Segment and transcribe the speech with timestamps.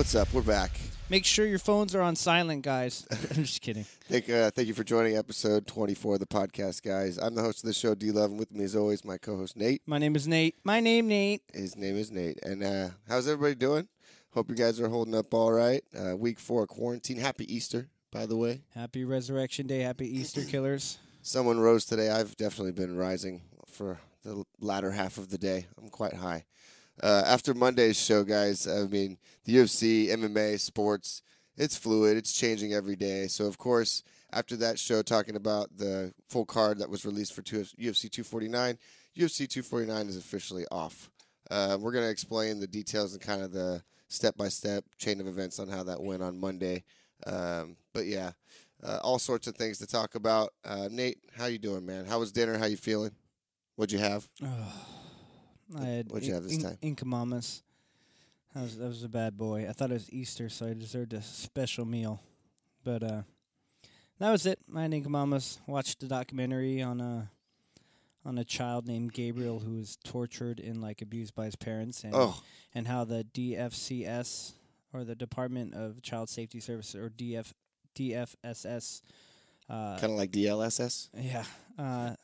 [0.00, 0.32] What's up?
[0.32, 0.80] We're back.
[1.10, 3.06] Make sure your phones are on silent, guys.
[3.10, 3.84] I'm just kidding.
[4.08, 7.18] Thank, uh, thank you for joining episode 24 of the podcast, guys.
[7.18, 9.36] I'm the host of the show, D Love, and with me, as always, my co
[9.36, 9.82] host, Nate.
[9.84, 10.56] My name is Nate.
[10.64, 11.42] My name, Nate.
[11.52, 12.38] His name is Nate.
[12.42, 13.88] And uh, how's everybody doing?
[14.32, 15.84] Hope you guys are holding up all right.
[15.94, 17.18] Uh, week four of quarantine.
[17.18, 18.62] Happy Easter, by the way.
[18.74, 19.80] Happy Resurrection Day.
[19.80, 20.96] Happy Easter, killers.
[21.20, 22.08] Someone rose today.
[22.08, 25.66] I've definitely been rising for the latter half of the day.
[25.78, 26.46] I'm quite high.
[27.02, 31.22] Uh, after Monday's show, guys, I mean, the UFC, MMA, sports,
[31.56, 32.16] it's fluid.
[32.16, 33.26] It's changing every day.
[33.26, 37.42] So, of course, after that show, talking about the full card that was released for
[37.42, 38.78] UFC 249,
[39.16, 41.10] UFC 249 is officially off.
[41.50, 45.20] Uh, we're going to explain the details and kind of the step by step chain
[45.20, 46.84] of events on how that went on Monday.
[47.26, 48.32] Um, but yeah,
[48.82, 50.52] uh, all sorts of things to talk about.
[50.64, 52.04] Uh, Nate, how you doing, man?
[52.04, 52.56] How was dinner?
[52.56, 53.12] How you feeling?
[53.76, 54.28] What'd you have?
[55.78, 56.78] I had What'd you have this in- time?
[56.82, 57.62] Inca Mamas.
[58.54, 59.66] That was, that was a bad boy.
[59.68, 62.20] I thought it was Easter, so I deserved a special meal.
[62.82, 63.22] But uh,
[64.18, 64.58] that was it.
[64.74, 65.60] I had Inca Mamas.
[65.68, 67.30] Watched a documentary on a
[68.24, 72.12] on a child named Gabriel who was tortured and like abused by his parents, and
[72.14, 72.42] Oh,
[72.74, 74.52] and how the DFCS
[74.92, 77.52] or the Department of Child Safety Services or DF
[77.94, 79.02] DFSS.
[79.68, 81.08] Uh, kind of like DLSS.
[81.14, 81.44] yeah,
[81.78, 82.14] uh,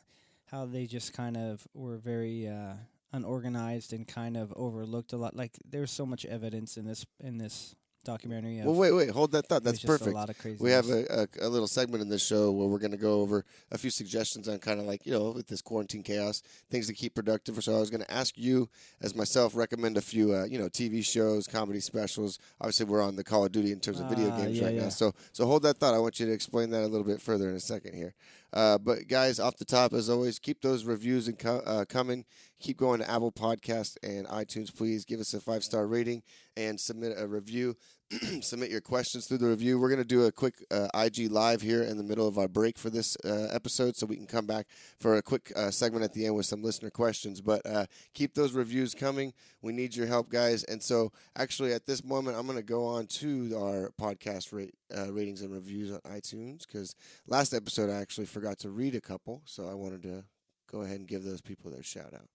[0.51, 2.75] how they just kind of were very uh,
[3.17, 5.34] unorganized and kind of overlooked a lot.
[5.34, 7.75] Like there's so much evidence in this in this
[8.06, 8.61] documentary.
[8.61, 9.64] Of, Well, wait, wait, hold that thought.
[9.64, 10.12] That's perfect.
[10.12, 10.62] A lot of crazy.
[10.62, 13.20] We have a, a, a little segment in this show where we're going to go
[13.20, 16.86] over a few suggestions on kind of like, you know, with this quarantine chaos, things
[16.86, 17.62] to keep productive.
[17.62, 18.69] So I was going to ask you,
[19.03, 22.39] as myself, recommend a few, uh, you know, TV shows, comedy specials.
[22.61, 24.75] Obviously, we're on the Call of Duty in terms of video Ah, games yeah, right
[24.77, 24.89] now.
[24.89, 25.95] So, so hold that thought.
[25.95, 28.14] I want you to explain that a little bit further in a second here.
[28.52, 32.25] Uh, but guys, off the top, as always, keep those reviews and co- uh, coming.
[32.61, 34.75] Keep going to Apple Podcast and iTunes.
[34.75, 36.22] Please give us a five star rating
[36.56, 37.77] and submit a review.
[38.41, 39.81] submit your questions through the review.
[39.81, 42.47] We're going to do a quick uh, IG live here in the middle of our
[42.47, 44.67] break for this uh, episode, so we can come back
[45.01, 47.41] for a quick uh, segment at the end with some listener questions.
[47.41, 49.33] But uh, keep those reviews coming.
[49.61, 50.63] We need your help, guys.
[50.64, 54.75] And so, actually, at this moment, I'm going to go on to our podcast rate,
[54.97, 56.95] uh, ratings and reviews on iTunes because
[57.27, 60.25] last episode I actually forgot to read a couple, so I wanted to
[60.70, 62.29] go ahead and give those people their shout out.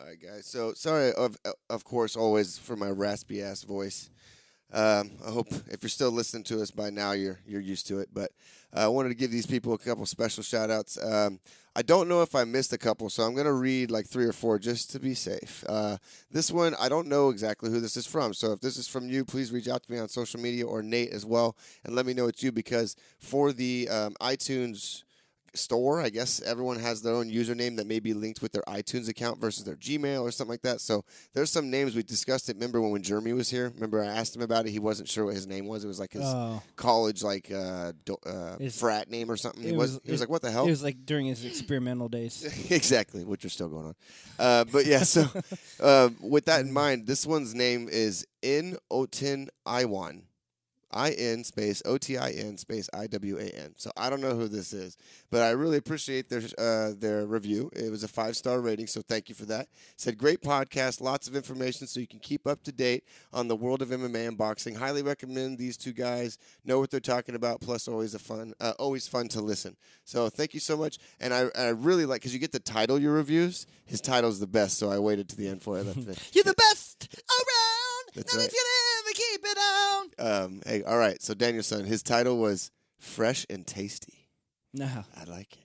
[0.00, 0.46] All right, guys.
[0.46, 1.36] So sorry, of
[1.70, 4.10] of course, always for my raspy ass voice.
[4.72, 8.00] Um, I hope if you're still listening to us by now, you're you're used to
[8.00, 8.08] it.
[8.12, 8.32] But
[8.76, 10.98] uh, I wanted to give these people a couple special shout outs.
[11.00, 11.38] Um,
[11.76, 14.24] I don't know if I missed a couple, so I'm going to read like three
[14.24, 15.64] or four just to be safe.
[15.68, 15.98] Uh,
[16.30, 18.32] this one, I don't know exactly who this is from.
[18.34, 20.82] So if this is from you, please reach out to me on social media or
[20.82, 25.02] Nate as well and let me know it's you because for the um, iTunes
[25.56, 26.00] store.
[26.00, 29.40] I guess everyone has their own username that may be linked with their iTunes account
[29.40, 30.80] versus their Gmail or something like that.
[30.80, 31.04] So
[31.34, 32.56] there's some names we discussed it.
[32.56, 33.72] Remember when when Jeremy was here?
[33.74, 34.70] Remember I asked him about it.
[34.70, 35.84] He wasn't sure what his name was.
[35.84, 39.62] It was like his Oh, college like uh, do, uh, frat name or something.
[39.62, 41.44] He it was, was- he was like, "What the hell?" it was like during his
[41.44, 42.44] experimental days.
[42.70, 43.94] exactly, which are still going on.
[44.38, 45.24] Uh, but yeah, so
[45.80, 50.22] uh, with that in mind, this one's name is In Otin Iwan.
[50.94, 53.74] I N space O T I N space I W A N.
[53.76, 54.96] So I don't know who this is,
[55.30, 57.70] but I really appreciate their uh, their review.
[57.74, 59.68] It was a five star rating, so thank you for that.
[59.96, 63.56] Said great podcast, lots of information, so you can keep up to date on the
[63.56, 64.76] world of MMA and boxing.
[64.76, 67.60] Highly recommend these two guys know what they're talking about.
[67.60, 69.76] Plus, always a fun, uh, always fun to listen.
[70.04, 73.00] So thank you so much, and I I really like because you get to title
[73.00, 73.66] your reviews.
[73.84, 75.84] His title's the best, so I waited to the end for it.
[76.32, 77.63] You're the best around.
[78.14, 80.44] That's Nothing's gonna ever keep it down.
[80.44, 81.20] um, hey, all right.
[81.22, 84.28] So Danielson, his title was "Fresh and Tasty."
[84.72, 84.88] No.
[85.16, 85.64] I like it.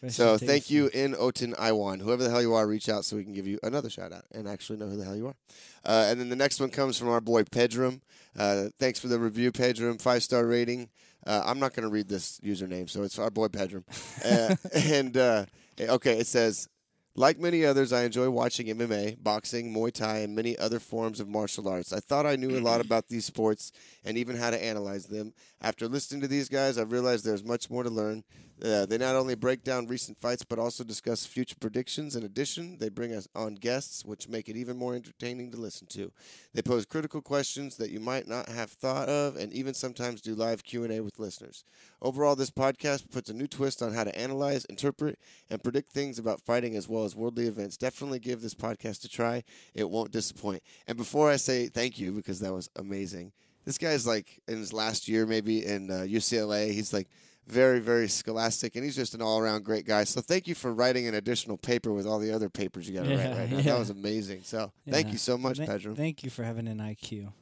[0.00, 0.74] fresh So and thank tasty.
[0.74, 2.00] you in Otin Iwan.
[2.00, 4.24] Whoever the hell you are, reach out so we can give you another shout out
[4.32, 5.36] and actually know who the hell you are.
[5.84, 8.00] Uh, and then the next one comes from our boy Pedram.
[8.38, 10.00] Uh, thanks for the review, Pedram.
[10.00, 10.88] Five star rating.
[11.26, 13.84] Uh, I'm not going to read this username, so it's our boy Pedram.
[14.24, 15.44] uh, and uh,
[15.78, 16.68] okay, it says.
[17.16, 21.28] Like many others, I enjoy watching MMA, boxing, Muay Thai, and many other forms of
[21.28, 21.92] martial arts.
[21.92, 22.86] I thought I knew a lot mm-hmm.
[22.86, 23.72] about these sports
[24.04, 25.32] and even how to analyze them.
[25.60, 28.22] After listening to these guys, I realized there's much more to learn.
[28.62, 32.14] Uh, they not only break down recent fights, but also discuss future predictions.
[32.14, 35.86] In addition, they bring us on guests, which make it even more entertaining to listen
[35.88, 36.12] to.
[36.52, 40.34] They pose critical questions that you might not have thought of, and even sometimes do
[40.34, 41.64] live Q and A with listeners.
[42.02, 45.18] Overall, this podcast puts a new twist on how to analyze, interpret,
[45.48, 47.76] and predict things about fighting as well as worldly events.
[47.78, 49.42] Definitely give this podcast a try;
[49.74, 50.62] it won't disappoint.
[50.86, 53.32] And before I say thank you, because that was amazing,
[53.64, 56.72] this guy's like in his last year, maybe in uh, UCLA.
[56.72, 57.08] He's like
[57.50, 60.04] very, very scholastic, and he's just an all-around great guy.
[60.04, 63.06] So thank you for writing an additional paper with all the other papers you got
[63.06, 63.56] to write right now.
[63.58, 63.62] yeah.
[63.62, 64.42] That was amazing.
[64.44, 65.94] So thank you so much, Tha- Pedro.
[65.94, 67.32] Thank you for having an IQ.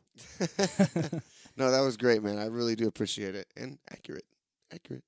[1.56, 2.38] no, that was great, man.
[2.38, 4.25] I really do appreciate it and accurate,
[4.72, 5.05] accurate.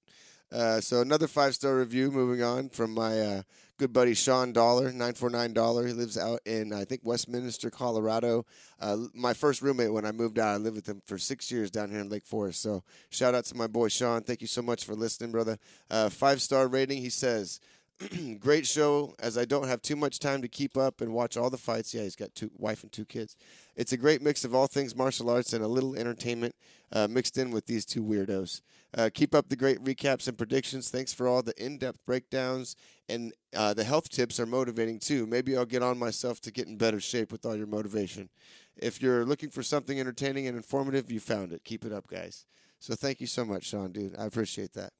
[0.53, 2.11] Uh, so another five star review.
[2.11, 3.43] Moving on from my uh,
[3.81, 5.87] good buddy Sean Dollar, nine four nine Dollar.
[5.87, 8.45] He lives out in I think Westminster, Colorado.
[8.79, 11.71] Uh, my first roommate when I moved out, I lived with him for six years
[11.71, 12.61] down here in Lake Forest.
[12.61, 14.23] So shout out to my boy Sean.
[14.23, 15.57] Thank you so much for listening, brother.
[15.91, 16.99] Uh, five star rating.
[16.99, 17.59] He says.
[18.39, 19.15] Great show.
[19.19, 21.93] As I don't have too much time to keep up and watch all the fights.
[21.93, 23.37] Yeah, he's got two wife and two kids.
[23.77, 26.55] It's a great mix of all things martial arts and a little entertainment
[26.93, 28.63] uh, mixed in with these two weirdos.
[28.97, 30.91] Uh, keep up the great recaps and predictions.
[30.91, 32.75] Thanks for all the in-depth breakdowns
[33.09, 35.27] and uh, the health tips are motivating too.
[35.27, 38.31] Maybe I'll get on myself to get in better shape with all your motivation.
[38.77, 41.65] If you're looking for something entertaining and informative, you found it.
[41.65, 42.47] Keep it up, guys.
[42.79, 44.17] So thank you so much, Sean, dude.
[44.19, 44.93] I appreciate that.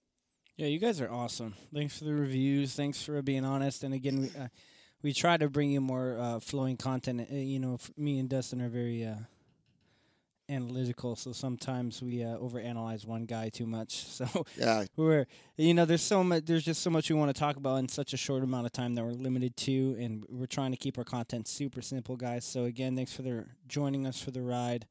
[0.57, 1.55] Yeah, you guys are awesome.
[1.73, 2.75] Thanks for the reviews.
[2.75, 3.83] Thanks for being honest.
[3.83, 4.49] And again, we uh,
[5.03, 7.29] we try to bring you more uh, flowing content.
[7.33, 9.15] Uh, you know, me and Dustin are very uh,
[10.51, 14.07] analytical, so sometimes we uh, overanalyze one guy too much.
[14.21, 15.27] So Yeah, we're
[15.57, 17.89] you know there's so much there's just so much we want to talk about in
[17.89, 20.99] such a short amount of time that we're limited to, and we're trying to keep
[20.99, 22.45] our content super simple, guys.
[22.45, 24.87] So again, thanks for joining us for the ride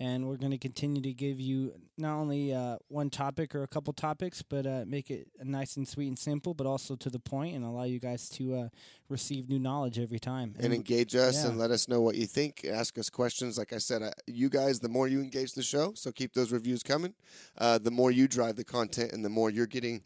[0.00, 3.66] and we're going to continue to give you not only uh, one topic or a
[3.66, 7.18] couple topics, but uh, make it nice and sweet and simple, but also to the
[7.18, 8.68] point, and allow you guys to uh,
[9.08, 11.50] receive new knowledge every time and engage us yeah.
[11.50, 12.64] and let us know what you think.
[12.64, 13.58] Ask us questions.
[13.58, 16.52] Like I said, uh, you guys, the more you engage the show, so keep those
[16.52, 17.14] reviews coming.
[17.56, 20.02] Uh, the more you drive the content, and the more you're getting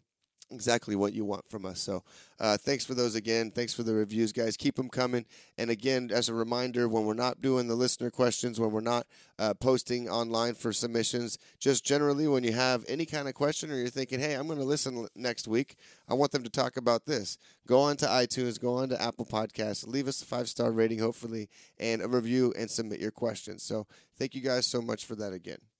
[0.53, 1.79] exactly what you want from us.
[1.79, 2.03] So,
[2.39, 3.51] uh, thanks for those again.
[3.51, 4.57] Thanks for the reviews, guys.
[4.57, 5.25] Keep them coming.
[5.57, 9.07] And again, as a reminder, when we're not doing the listener questions, when we're not
[9.39, 13.75] uh, posting online for submissions, just generally when you have any kind of question or
[13.75, 15.75] you're thinking, hey, I'm going to listen next week,
[16.07, 17.37] I want them to talk about this.
[17.67, 20.99] Go on to iTunes, go on to Apple Podcasts, leave us a five star rating,
[20.99, 23.63] hopefully, and a review, and submit your questions.
[23.63, 25.72] So, thank you guys so much for that again.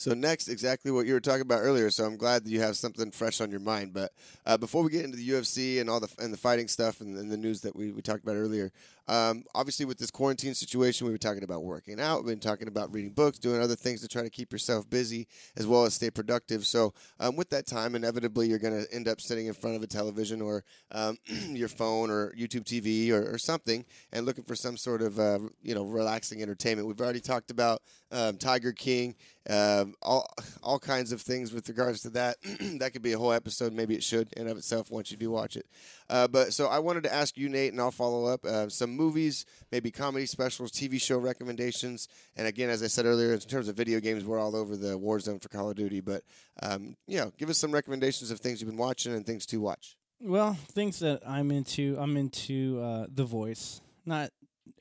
[0.00, 1.90] So next, exactly what you were talking about earlier.
[1.90, 3.92] So I'm glad that you have something fresh on your mind.
[3.92, 4.12] But
[4.46, 7.18] uh, before we get into the UFC and all the and the fighting stuff and,
[7.18, 8.72] and the news that we, we talked about earlier,
[9.10, 12.18] um, obviously with this quarantine situation, we were talking about working out.
[12.18, 15.26] We've been talking about reading books, doing other things to try to keep yourself busy
[15.56, 16.64] as well as stay productive.
[16.64, 19.82] So um, with that time, inevitably you're going to end up sitting in front of
[19.82, 24.54] a television or um, your phone or YouTube TV or, or, something and looking for
[24.54, 26.86] some sort of uh, you know relaxing entertainment.
[26.86, 27.82] We've already talked about
[28.12, 29.16] um, Tiger King.
[29.48, 30.28] Um, all
[30.62, 32.36] all kinds of things with regards to that.
[32.78, 33.72] that could be a whole episode.
[33.72, 35.66] Maybe it should in of itself once you do watch it.
[36.10, 38.90] Uh, but so I wanted to ask you, Nate, and I'll follow up uh, some
[38.90, 43.68] movies, maybe comedy specials, TV show recommendations, and again, as I said earlier, in terms
[43.68, 46.00] of video games, we're all over the war zone for Call of Duty.
[46.00, 46.22] But
[46.62, 49.60] um, you know, give us some recommendations of things you've been watching and things to
[49.60, 49.96] watch.
[50.20, 53.80] Well, things that I'm into, I'm into uh, The Voice.
[54.04, 54.32] Not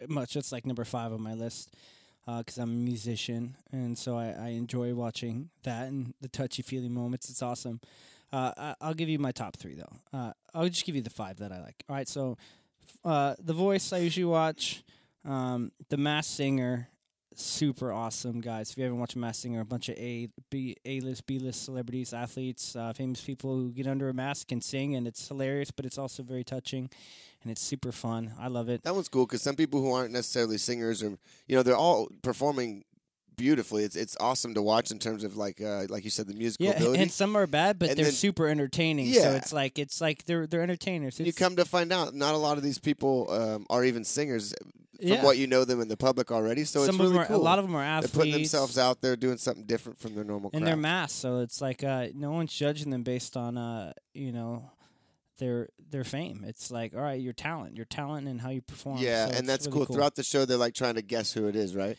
[0.09, 0.35] much.
[0.35, 1.73] It's like number five on my list
[2.37, 6.61] because uh, I'm a musician, and so I, I, enjoy watching that and the touchy
[6.61, 7.29] feely moments.
[7.29, 7.79] It's awesome.
[8.31, 10.17] Uh, I, will give you my top three though.
[10.17, 11.83] Uh, I'll just give you the five that I like.
[11.89, 12.37] All right, so
[13.03, 14.83] uh, The Voice I usually watch.
[15.25, 16.89] Um, the Masked Singer,
[17.35, 18.71] super awesome guys.
[18.71, 21.63] If you haven't watched Masked Singer, a bunch of A B A list, B list
[21.63, 25.71] celebrities, athletes, uh, famous people who get under a mask and sing, and it's hilarious,
[25.71, 26.89] but it's also very touching
[27.43, 28.33] and it's super fun.
[28.39, 28.83] I love it.
[28.83, 32.09] That one's cool because some people who aren't necessarily singers or you know they're all
[32.21, 32.83] performing
[33.37, 33.83] beautifully.
[33.85, 36.67] It's it's awesome to watch in terms of like uh, like you said the musical
[36.67, 37.01] yeah, ability.
[37.01, 39.07] and some are bad, but And they're then- super entertaining.
[39.07, 39.21] Yeah.
[39.21, 41.17] So it's like it's like they're they're entertainers.
[41.19, 44.03] And you come to find out, not a lot of these people um, are even
[44.03, 44.53] singers
[44.99, 45.23] from yeah.
[45.23, 46.65] what you know them in the public already.
[46.65, 47.37] So some it's really are, cool.
[47.37, 50.25] a lot of them are They're putting themselves out there doing something different from their
[50.25, 50.67] normal and crowd.
[50.67, 54.69] they're masked, so it's like uh, no one's judging them based on uh, you know
[55.39, 56.45] their their fame.
[56.47, 58.99] It's like all right, your talent, your talent, and how you perform.
[58.99, 59.95] yeah, So and that's really cool.
[59.95, 61.97] Throughout the show, they're like trying to guess who it is, right?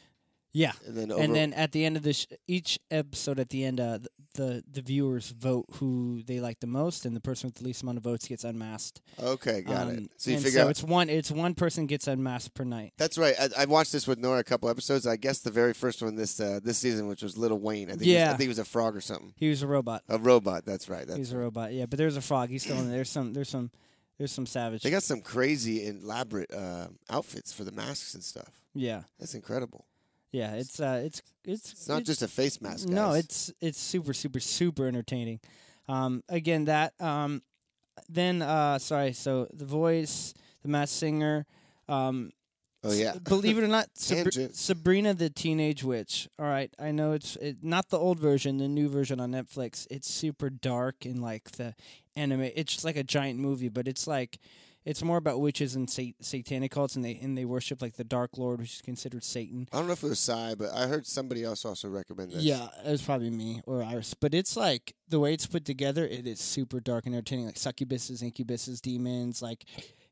[0.52, 3.50] Yeah, And then over, and then at the end of the sh- each episode, at
[3.50, 7.20] the end, uh, th- the the viewers vote who they like the most, and the
[7.20, 9.00] person with the least amount of votes gets unmasked.
[9.22, 10.10] okay, got Um, it.
[10.16, 12.94] So you and figure so out it's one it's one person gets unmasked per night.
[12.98, 13.34] That's right.
[13.40, 15.06] I, I watched this with Nora a couple episodes.
[15.06, 17.88] I guess the very first one this uh, this season, which was Lil Wayne.
[17.88, 18.28] I think he was, I Yeah.
[18.30, 19.32] think he was a frog or something.
[19.36, 20.02] He was a robot.
[20.08, 20.64] A robot.
[20.66, 21.06] That's right.
[21.06, 21.72] That's He's a robot.
[21.72, 22.50] Yeah, but there's a frog.
[22.50, 22.96] He's still in there.
[22.96, 23.34] There's some.
[23.34, 23.70] There's some.
[24.18, 24.82] There's some savage.
[24.82, 28.50] They got some crazy elaborate uh, outfits for the masks and stuff.
[28.74, 29.86] yeah, That's incredible.
[30.32, 30.54] Yeah.
[30.54, 32.88] It's uh, it's it's It's not just a face mask.
[32.88, 35.40] No, it's it's super super super entertaining.
[35.88, 37.42] Um, again, that um,
[38.08, 39.12] then uh, sorry.
[39.12, 41.46] So the voice, the Masked Singer.
[41.88, 42.30] Um,
[42.84, 43.14] oh yeah.
[43.22, 44.56] Believe it or not, Sabri- Tangent.
[44.56, 46.28] Sabrina the Teenage Witch.
[46.38, 49.86] All right, I know it's it, not the old version, the new version on Netflix.
[49.90, 51.74] It's super dark and like the
[52.14, 52.42] anime.
[52.54, 54.38] It's just like a giant movie, but it's like
[54.84, 58.04] it's more about witches and sat- satanic cults, and they and they worship like the
[58.04, 59.68] Dark Lord, which is considered Satan.
[59.72, 62.42] I don't know if it was Psy, but I heard somebody else also recommend this.
[62.42, 64.14] Yeah, it was probably me or Iris.
[64.14, 67.56] But it's like the way it's put together, it is super dark and entertaining, like
[67.56, 69.64] succubuses, incubuses, demons, like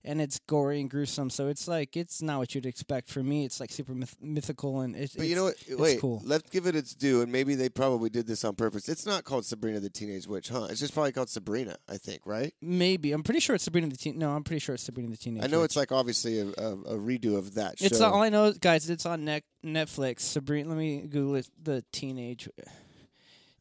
[0.05, 1.31] and it's gory and gruesome.
[1.31, 3.09] So it's like it's not what you'd expect.
[3.11, 5.15] For me, it's like super myth- mythical and it's.
[5.15, 5.57] But you know what?
[5.71, 6.23] Wait, cool.
[6.25, 8.89] let's give it its due, and maybe they probably did this on purpose.
[8.89, 10.69] It's not called Sabrina the Teenage Witch, huh?
[10.71, 12.55] It's just probably called Sabrina, I think, right?
[12.61, 14.19] Maybe I'm pretty sure it's Sabrina the Teen.
[14.19, 15.45] No, I'm pretty sure it's Sabrina the Teenage.
[15.45, 15.67] I know Witch.
[15.67, 17.87] it's like obviously a, a, a redo of that show.
[17.87, 18.89] It's all I know, guys.
[18.89, 20.21] It's on net, Netflix.
[20.21, 20.69] Sabrina.
[20.69, 21.49] Let me Google it.
[21.63, 22.49] The teenage.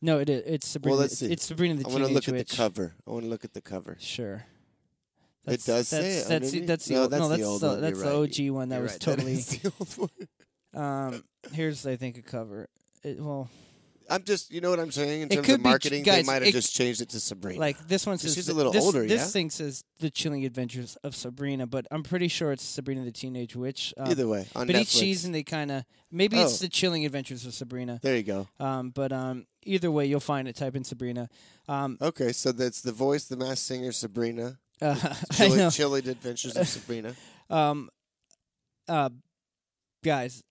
[0.01, 0.44] No, it is.
[0.46, 0.98] It's Sabrina.
[0.98, 1.32] let's see.
[1.32, 2.03] It's Sabrina the Teenage Well.
[2.03, 2.94] I want to look at the cover.
[3.08, 3.98] I want to look at the cover.
[4.00, 4.46] Sure.
[5.48, 6.68] It does say that's, it That's underneath?
[6.68, 7.82] that's the No, old, that's no, the that's old the, one.
[7.82, 8.50] that's You're the right.
[8.50, 9.00] OG one that You're was right.
[9.01, 9.34] totally.
[9.34, 10.10] That is the old
[10.74, 10.84] one.
[10.84, 11.24] um,
[11.54, 12.68] here's I think a cover.
[13.04, 13.50] It, well,
[14.10, 15.24] I'm just, you know what I'm saying?
[15.24, 17.60] In terms of marketing, guys, they might have it- just changed it to Sabrina.
[17.60, 19.27] like this one says She's a little this, older, This yeah?
[19.27, 23.54] thing says the chilling adventures of Sabrina, but I'm pretty sure it's Sabrina the Teenage
[23.58, 23.94] Witch.
[23.98, 24.82] Um, Either way, on but Netflix.
[24.82, 26.66] each season they kind of maybe it's Oh.
[26.66, 28.00] the chilling adventures of Sabrina.
[28.01, 28.48] there you go.
[28.62, 30.56] Um, but um, either way, you'll find it.
[30.56, 31.27] Type in Sabrina.
[31.68, 34.58] Um, Okay, so that's the voice, the Masked Singer, Sabrina.
[34.81, 35.13] uh,
[35.72, 36.12] Chilly, know.
[36.12, 37.13] Adventures of Sabrina.
[37.50, 37.89] Um,
[38.89, 39.10] uh,
[40.03, 40.43] guys,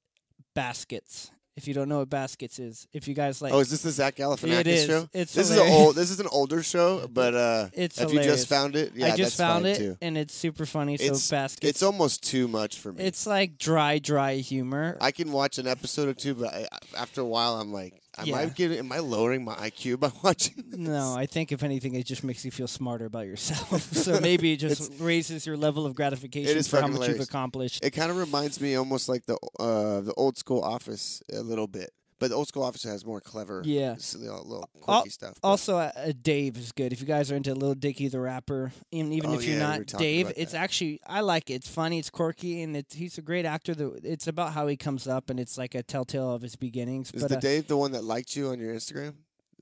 [0.54, 1.30] baskets.
[1.56, 3.90] If you don't know what baskets is, if you guys like, oh, is this the
[3.90, 4.87] Zach Galifianakis It is.
[4.87, 5.09] show?
[5.14, 5.95] It's this is an old.
[5.97, 8.37] This is an older show, but uh, It's if you hilarious.
[8.40, 9.97] just found it, yeah, I just that's found fine it too.
[10.02, 10.95] and it's super funny.
[10.95, 11.66] It's- so baskets.
[11.68, 13.04] It's almost too much for me.
[13.04, 14.99] it's like dry, dry humor.
[15.00, 18.35] I can watch an episode or two, but I, after a while, I'm like, am
[18.35, 18.49] I Yeah.
[18.49, 18.79] getting?
[18.79, 20.55] Am I lowering my IQ by watching?
[20.69, 20.79] This?
[20.79, 23.83] no, I think if anything, it just makes you feel smarter about yourself.
[23.93, 27.85] so maybe it just raises your level of gratification for how much you've accomplished.
[27.85, 31.67] It kind of reminds me almost like the uh, the old school Office a little
[31.67, 33.97] bit, but the old school Office has more clever, Yeah.
[34.17, 35.35] little, little Al- quirky stuff.
[35.41, 36.93] but- Also, uh, uh, Dave is good.
[36.93, 39.73] If you guys are into Lil Dicky the rapper, even even Oh, if you're yeah,
[39.73, 40.59] we not Dave, it's that.
[40.59, 41.55] actually I like it.
[41.55, 43.75] It's funny, it's quirky, and it's he's a great actor.
[43.75, 47.11] The- It's about how he comes up, and it's like a telltale of his beginnings.
[47.13, 49.15] is but the uh, Dave the one that liked you on your Instagram?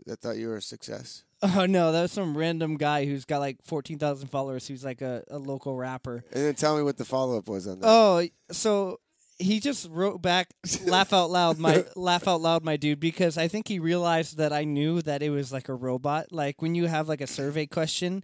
[0.06, 1.22] That thought you were a success.
[1.42, 4.66] oh no, that was some random guy who's got like fourteen thousand followers.
[4.66, 6.24] Who's like a, a local rapper.
[6.32, 7.86] And then tell me what the follow up was on that.
[7.88, 9.00] Oh, so
[9.38, 10.48] he just wrote back,
[10.86, 14.52] laugh out loud, my laugh out loud, my dude, because I think he realized that
[14.52, 16.32] I knew that it was like a robot.
[16.32, 18.22] Like when you have like a survey question,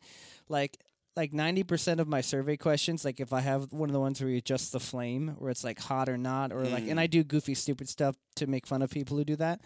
[0.49, 0.79] like
[1.17, 4.21] like ninety percent of my survey questions, like if I have one of the ones
[4.21, 6.93] where you adjust the flame, where it's like hot or not, or like, Mm.
[6.93, 9.61] and I do goofy, stupid stuff to make fun of people who do that,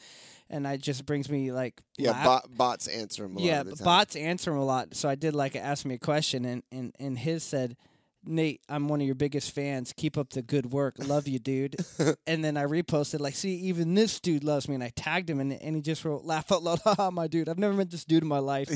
[0.48, 3.26] and it just brings me like yeah, laugh- bot, bots answer.
[3.26, 4.94] A yeah, lot of the but bots answer him a lot.
[4.96, 7.76] So I did like ask me a question, and and and his said,
[8.26, 9.92] "Nate, I'm one of your biggest fans.
[9.96, 10.96] Keep up the good work.
[10.98, 11.76] Love you, dude."
[12.26, 15.40] and then I reposted like, "See, even this dude loves me," and I tagged him,
[15.40, 17.48] and and he just wrote, "Laugh out loud, haha, my dude.
[17.48, 18.68] I've never met this dude in my life."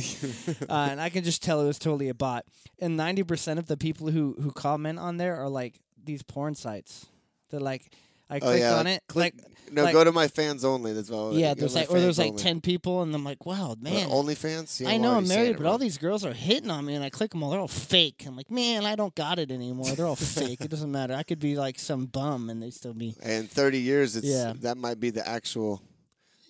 [0.63, 2.45] uh, and I can just tell it was totally a bot.
[2.79, 6.55] And ninety percent of the people who who comment on there are like these porn
[6.55, 7.07] sites.
[7.51, 7.93] They're like,
[8.31, 9.73] I Oh, clicked yeah, on it, click- like.
[9.73, 10.93] no, like- go to my fans only.
[10.93, 11.33] That's all.
[11.37, 12.43] Yeah, there's like, or there's like only.
[12.43, 14.69] ten people, and I'm like, wow, man, OnlyFans.
[14.69, 17.09] See, I know I'm married, but all these girls are hitting on me, and I
[17.11, 17.51] click them all.
[17.51, 18.25] They're all fake.
[18.27, 19.87] I'm like, man, I don't got it anymore.
[19.95, 20.61] They're all fake.
[20.61, 21.15] It doesn't matter.
[21.15, 23.15] I could be like some bum, and they still be.
[23.23, 24.53] And 30 years, it's Yeah.
[24.61, 25.83] that might be the actual.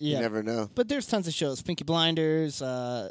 [0.01, 0.15] Yeah.
[0.17, 0.69] You never know.
[0.75, 1.61] But there's tons of shows.
[1.61, 2.61] Peaky Blinders.
[2.61, 3.09] Uh,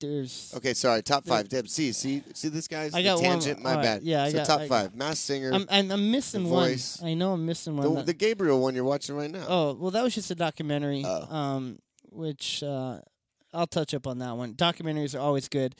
[0.00, 0.52] there's.
[0.56, 1.02] Okay, sorry.
[1.02, 1.48] Top five.
[1.48, 3.62] Deb, see, see, see this guy's I the got one- tangent.
[3.62, 4.02] My all right, bad.
[4.02, 4.94] yeah, I so got- top I- five.
[4.94, 5.52] Masked Singer.
[5.52, 6.68] I'm, I'm I'm missing one.
[6.70, 7.02] Voice.
[7.02, 7.94] I know I'm missing one.
[7.94, 9.44] the, the Gabriel one you're watching right now.
[9.48, 11.02] oh well, that was just a documentary.
[11.06, 11.34] Oh.
[11.34, 11.78] Um,
[12.10, 12.98] which uh,
[13.52, 14.54] I'll touch up on that one.
[14.54, 15.74] Documentaries are always good.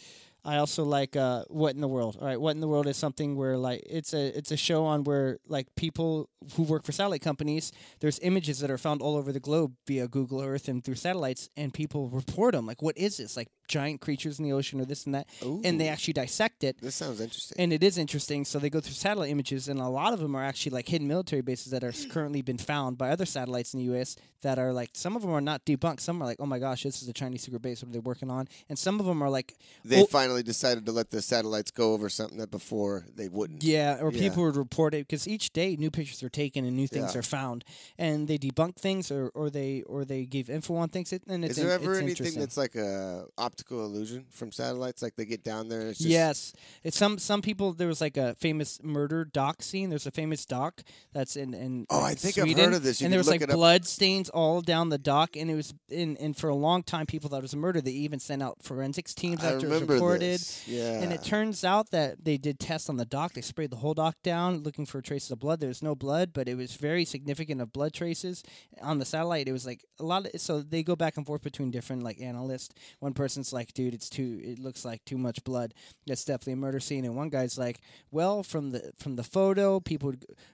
[0.47, 2.17] I also like uh, What in the World.
[2.21, 4.85] All right, What in the World is something where like it's a it's a show
[4.85, 9.17] on where like people who work for satellite companies, there's images that are found all
[9.17, 12.65] over the globe via Google Earth and through satellites, and people report them.
[12.65, 13.37] Like, what is this?
[13.37, 16.81] Like giant creatures in the ocean or this and that, and they actually dissect it.
[16.81, 17.57] This sounds interesting.
[17.59, 18.45] And it is interesting.
[18.45, 21.09] So they go through satellite images, and a lot of them are actually like hidden
[21.09, 24.15] military bases that are currently been found by other satellites in the U.S.
[24.47, 25.99] That are like some of them are not debunked.
[26.01, 27.83] Some are like, oh my gosh, this is a Chinese secret base.
[27.83, 28.47] What are they working on?
[28.69, 31.93] And some of them are like, they oh- finally decided to let the satellites go
[31.95, 33.65] over something that before they wouldn't.
[33.65, 34.21] yeah, or Yeah.
[34.21, 37.19] people would report it because each day new pictures are taken and new things Yeah.
[37.21, 37.65] are found,
[37.99, 41.13] and they debunk things or, or they or they give info on things.
[41.13, 45.03] It, And it's Is there ever anything that's like a optical illusion from satellites?
[45.03, 45.81] Like they get down there.
[45.81, 46.53] And it's just, Yes,
[46.85, 47.73] it's some some people.
[47.73, 49.91] There was like a famous murder doc scene.
[49.91, 50.73] There's a famous doc
[51.13, 51.87] that's in in.
[51.91, 53.01] Oh, like, I think I've heard of this.
[53.01, 56.15] You and there was like blood stains all down the dock, and it was in
[56.19, 57.81] and for a long time people thought it was a murder.
[57.81, 59.99] They even sent out forensics teams I after it was reported.
[59.99, 60.47] blooded.
[60.67, 61.01] Yeah.
[61.01, 63.33] And it turns out that they did tests on the dock.
[63.33, 65.61] They sprayed the whole dock down looking for traces of blood.
[65.61, 68.45] There was no blood, but it was very significant of blood traces.
[68.83, 71.43] On the satellite, it was like a lot of so they go back and forth
[71.43, 72.75] between different like analysts.
[73.01, 75.73] One person's like, dude, it's too it looks like too much blood.
[76.07, 77.07] That's definitely a murder scene.
[77.07, 80.13] And one guy's like, well, from the from the photo, people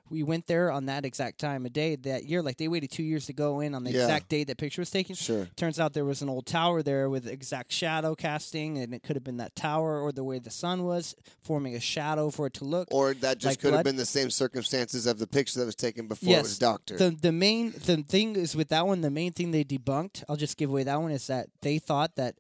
[0.09, 2.43] we went there on that exact time of day that year.
[2.43, 4.03] Like they waited two years to go in on the Yeah.
[4.03, 5.15] exact date that picture was taken.
[5.15, 5.49] Sure.
[5.57, 9.17] Turns out there was an old tower there with exact shadow casting, and it could
[9.17, 12.55] have been that tower or the way the sun was forming a shadow for it
[12.55, 12.89] to look.
[12.91, 13.85] Or that just Like could have blood?
[13.85, 16.99] been the same circumstances of the picture that was taken before it was doctored.
[16.99, 20.25] The the main the thing is with that one, the main thing they debunked.
[20.29, 22.35] I'll just give away that one is that they thought that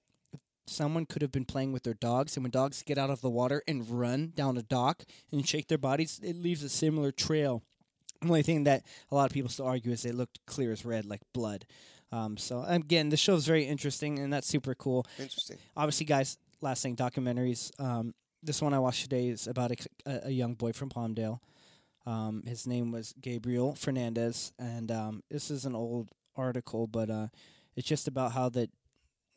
[0.67, 3.29] someone could have been playing with their dogs, and when dogs get out of the
[3.31, 7.63] water and run down a dock and shake their bodies, it leaves a similar trail.
[8.23, 10.85] The only thing that a lot of people still argue is they looked clear as
[10.85, 11.67] red, like blood.
[12.13, 15.59] Um, so again, the show is very interesting, and that's super cool Interesting.
[15.77, 17.71] obviously, guys, last thing, documentaries.
[17.81, 19.77] Um, this one I watched today is about a,
[20.07, 21.41] a, a young boy from Palmdale.
[22.07, 27.29] Um, his name was Gabriel Fernandez, and um, this is an old article, but uh,
[27.77, 28.71] it's just about how that,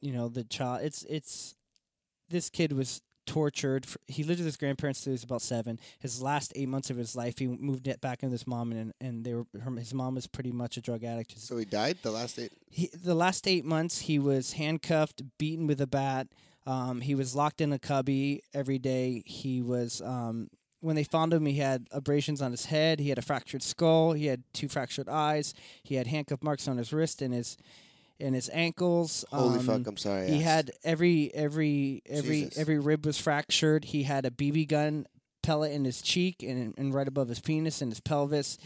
[0.01, 0.81] you know, the child.
[0.83, 1.55] It's it's
[2.29, 3.85] this kid was tortured.
[4.07, 5.79] He lived with his grandparents till he was about seven.
[5.99, 8.93] His last eight months of his life, he moved back in with his mom, and
[9.01, 11.37] and they were her, his mom was pretty much a drug addict.
[11.39, 12.51] So he died the last eight.
[12.69, 16.27] he, the last eight months he was handcuffed, beaten with a bat.
[16.67, 19.21] Um, he was locked in a cubby every day.
[19.25, 20.49] He was um,
[20.85, 22.99] when they found him, he had abrasions on his head.
[22.99, 24.13] He had a fractured skull.
[24.13, 25.53] He had two fractured eyes.
[25.83, 27.57] He had handcuff marks on his wrist and his
[28.19, 29.25] and his ankles.
[29.31, 29.87] Holy Um, fuck!
[29.87, 30.29] I'm sorry.
[30.29, 32.57] He had every every every Jesus.
[32.57, 33.85] every rib was fractured.
[33.85, 35.05] He had a BB gun
[35.43, 38.57] pellet in his cheek and, and right above his penis and his pelvis.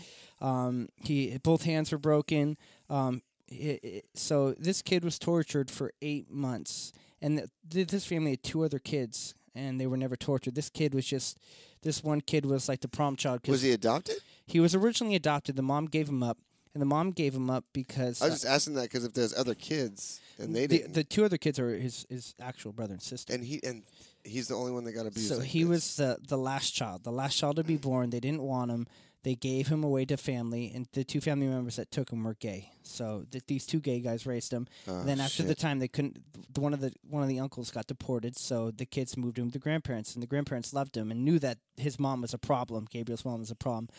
[0.42, 2.58] Um, he both hands were broken.
[2.90, 8.06] Um, i- i- so this kid was tortured for eight months, and th- th- this
[8.06, 10.56] family had two other kids, and they were never tortured.
[10.56, 11.38] This kid was just
[11.82, 14.18] this one kid was like the prom child Was he adopted?
[14.46, 15.56] he was originally adopted.
[15.58, 16.38] The mom gave him up,
[16.74, 19.34] and the mom gave him up because I was just asking that because if there's
[19.34, 22.94] other kids and they the, didn't, the two other kids are his his actual brother
[22.94, 23.34] and sister.
[23.34, 23.84] and he and
[24.24, 25.30] he's the only one that got abused.
[25.30, 25.70] So like he this.
[25.70, 28.10] was the the last child, the last child to be born.
[28.10, 28.88] They didn't want him.
[29.24, 32.36] They gave him away to family, and the two family members that took him were
[32.36, 32.72] gay.
[32.84, 34.66] So th- these two gay guys raised him.
[34.88, 35.60] Oh, then after the shit.
[35.60, 36.24] time, they couldn't.
[36.56, 39.52] One of the one of the uncles got deported, so the kids moved him to
[39.52, 42.88] the grandparents, and the grandparents loved him and knew that his mom was a problem.
[42.90, 43.90] Gabriel's mom was a problem,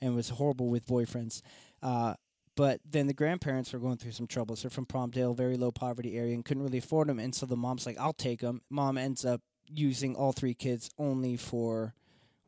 [0.00, 1.42] and was horrible with boyfriends.
[1.82, 2.14] Uh,
[2.58, 4.62] but then the grandparents were going through some troubles.
[4.62, 7.20] They're from Palmdale, very low poverty area, and couldn't really afford them.
[7.20, 8.62] And so the mom's like, "I'll take them.
[8.68, 9.40] Mom ends up
[9.70, 11.94] using all three kids only for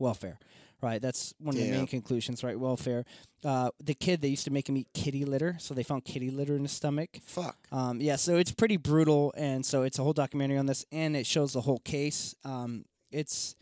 [0.01, 0.41] welfare.
[0.83, 2.43] Right, that's one of the main conclusions.
[2.43, 3.05] Right, welfare.
[3.45, 6.31] Uh, the kid they used to make him eat kitty litter, so they found kitty
[6.31, 7.11] litter in his stomach.
[7.23, 7.57] fuck.
[7.71, 11.17] Um, yeah, so it's pretty brutal, and so it's a whole documentary on this, and
[11.17, 12.35] it shows the whole case.
[12.45, 13.55] Um, it's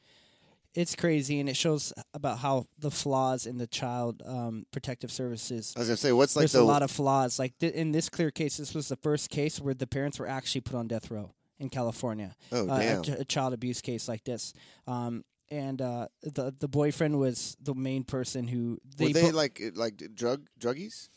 [0.74, 5.72] it's crazy, and it shows about how the flaws in the child um, protective services.
[5.76, 7.38] I was gonna say, what's like There's the a lot of flaws.
[7.38, 10.28] Like th- in this clear case, this was the first case where the parents were
[10.28, 12.34] actually put on death row in California.
[12.52, 13.02] oh Uh, a damn.
[13.02, 14.52] ch- a, child abuse case like this.
[14.86, 19.36] Um, and uh, the the boyfriend was the main person who Were they, they bo-
[19.36, 21.08] like like drug druggies?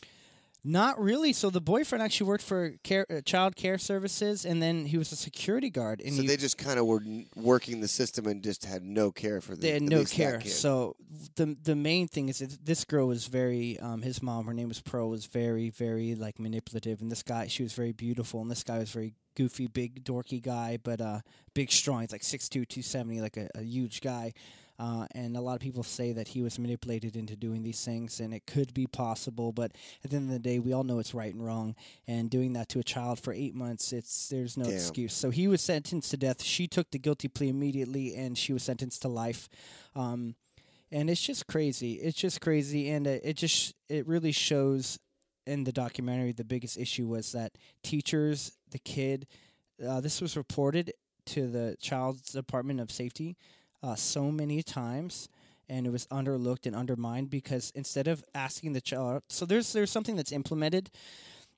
[0.64, 1.34] Not really.
[1.34, 5.12] So the boyfriend actually worked for care, uh, child care services, and then he was
[5.12, 6.02] a security guard.
[6.02, 8.84] And so he, they just kind of were n- working the system and just had
[8.84, 9.62] no care for the.
[9.62, 10.40] they had no care.
[10.42, 10.96] So
[11.36, 13.80] the the main thing is that this girl was very.
[13.80, 17.48] Um, his mom, her name was Pearl, was very very like manipulative, and this guy,
[17.48, 21.22] she was very beautiful, and this guy was very goofy, big dorky guy, but uh,
[21.56, 22.02] big strong.
[22.02, 24.34] He's like 6'2", 270, like a, a huge guy.
[24.82, 28.20] Uh, and a lot of people say that he was manipulated into doing these things,
[28.20, 29.52] and it could be possible.
[29.52, 31.76] But at the end of the day, we all know it's right and wrong.
[32.08, 34.74] And doing that to a child for eight months, it's there's no Damn.
[34.74, 35.14] excuse.
[35.14, 36.42] So he was sentenced to death.
[36.42, 39.50] She took the guilty plea immediately, and she was sentenced to life.
[39.96, 40.34] Um,
[40.92, 41.94] and it's just crazy.
[41.94, 44.98] It's just crazy, and uh, it just it really shows
[45.46, 46.32] in the documentary.
[46.32, 47.52] The biggest issue was that
[47.84, 49.28] teachers, the kid,
[49.88, 50.92] uh, this was reported
[51.28, 53.38] to the child's department of safety
[53.84, 55.30] uh, so many times
[55.72, 59.92] and it was underlooked and undermined because instead of asking the child so there's there's
[59.92, 60.92] something that's implemented.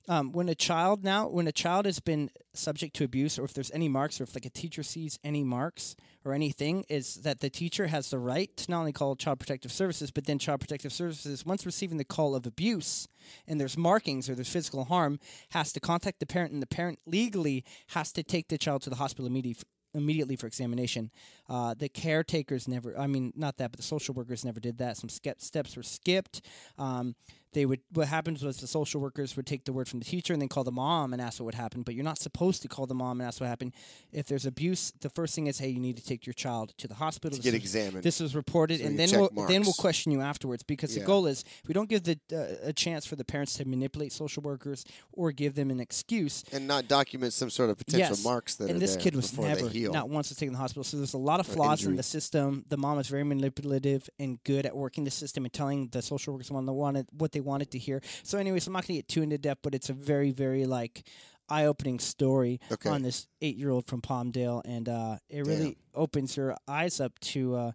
[0.10, 3.54] Um, when a child now when a child has been subject to abuse or if
[3.54, 7.40] there's any marks or if like a teacher sees any marks or anything is that
[7.40, 10.60] the teacher has the right to not only call child protective services but then child
[10.60, 13.08] protective services once receiving the call of abuse
[13.48, 15.20] and there's markings or there's physical harm
[15.52, 18.90] has to contact the parent and the parent legally has to take the child to
[18.90, 21.12] the hospital immediately immediately for examination.
[21.50, 24.98] Uh, the caretakers never, I mean, not that, but the social workers never did that.
[24.98, 26.42] Some steps were skipped.
[26.78, 27.16] Um,
[27.54, 30.34] they would what happens was the social workers would take the word from the teacher
[30.34, 32.68] and then call the mom and ask what would happen but you're not supposed to
[32.68, 33.74] call the mom and ask what happened
[34.12, 36.88] if there's abuse the first thing is hey you need to take your child to
[36.88, 38.04] the hospital To get is- examined.
[38.04, 41.02] this was reported So and then we'll then we'll question you afterwards because Yeah.
[41.04, 43.66] the goal is if we don't give the uh, a chance for the parents to
[43.66, 48.16] manipulate social workers or give them an excuse and not document some sort of potential
[48.18, 48.24] Yes.
[48.24, 48.74] marks that are.
[48.74, 50.84] and this kid was never not once was taken to the hospital.
[50.84, 52.66] So there's a lot of flaws in the system.
[52.70, 56.34] The mom was very manipulative and good at working the system and telling the social
[56.34, 58.02] workers what they wanted what they wanted to hear.
[58.24, 61.04] So anyways, I'm not gonna get too into depth, but it's a very, very like
[61.50, 62.90] eye opening story Okay.
[62.90, 67.20] on this eight year old from Palmdale and uh, it really opens your eyes up
[67.20, 67.72] to uh,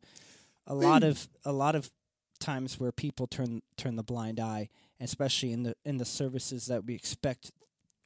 [0.67, 1.91] a lot of a lot of
[2.41, 4.69] times where people turn turn the blind eye,
[5.01, 7.51] especially in the in the services that we expect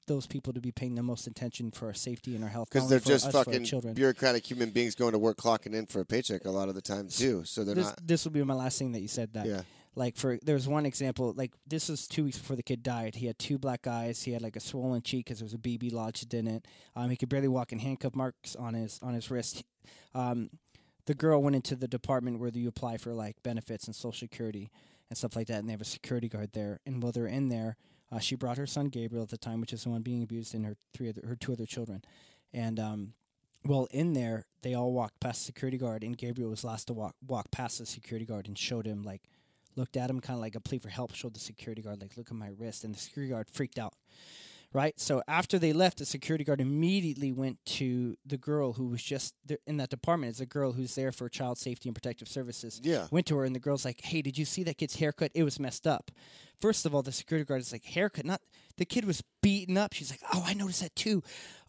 [0.08, 2.68] those people to be paying the most attention for our safety and our health.
[2.68, 3.94] because they're just us, fucking children.
[3.94, 6.82] bureaucratic human beings going to work clocking in for a paycheck a lot of the
[6.82, 7.44] time too.
[7.44, 8.04] So they're This not.
[8.06, 9.46] this will be my last thing that you said that.
[9.46, 9.62] Yeah.
[9.94, 13.16] Like for there was one example like this was two weeks before the kid died.
[13.16, 14.22] He had two black eyes.
[14.22, 16.66] He had like a swollen cheek because there was a BB lodged in it.
[16.96, 19.64] Um, he could barely walk and handcuff marks on his on his wrist.
[20.14, 20.50] Um,
[21.06, 24.70] the girl went into the department where you apply for like benefits and social security
[25.10, 26.80] and stuff like that, and they have a security guard there.
[26.86, 27.76] And while they're in there,
[28.10, 30.54] uh, she brought her son Gabriel at the time, which is the one being abused,
[30.54, 32.02] and her three other, her two other children.
[32.52, 33.12] And um,
[33.64, 36.94] well, in there, they all walked past the security guard, and Gabriel was last to
[36.94, 39.22] walk walk past the security guard and showed him like,
[39.76, 41.14] looked at him kind of like a plea for help.
[41.14, 43.94] Showed the security guard like, look at my wrist, and the security guard freaked out.
[44.74, 44.98] Right.
[44.98, 49.34] So after they left, the security guard immediately went to the girl who was just
[49.44, 50.30] there in that department.
[50.30, 53.06] It's a girl who's there for child safety and protective services Yeah.
[53.10, 55.30] went to her and the girl's like, "Hey, did you see that kid's haircut?
[55.34, 56.10] It was messed up."
[56.62, 58.24] First of all, the security guard is like, "Haircut?
[58.24, 58.40] Not
[58.78, 61.22] the kid was beaten up." She's like, "Oh, I noticed that too."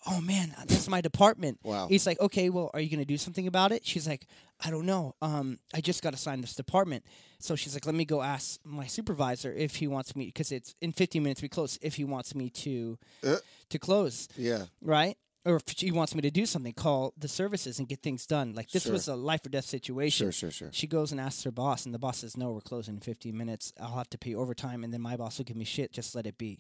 [0.06, 1.60] Oh man, that's my department.
[1.64, 1.88] Wow.
[1.88, 4.28] He's like, "Okay, well, are you going to do something about it?" She's like,
[4.64, 5.16] "I don't know.
[5.22, 7.04] Um, I just got assigned this department."
[7.40, 10.76] So she's like, "Let me go ask my supervisor if he wants me because it's
[10.80, 11.80] in 15 minutes we close.
[11.82, 13.38] If he wants me to Uh.
[13.70, 14.66] to close." Yeah.
[14.82, 15.18] right?
[15.46, 18.54] Or if she wants me to do something, call the services and get things done.
[18.54, 18.94] Like this Sure.
[18.94, 20.28] was a life or death situation.
[20.28, 20.32] Sure.
[20.32, 20.52] Sure.
[20.52, 20.70] Sure.
[20.72, 23.36] She goes and asks her boss, and the boss says, "No, we're closing in 15
[23.36, 23.74] minutes.
[23.80, 25.92] I'll have to pay overtime, and then my boss will give me shit.
[25.92, 26.60] Just let it be."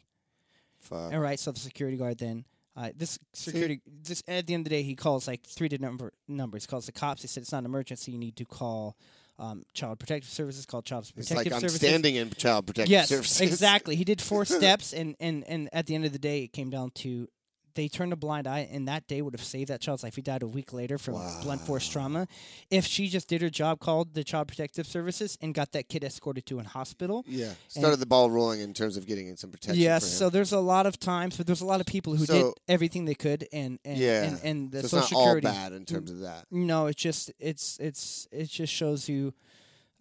[0.81, 1.13] Fuck.
[1.13, 1.39] All right.
[1.39, 2.43] So the security guard then,
[2.75, 5.91] uh, this security, this at the end of the day, he calls like three different
[5.93, 6.63] number numbers.
[6.65, 7.21] He calls the cops.
[7.21, 8.11] He said it's not an emergency.
[8.11, 8.97] You need to call
[9.39, 10.65] um, Child Protective Services.
[10.65, 11.79] called Child protective It's like I'm Services.
[11.87, 13.39] standing in child protective yes, services.
[13.41, 13.95] exactly.
[13.95, 16.69] He did four steps, and, and and at the end of the day, it came
[16.69, 17.29] down to
[17.75, 20.15] they turned a blind eye, and that day would have saved that child's life.
[20.15, 22.27] He died a week later from blunt force trauma.
[22.69, 26.03] If she just did her job, called the Child Protective Services, and got that kid
[26.03, 27.23] escorted to an hospital.
[27.27, 27.53] Yeah.
[27.67, 29.81] Started the ball rolling in terms of getting in some protection.
[29.81, 30.17] Yes, for him.
[30.17, 33.05] so there's a lot of times, but there's a lot of people who did everything
[33.05, 34.23] they could, and and yeah.
[34.23, 35.47] and, and the so it's Social not all Security.
[35.47, 36.45] bad in terms of that.
[36.51, 39.33] No, it's just it's it's it just shows you.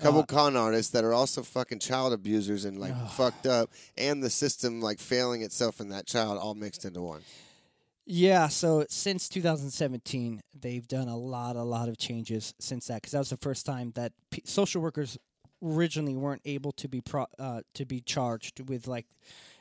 [0.01, 3.11] couple uh, con artists that are also fucking child abusers and like Ugh.
[3.11, 7.23] fucked up, and the system like failing itself and that child all mixed into one.
[8.05, 13.13] Yeah, so since 2017, they've done a lot, a lot of changes since that, because
[13.13, 15.19] that was the first time that p- social workers
[15.63, 19.07] originally weren't able to be pro- uh, to be charged with like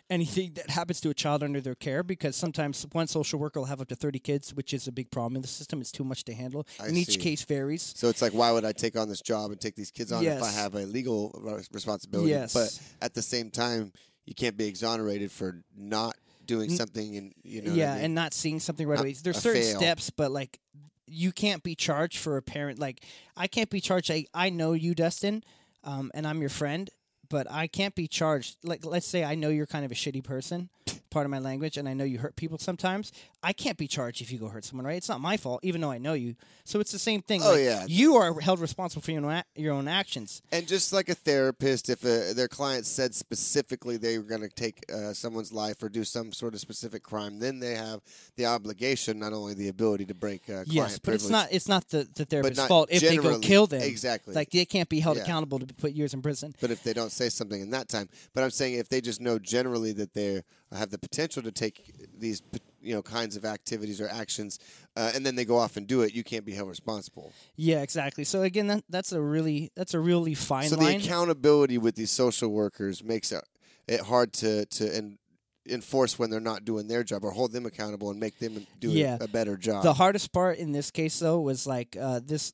[0.10, 3.68] anything that happens to a child under their care, because sometimes one social worker will
[3.68, 5.80] have up to 30 kids, which is a big problem in the system.
[5.80, 7.18] It's too much to handle, I and each see.
[7.18, 7.94] case varies.
[7.96, 10.26] So it's like, why would I take on this job and take these kids on
[10.26, 12.32] if I have a legal res- responsibility?
[12.32, 12.54] Yes.
[12.54, 13.94] But at the same time,
[14.26, 17.18] you can't be exonerated for not doing something.
[17.18, 18.06] And you know, what I yeah, mean?
[18.06, 19.14] and not seeing something right away.
[19.14, 19.78] There's certain fail.
[19.78, 20.60] steps, but like
[21.08, 22.80] you can't be charged for a parent.
[22.80, 23.04] Like
[23.36, 24.12] I can't be charged.
[24.12, 25.44] i, I know you, Dustin,
[25.84, 26.90] um, and I'm your friend,
[27.30, 28.58] but I can't be charged.
[28.64, 30.70] Like let's say I know you're kind of a shitty person,
[31.10, 33.12] part of my language, and I know you hurt people sometimes.
[33.44, 34.98] I can't be charged if you go hurt someone, right?
[34.98, 36.36] It's not my fault, even though I know you.
[36.64, 37.42] So it's the same thing.
[37.44, 37.86] Oh, like, yeah.
[37.88, 40.42] you are held responsible for your own, your own actions.
[40.52, 44.50] And just like a therapist, if a, their client said specifically they were going to
[44.50, 48.02] take uh, someone's life or do some sort of specific crime, then they have
[48.36, 51.68] the obligation, not only the ability to break uh, Yes, but privilege, it's not it's
[51.68, 53.82] not the, the therapist's fault if they go kill them.
[53.82, 54.36] exactly.
[54.36, 55.24] Like they can't be held Yeah.
[55.24, 56.54] accountable to be put years in prison.
[56.62, 59.20] But if they don't say something in that time, but I'm saying if they just
[59.20, 62.42] know generally that they have the potential to take these
[62.82, 64.60] you know kinds of activities or actions,
[64.96, 67.32] uh, and then they go off and do it, you can't be held responsible.
[67.56, 68.24] Yeah, exactly.
[68.24, 71.00] So again, that, that's a really that's a really fine so line.
[71.00, 73.44] the accountability with these social workers makes it,
[73.88, 75.18] it hard to to en-
[75.68, 78.90] enforce when they're not doing their job or hold them accountable and make them do
[78.90, 79.18] Yeah.
[79.22, 79.84] a, better job.
[79.84, 82.54] the hardest part in this case, though, was like uh, this.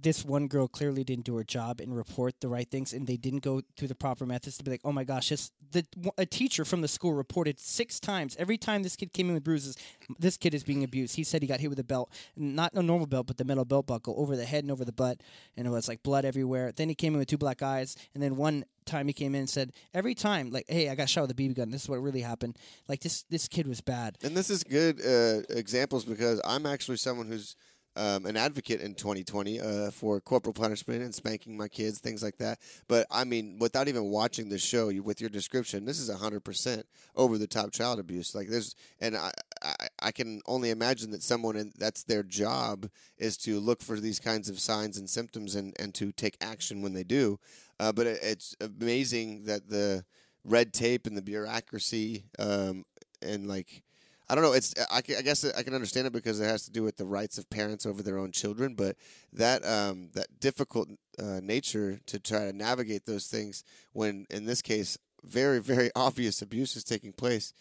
[0.00, 3.16] This one girl clearly didn't do her job and report the right things, and they
[3.16, 5.84] didn't go through the proper methods to be like, "Oh my gosh, this." The
[6.18, 9.42] a teacher from the school reported six times every time this kid came in with
[9.42, 9.76] bruises.
[10.20, 11.16] This kid is being abused.
[11.16, 13.64] He said he got hit with a belt, not a normal belt, but the metal
[13.64, 15.20] belt buckle over the head and over the butt,
[15.56, 16.70] and it was like blood everywhere.
[16.70, 19.40] Then he came in with two black eyes, and then one time he came in
[19.40, 21.70] and said every time like, "Hey, I got shot with a BB gun.
[21.70, 22.56] This is what really happened."
[22.88, 24.16] Like this this kid was bad.
[24.22, 27.56] And this is good uh, examples because I'm actually someone who's
[27.96, 32.38] um, an advocate in 2020 uh, for corporal punishment and spanking my kids, things like
[32.38, 32.58] that.
[32.88, 36.82] But I mean, without even watching the show, you, with your description, this is 100%
[37.14, 38.34] over the top child abuse.
[38.34, 39.30] Like there's, and I,
[39.62, 44.00] I, I can only imagine that someone in, that's their job is to look for
[44.00, 47.38] these kinds of signs and symptoms and, and to take action when they do.
[47.80, 50.04] Uh, but it, it's amazing that the
[50.44, 52.84] red tape and the bureaucracy um,
[53.22, 53.82] and like
[54.28, 54.52] I don't know.
[54.52, 57.04] It's I, I, guess I can understand it because it has to do with the
[57.04, 58.74] rights of parents over their own children.
[58.74, 58.96] But
[59.34, 64.62] that um, that difficult uh, nature to try to navigate those things when, in this
[64.62, 67.52] case, very very obvious abuse is taking place.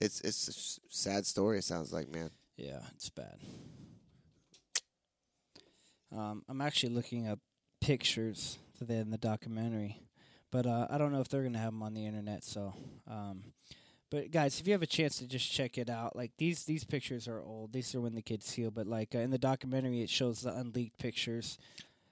[0.00, 1.58] It's it's a sad story.
[1.58, 2.30] It sounds like man.
[2.56, 3.38] Yeah, it's bad.
[6.16, 7.40] Um, I'm actually looking up
[7.80, 8.58] pictures
[8.90, 10.02] in the documentary,
[10.50, 12.44] but uh, I don't know if they're gonna have them on the internet.
[12.44, 12.74] So.
[13.08, 13.44] Um,
[14.10, 16.84] but guys, if you have a chance to just check it out, like these these
[16.84, 17.72] pictures are old.
[17.72, 20.54] These are when the kids heal, but like uh, in the documentary, it shows the
[20.54, 21.56] unleaked pictures,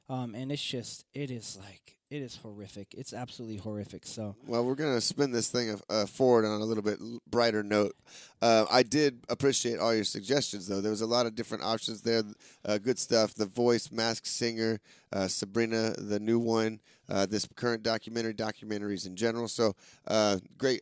[0.09, 2.92] um, and it's just it is like it is horrific.
[2.94, 4.05] It's absolutely horrific.
[4.05, 6.99] So, well, we're gonna spin this thing uh, forward on a little bit
[7.31, 7.94] brighter note.
[8.42, 10.81] Uh, I did appreciate all your suggestions, though.
[10.81, 12.25] There was a lot of different options there.
[12.64, 13.35] Uh, good stuff.
[13.35, 14.81] The Voice, Mask Singer,
[15.12, 16.81] uh, Sabrina, the new one.
[17.09, 19.49] Uh, this current documentary, documentaries in general.
[19.49, 19.75] So,
[20.07, 20.81] uh, great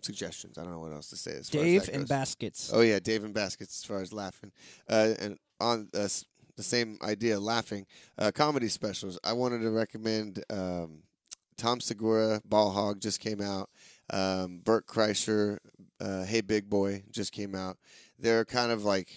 [0.00, 0.58] suggestions.
[0.58, 1.32] I don't know what else to say.
[1.32, 2.70] As Dave and Baskets.
[2.72, 3.80] Oh yeah, Dave and Baskets.
[3.80, 4.52] As far as laughing,
[4.88, 5.88] and on
[6.56, 7.86] the same idea, laughing.
[8.18, 9.18] Uh, comedy specials.
[9.22, 11.02] I wanted to recommend um,
[11.56, 13.70] Tom Segura, Ball Hog just came out.
[14.10, 15.58] Um, Bert Kreischer,
[16.00, 17.76] uh, Hey Big Boy just came out.
[18.18, 19.08] They're kind of like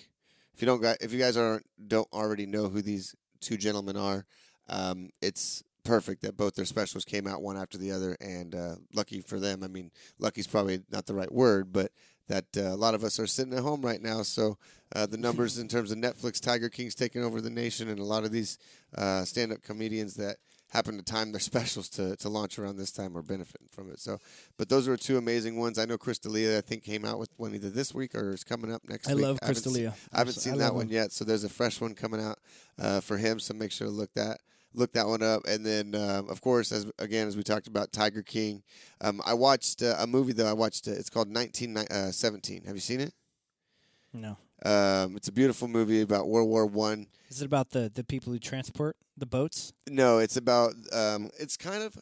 [0.54, 4.25] if you don't if you guys aren't don't already know who these two gentlemen are,
[4.67, 8.75] um, it's perfect that both their specials came out one after the other, and uh,
[8.93, 9.63] lucky for them.
[9.63, 11.91] I mean, lucky's probably not the right word, but
[12.29, 14.21] that uh, a lot of us are sitting at home right now.
[14.21, 14.57] So
[14.95, 18.03] uh, the numbers in terms of Netflix, Tiger King's taking over the nation, and a
[18.03, 18.57] lot of these
[18.95, 20.37] uh, stand-up comedians that
[20.69, 23.99] happen to time their specials to, to launch around this time are benefiting from it.
[23.99, 24.19] So,
[24.57, 25.77] but those are two amazing ones.
[25.77, 28.43] I know Chris D'Elia, I think, came out with one either this week or is
[28.43, 29.23] coming up next I week.
[29.23, 29.93] Love I love Chris D'Elia.
[30.13, 30.93] I haven't seen I that one him.
[30.93, 32.39] yet, so there's a fresh one coming out
[32.79, 33.39] uh, for him.
[33.39, 34.39] So make sure to look that
[34.73, 35.43] look that one up.
[35.47, 38.63] And then, um, of course, as again as we talked about Tiger King,
[39.01, 40.47] um, I watched uh, a movie though.
[40.49, 42.62] I watched uh, it's called 1917.
[42.63, 43.13] Uh, Have you seen it?
[44.13, 44.38] No.
[44.65, 47.08] Um, it's a beautiful movie about World War One.
[47.29, 49.73] Is it about the the people who transport the boats?
[49.89, 50.73] No, it's about.
[50.91, 51.97] Um, it's kind of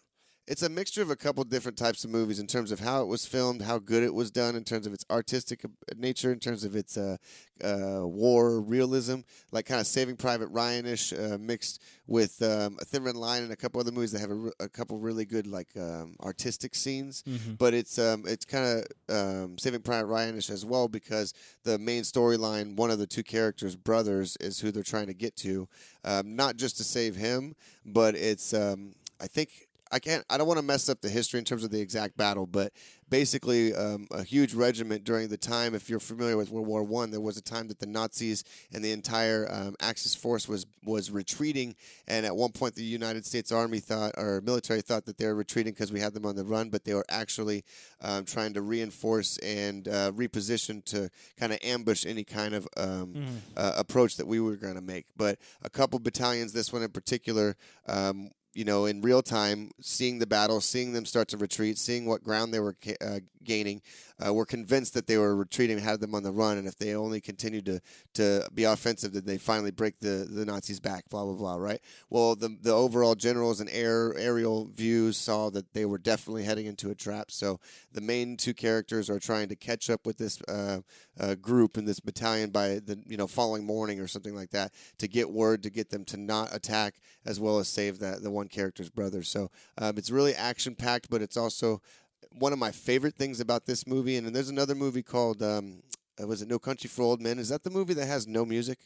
[0.48, 3.08] it's a mixture of a couple different types of movies in terms of how it
[3.08, 6.40] was filmed, how good it was done, in terms of its artistic uh, nature, in
[6.40, 7.18] terms of its uh,
[7.62, 9.20] uh, war realism,
[9.52, 13.52] like kind of Saving Private Ryan-ish uh, mixed with um, a Thin Red Line and
[13.52, 17.24] a couple other movies that have a, a couple really good like um, artistic scenes.
[17.28, 17.56] Mm-hmm.
[17.56, 21.34] But it's um, it's kind of um, Saving Private Ryan-ish as well because
[21.64, 25.36] the main storyline, one of the two characters' brothers, is who they're trying to get
[25.38, 25.68] to,
[26.06, 27.54] um, not just to save him,
[27.86, 30.24] but it's um, I think I can't.
[30.30, 32.74] I don't want to mess up the history in terms of the exact battle, but
[33.10, 35.76] basically, um, a huge regiment during the time.
[35.76, 38.84] If you're familiar with World War One, there was a time that the Nazis and
[38.84, 41.76] the entire um, Axis force was was retreating,
[42.08, 45.36] and at one point, the United States Army thought or military thought that they were
[45.36, 47.64] retreating because we had them on the run, but they were actually
[48.02, 53.38] um, trying to reinforce and uh, reposition to kind of ambush any kind of mm.
[53.56, 55.06] uh, approach that we were going to make.
[55.16, 57.56] But a couple battalions, this one in particular
[57.88, 62.06] um, you know, in real time, seeing the battle, seeing them start to retreat, seeing
[62.06, 63.82] what ground they were uh, gaining,
[64.26, 66.96] uh, were convinced that they were retreating, had them on the run, and if they
[66.96, 67.82] only continued to
[68.16, 71.10] to be offensive, then they finally break the, the Nazis back.
[71.10, 71.56] Blah blah blah.
[71.56, 71.82] Right.
[72.10, 76.66] Well, the the overall generals and air aerial views saw that they were definitely heading
[76.66, 77.32] into a trap.
[77.32, 77.60] So
[77.92, 80.80] the main two characters are trying to catch up with this uh,
[81.20, 84.72] uh, group and this battalion by the you know following morning or something like that
[84.98, 88.32] to get word to get them to not attack as well as save that the
[88.32, 89.22] one character's brother.
[89.22, 91.82] So um, it's really action packed, but it's also
[92.32, 94.18] one of my favorite things about this movie.
[94.18, 95.82] And, and there's another movie called um,
[96.22, 97.40] uh, was it No Country for Old Men?
[97.40, 98.80] Is that the movie that has no music?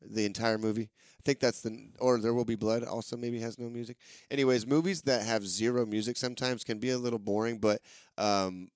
[0.00, 0.90] The entire movie.
[1.18, 3.96] I think that's the or There Will Be Blood also maybe has no music.
[4.30, 7.80] Anyways, movies that have zero music sometimes can be a little boring, but
[8.18, 8.68] um,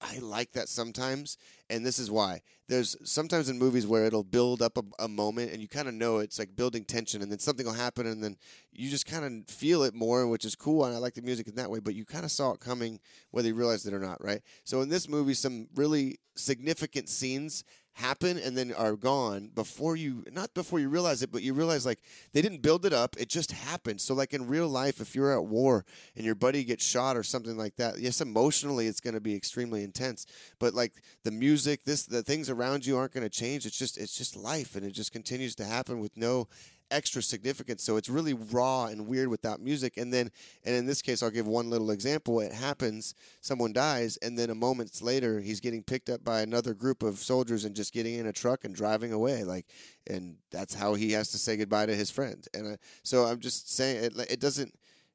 [0.00, 1.38] I like that sometimes,
[1.70, 2.42] and this is why.
[2.68, 5.94] There's sometimes in movies where it'll build up a, a moment, and you kind of
[5.94, 8.36] know it's like building tension, and then something will happen, and then
[8.72, 10.84] you just kind of feel it more, which is cool.
[10.84, 13.00] And I like the music in that way, but you kind of saw it coming
[13.30, 14.42] whether you realized it or not, right?
[14.64, 20.24] So in this movie, some really significant scenes happen and then are gone before you
[20.32, 22.00] not before you realize it but you realize like
[22.32, 24.00] they didn't build it up it just happened.
[24.00, 25.84] So like in real life if you're at war
[26.16, 29.34] and your buddy gets shot or something like that yes emotionally it's going to be
[29.34, 30.26] extremely intense
[30.58, 33.66] but like the music this the things around you aren't going to change.
[33.66, 36.48] It's just it's just life and it just continues to happen with no
[36.90, 37.82] extra significance.
[37.82, 39.96] So it's really raw and weird without music.
[39.96, 40.30] And then,
[40.64, 42.40] and in this case, I'll give one little example.
[42.40, 46.74] It happens, someone dies, and then a moments later, he's getting picked up by another
[46.74, 49.44] group of soldiers and just getting in a truck and driving away.
[49.44, 49.66] Like,
[50.06, 52.46] and that's how he has to say goodbye to his friend.
[52.54, 54.74] And uh, so I'm just saying, it, it doesn't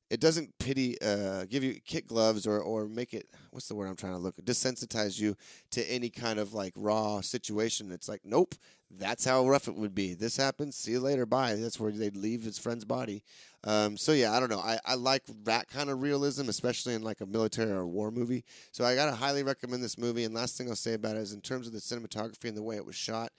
[0.09, 3.87] it doesn't pity uh, give you kit gloves or, or make it what's the word
[3.87, 5.35] I'm trying to look desensitize you
[5.71, 7.91] to any kind of like raw situation.
[7.91, 8.55] It's like nope,
[8.89, 10.13] that's how rough it would be.
[10.13, 11.55] This happens, see you later, bye.
[11.55, 13.23] That's where they'd leave his friend's body.
[13.63, 14.59] Um, so yeah, I don't know.
[14.59, 18.09] I, I like that kind of realism, especially in like a military or a war
[18.09, 18.45] movie.
[18.71, 20.23] So I gotta highly recommend this movie.
[20.23, 22.63] And last thing I'll say about it is in terms of the cinematography and the
[22.63, 23.31] way it was shot.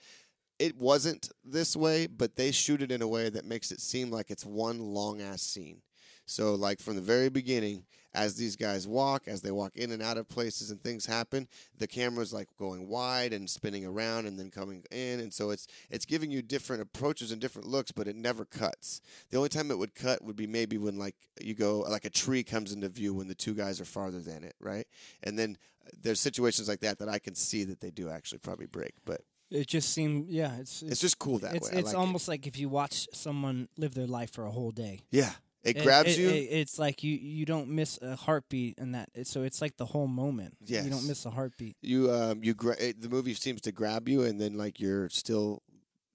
[0.59, 4.11] It wasn't this way, but they shoot it in a way that makes it seem
[4.11, 5.81] like it's one long ass scene.
[6.25, 10.01] So, like from the very beginning, as these guys walk, as they walk in and
[10.01, 14.37] out of places and things happen, the camera's like going wide and spinning around and
[14.37, 18.07] then coming in, and so it's it's giving you different approaches and different looks, but
[18.07, 19.01] it never cuts.
[19.29, 22.09] The only time it would cut would be maybe when like you go like a
[22.09, 24.87] tree comes into view when the two guys are farther than it, right?
[25.23, 28.39] And then uh, there's situations like that that I can see that they do actually
[28.39, 31.79] probably break, but It just seemed, yeah, it's it's, just cool that it's way.
[31.79, 31.97] It's like it.
[31.97, 35.01] almost like if you watch someone live their life for a whole day.
[35.11, 35.31] yeah.
[35.63, 36.29] It It- grabs it- you.
[36.29, 39.09] it- it's like you you don't miss a heartbeat in that.
[39.27, 40.55] So it's like the whole moment.
[40.65, 40.83] Yeah.
[40.83, 41.77] You don't miss a heartbeat.
[41.81, 45.61] you um you gra- the movie seems to grab you and then like you're still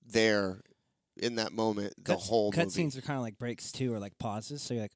[0.04, 0.62] there
[1.16, 3.98] in that moment the whole cut movie scenes are kind of like breaks too, or
[3.98, 4.62] like pauses.
[4.62, 4.92] So you're like,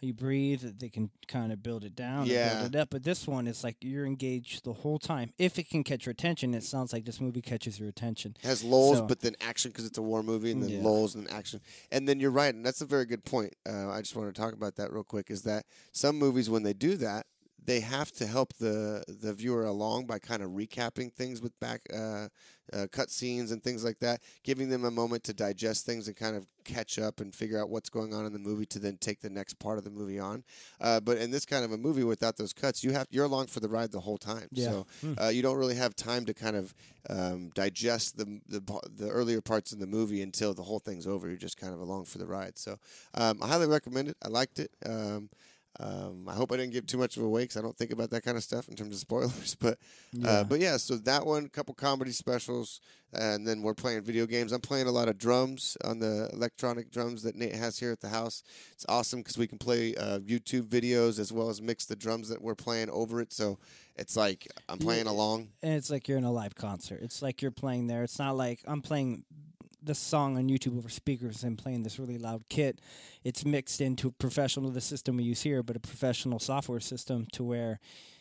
[0.00, 0.62] you breathe.
[0.78, 2.60] They can kind of build it down, Yeah.
[2.60, 2.90] build it up.
[2.90, 5.32] But this one is like you're engaged the whole time.
[5.38, 8.36] If it can catch your attention, it sounds like this movie catches your attention.
[8.42, 10.82] has lulls So- but then action because it's a war movie and then Yeah.
[10.82, 11.60] lulls and action
[11.92, 14.40] and then you're right and that's a very good point uh, i just want to
[14.40, 17.26] talk about that real quick is that some movies when they do that
[17.64, 21.82] they have to help the the viewer along by kind of recapping things with back
[21.94, 22.28] uh,
[22.72, 26.16] uh, cut scenes and things like that, giving them a moment to digest things and
[26.16, 28.96] kind of catch up and figure out what's going on in the movie to then
[28.98, 30.44] take the next part of the movie on.
[30.80, 33.46] Uh, but in this kind of a movie without those cuts, you have you're along
[33.48, 34.48] for the ride the whole time.
[34.52, 34.66] Yeah.
[34.70, 35.14] So Hmm.
[35.20, 36.74] uh, you don't really have time to kind of
[37.08, 38.60] um, digest the, the
[38.96, 41.28] the earlier parts in the movie until the whole thing's over.
[41.28, 42.58] You're just kind of along for the ride.
[42.58, 42.78] So
[43.14, 44.16] um, I highly recommend it.
[44.22, 44.70] I liked it.
[44.86, 45.28] Um,
[45.78, 48.10] um, I hope I didn't give too much of away because I don't think about
[48.10, 49.54] that kind of stuff in terms of spoilers.
[49.54, 49.78] But
[50.12, 50.28] Yeah.
[50.30, 52.80] uh, but yeah, so that one, couple comedy specials,
[53.12, 54.52] and then we're playing video games.
[54.52, 58.00] I'm playing a lot of drums on the electronic drums that Nate has here at
[58.00, 58.42] the house.
[58.72, 62.28] It's awesome because we can play uh, YouTube videos as well as mix the drums
[62.28, 63.32] that we're playing over it.
[63.32, 63.58] So
[63.96, 65.12] it's like I'm playing Yeah.
[65.12, 65.48] along.
[65.62, 67.00] and it's like you're in a live concert.
[67.02, 68.02] It's like you're playing there.
[68.02, 69.24] It's not like I'm playing
[69.82, 72.80] the song on YouTube over speakers and playing this really loud kit.
[73.24, 77.26] It's mixed into a professional the system we use here, but a professional software system
[77.32, 77.80] to where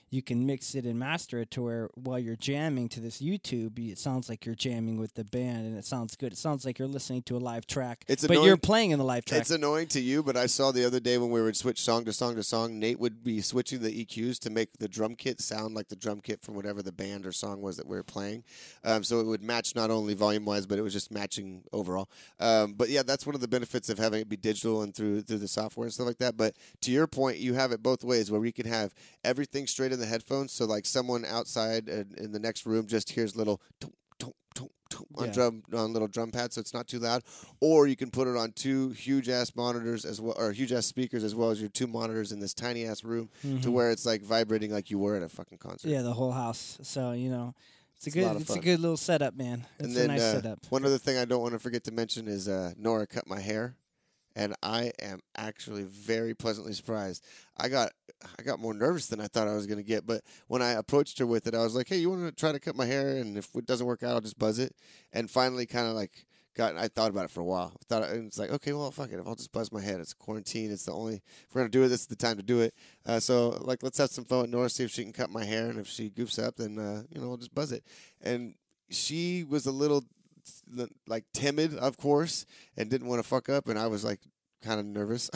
[0.10, 3.78] you can mix it and master it to where while you're jamming to this YouTube,
[3.91, 6.34] it sounds like you're jamming with the band and it sounds good.
[6.34, 9.00] It sounds like you're listening to a live track, It's but you're annoying- playing in
[9.00, 9.41] the live track.
[9.41, 12.06] It's annoying to you, but I saw the other day when we would switch song
[12.06, 15.41] to song to song, Nate would be switching the EQs to make the drum kit
[15.41, 18.04] sound like the drum kit from whatever the band or song was that we were
[18.04, 18.43] playing.
[18.84, 22.10] Um, so it would match not only volume wise, but it was just matching overall.
[22.39, 25.22] Um, but yeah, that's one of the benefits of having it be digital and through
[25.22, 26.36] through the software and stuff like that.
[26.38, 28.93] But to your point, you have it both ways where we can have
[29.24, 30.51] everything straight in the headphones.
[30.51, 33.62] So like someone outside in, in the next room just hears little.
[33.79, 35.31] tunk, tunk, tunk, tunk on Yeah.
[35.33, 37.23] drum on little drum pads, so it's not too loud
[37.62, 40.85] or you can put it on two huge ass monitors as well, or huge ass
[40.88, 43.71] speakers as well as your two monitors in this tiny ass room to Mhm.
[43.73, 45.89] where it's like vibrating like you were at a fucking concert.
[45.89, 46.77] yeah, the whole house.
[46.81, 47.53] So you know,
[47.95, 49.65] it's a It's a good, it's a good little setup, man.
[49.77, 50.59] It's and a then nice uh, setup.
[50.69, 53.39] one other thing I don't want to forget to mention is uh, Nora cut my
[53.41, 53.75] hair,
[54.39, 57.25] and I am actually very pleasantly surprised.
[57.58, 57.91] I got
[58.38, 60.71] I got more nervous than I thought I was going to get, but when I
[60.71, 62.86] approached her with it, I was like, "Hey, you want to try to cut my
[62.86, 63.17] hair?
[63.17, 64.73] And if it doesn't work out, I'll just buzz it."
[65.12, 66.25] And finally, kind of like
[66.56, 67.73] got I thought about it for a while.
[67.75, 69.19] I thought and it's like, okay, well, fuck it.
[69.19, 70.71] If I'll just buzz my head, it's quarantine.
[70.71, 71.89] It's the only if we're gonna do it.
[71.89, 72.73] This is the time to do it.
[73.06, 74.69] Uh, so like, let's have some fun with Nora.
[74.69, 77.19] See if she can cut my hair, and if she goofs up, then uh, you
[77.19, 77.84] know we'll just buzz it.
[78.21, 78.56] And
[78.89, 80.06] she was a little
[81.08, 82.45] like timid, of course,
[82.78, 84.19] and didn't want to fuck up, and I was like
[84.62, 85.30] kind of nervous.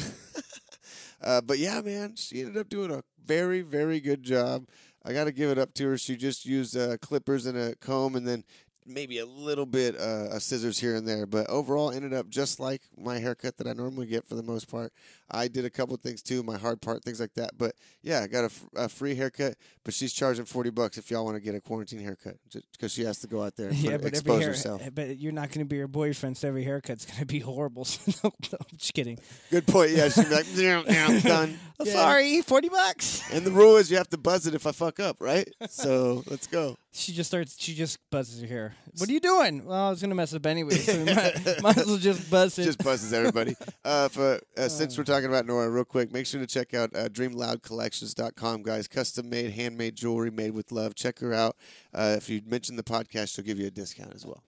[1.24, 4.68] uh, but yeah, man, she ended up doing a very, very good job.
[5.06, 5.98] I got to give it up to her.
[5.98, 8.44] She just used uh, clippers and a comb, and then
[8.86, 12.60] maybe a little bit uh, of scissors here and there, but overall ended up just
[12.60, 14.92] like my haircut that I normally get for the most part.
[15.32, 17.52] I did a couple things too, my hard part, things like that.
[17.58, 21.10] But yeah, I got a, f- a free haircut, but she's charging forty bucks if
[21.10, 22.36] y'all want to get a quarantine haircut
[22.74, 24.82] because she has to go out there and yeah, put- but expose hair, herself.
[24.94, 27.86] but you're not going to be your boyfriend, so every haircut's going to be horrible.
[27.94, 29.18] So no, no, I'm just kidding.
[29.50, 29.92] Good point.
[29.92, 31.58] Yeah, she'd be like, "Yeah, yeah, I'm done.
[31.84, 31.94] Yeah.
[31.94, 33.24] Sorry, forty bucks.
[33.32, 35.50] And the rule is you have to buzz it if I fuck up, right?
[35.70, 36.78] So let's go.
[36.96, 37.56] She just starts.
[37.60, 38.76] She just buzzes her hair.
[38.98, 39.66] What are you doing?
[39.66, 42.30] Well, I was going to mess up anyway, so we might, might as well just
[42.30, 42.66] buzz it.
[42.66, 43.56] Just buzzes everybody.
[43.86, 46.90] Uh, for, uh, since we're talking about Nora, real quick, make sure to check out
[46.96, 48.88] uh, DreamLoudCollections.com, guys.
[48.88, 50.96] Custom made, handmade jewelry made with love.
[50.96, 51.58] Check her out.
[51.94, 54.42] Uh, if you mention the podcast, she'll give you a discount as well.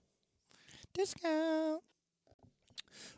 [0.94, 1.82] Discount.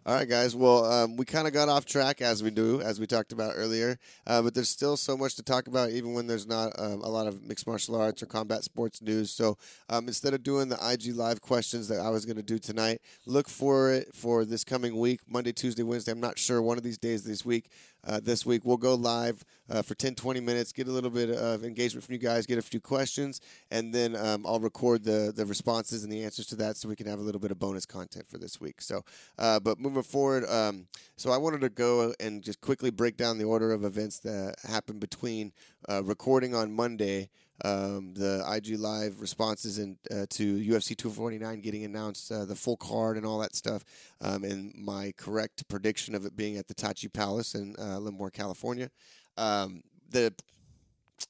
[0.09, 0.57] All right, guys.
[0.57, 3.53] Well, um, we kind of got off track as we do, as we talked about
[3.57, 3.99] earlier.
[4.27, 7.09] Uh, but there's still so much to talk about, even when there's not um, a
[7.11, 9.31] lot of mixed martial arts or combat sports news.
[9.31, 9.59] So
[9.91, 13.03] um, instead of doing the IG live questions that I was going to do tonight,
[13.27, 16.13] look for it for this coming week, Monday, Tuesday, Wednesday.
[16.13, 17.69] I'm not sure one of these days this week.
[18.09, 21.29] Uh, this week we'll go live uh, for 10, 20 minutes, get a little bit
[21.29, 25.31] of engagement from you guys, get a few questions, and then um, I'll record the
[25.37, 27.59] the responses and the answers to that, so we can have a little bit of
[27.59, 28.81] bonus content for this week.
[28.81, 29.05] So,
[29.39, 30.87] uh, but moving forward, um,
[31.17, 34.55] so I wanted to go and just quickly break down the order of events that
[34.67, 35.53] happened between
[35.87, 37.29] uh, recording on Monday.
[37.65, 42.77] Um, the IG live responses and uh, to UFC 249 getting announced, uh, the full
[42.77, 43.85] card and all that stuff,
[44.21, 48.31] um, and my correct prediction of it being at the Tachi Palace in uh, Livermore,
[48.31, 48.91] California.
[49.37, 50.33] Um, the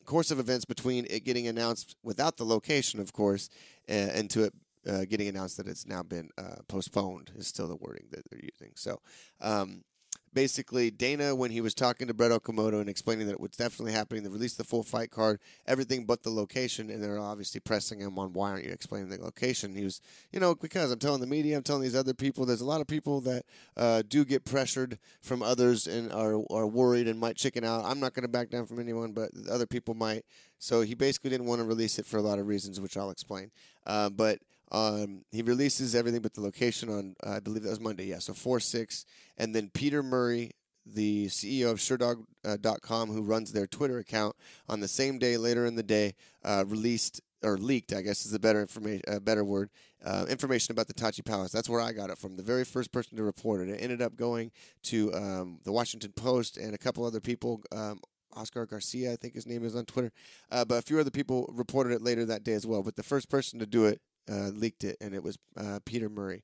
[0.05, 3.49] course of events between it getting announced without the location, of course,
[3.89, 4.55] uh, and to it
[4.89, 8.41] uh, getting announced that it's now been uh, postponed is still the wording that they're
[8.41, 8.73] using.
[8.75, 9.01] So,
[9.41, 9.83] um,
[10.33, 13.93] basically, Dana, when he was talking to Brett Okamoto and explaining that it was definitely
[13.93, 18.01] happening, they released the full fight card, everything but the location, and they're obviously pressing
[18.01, 19.75] him on why aren't you explaining the location?
[19.75, 20.01] He was,
[20.33, 22.81] you know, because I'm telling the media, I'm telling these other people, there's a lot
[22.81, 23.45] of people that
[23.77, 27.85] uh, do get pressured from others and are, are worried and might chicken out.
[27.85, 30.25] I'm not going to back down from anyone, but other people might.
[30.59, 33.11] So he basically didn't want to release it for a lot of reasons, which I'll
[33.11, 33.51] explain.
[33.87, 34.39] Uh, but
[34.71, 38.07] um, he releases everything but the location on, uh, I believe that was Monday.
[38.07, 39.05] Yeah, so 4 6.
[39.37, 40.53] And then Peter Murray,
[40.85, 44.37] the CEO of Sherdog.com, who runs their Twitter account,
[44.69, 46.15] on the same day, later in the day,
[46.45, 49.71] uh, released or leaked, I guess is a better information, uh, better word,
[50.05, 51.53] uh, information about the Tachi Palace.
[51.53, 52.37] That's where I got it from.
[52.37, 53.71] The very first person to report it.
[53.71, 54.51] It ended up going
[54.85, 57.63] to um, the Washington Post and a couple other people.
[57.71, 58.01] Um,
[58.35, 60.13] Oscar Garcia, I think his name is on Twitter,
[60.51, 62.83] uh, but a few other people reported it later that day as well.
[62.83, 66.09] But the first person to do it uh, leaked it, and it was uh, Peter
[66.09, 66.43] Murray.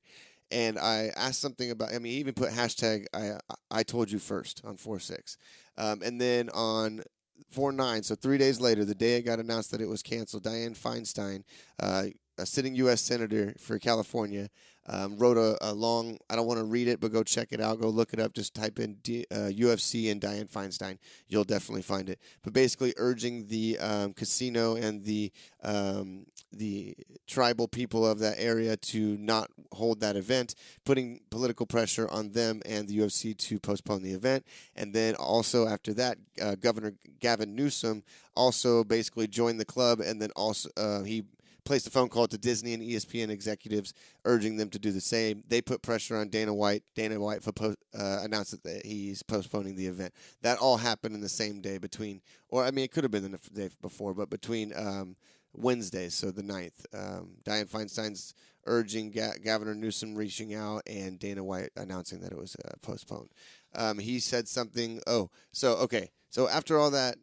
[0.51, 1.93] And I asked something about.
[1.93, 3.39] I mean, he even put hashtag I
[3.71, 5.37] I told you first on four six,
[5.77, 7.01] um, and then on
[7.49, 8.03] four nine.
[8.03, 11.43] So three days later, the day it got announced that it was canceled, Dianne Feinstein,
[11.79, 12.05] uh,
[12.37, 13.01] a sitting U.S.
[13.01, 14.49] senator for California,
[14.87, 16.17] um, wrote a, a long.
[16.29, 17.79] I don't want to read it, but go check it out.
[17.79, 18.33] Go look it up.
[18.33, 20.97] Just type in D, uh, UFC and Dianne Feinstein.
[21.27, 22.19] You'll definitely find it.
[22.43, 25.31] But basically, urging the um, casino and the
[25.63, 26.25] um,
[26.57, 26.95] the
[27.27, 32.61] tribal people of that area to not hold that event, putting political pressure on them
[32.65, 34.45] and the UFC to postpone the event.
[34.75, 38.03] And then also after that, uh, Governor Gavin Newsom
[38.35, 41.23] also basically joined the club, and then also uh, he
[41.65, 43.93] placed a phone call to Disney and ESPN executives
[44.23, 45.43] urging them to do the same.
[45.47, 46.83] They put pressure on Dana White.
[46.93, 50.13] Dana White for post, uh, announced that he's postponing the event.
[50.43, 53.31] That all happened in the same day between, or I mean, it could have been
[53.31, 55.15] the day before, but between um,
[55.57, 56.85] Wednesday, so the 9th.
[56.93, 58.33] Um, Dianne Feinstein's
[58.65, 63.29] urging Ga- Governor Newsom reaching out and Dana White announcing that it was uh, postponed.
[63.75, 65.01] Um, he said something.
[65.07, 66.11] Oh, so okay.
[66.29, 67.17] So after all that,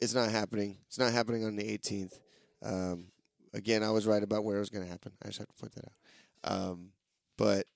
[0.00, 0.78] it's not happening.
[0.88, 2.18] It's not happening on the 18th.
[2.62, 3.06] Um,
[3.54, 5.12] again, I was right about where it was going to happen.
[5.22, 6.52] I just have to point that out.
[6.52, 6.88] Um,
[7.36, 7.66] but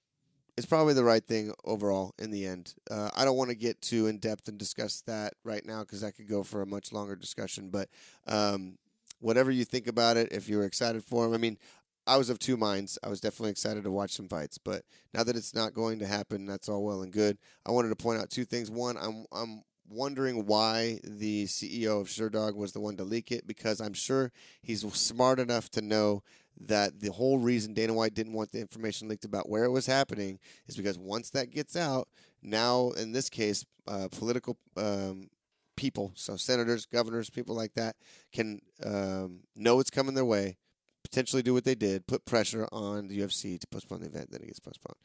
[0.57, 2.75] it's probably the right thing overall in the end.
[2.91, 6.01] Uh, I don't want to get too in depth and discuss that right now because
[6.01, 7.69] that could go for a much longer discussion.
[7.71, 7.89] But
[8.27, 8.79] um,
[9.21, 11.59] whatever you think about it, if you were excited for him, I mean,
[12.07, 12.99] I was of two minds.
[13.03, 16.07] I was definitely excited to watch some fights, but now that it's not going to
[16.07, 17.39] happen, that's all well and good.
[17.67, 18.71] I wanted to point out two things.
[18.71, 23.47] One, I'm I'm wondering why the CEO of Sherdog was the one to leak it
[23.47, 26.23] because I'm sure he's smart enough to know
[26.61, 29.87] that the whole reason Dana White didn't want the information leaked about where it was
[29.87, 32.09] happening is because once that gets out,
[32.43, 35.29] now in this case, uh, political um,
[35.77, 37.97] people, so senators, governors, people like that,
[38.33, 40.57] can um, know it's coming their way,
[41.03, 44.43] potentially do what they did, put pressure on the UFC to postpone the event, then
[44.43, 44.97] it gets postponed.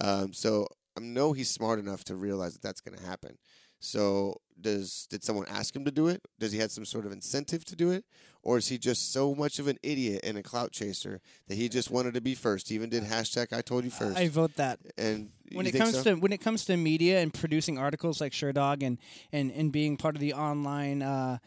[0.00, 3.38] Um, so I know he's smart enough to realize that that's going to happen.
[3.80, 6.22] So does did someone ask him to do it?
[6.38, 8.04] Does he have some sort of incentive to do it,
[8.42, 11.68] or is he just so much of an idiot and a clout chaser that he
[11.68, 12.68] just wanted to be first?
[12.68, 14.16] He even did hashtag I told you first.
[14.16, 14.78] I vote that.
[14.96, 16.02] and when it comes so?
[16.04, 18.98] to when it comes to media and producing articles like Sherdog and
[19.32, 21.38] and and being part of the online uh,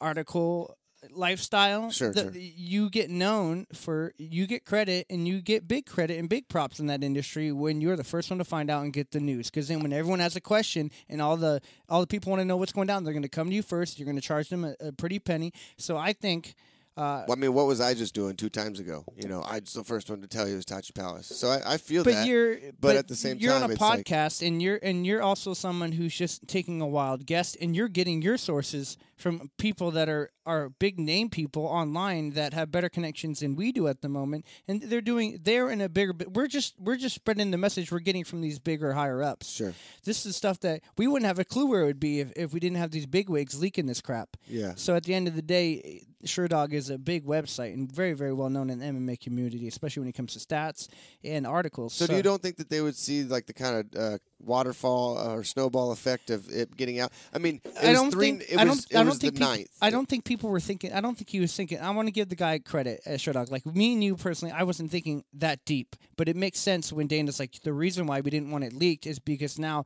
[0.00, 0.76] article
[1.10, 2.32] lifestyle, Sure, the- sure.
[2.34, 6.80] you get known for you get credit and you get big credit and big props
[6.80, 9.50] in that industry when you're the first one to find out and get the news.
[9.50, 12.44] Because then when everyone has a question and all the all the people want to
[12.44, 13.98] know what's going down, they're going to come to you first.
[13.98, 15.52] You're going to charge them a, a pretty penny.
[15.76, 16.54] So I think.
[16.94, 19.06] Uh, Well, I mean, what was I just doing two times ago?
[19.16, 21.26] You know, I was the first one to tell you it was Tachi Palace.
[21.26, 22.26] So I, I feel but that.
[22.26, 23.40] you're but at the same time.
[23.40, 26.82] you're on a it's like- podcast and you're and you're also someone who's just taking
[26.82, 31.28] a wild guess and you're getting your sources from people that are are big name
[31.30, 35.38] people online that have better connections than we do at the moment and they're doing
[35.42, 38.58] they're in a bigger we're just we're just spreading the message we're getting from these
[38.58, 39.72] bigger higher ups Sure.
[40.04, 42.52] this is stuff that we wouldn't have a clue where it would be if, if
[42.52, 44.72] we didn't have these big wigs leaking this crap Yeah.
[44.76, 48.32] so at the end of the day, Sherdog is a big website and very, very
[48.32, 50.86] well known in the MMA community, especially when it comes to stats
[51.24, 51.94] and articles.
[51.94, 55.18] So, do you don't think that they would see like the kind of uh, waterfall
[55.18, 57.12] uh, or snowball effect of it getting out?
[57.32, 58.32] I mean, it I don't three.
[58.32, 59.68] think it I was, don't I don't think the peop- ninth.
[59.80, 60.92] I don't think people were thinking.
[60.92, 61.78] I don't think he was thinking.
[61.80, 63.50] I want to give the guy credit uh, at Sherdog.
[63.50, 67.06] Like me and you personally, I wasn't thinking that deep, but it makes sense when
[67.06, 69.84] Dana's like the reason why we didn't want it leaked is because now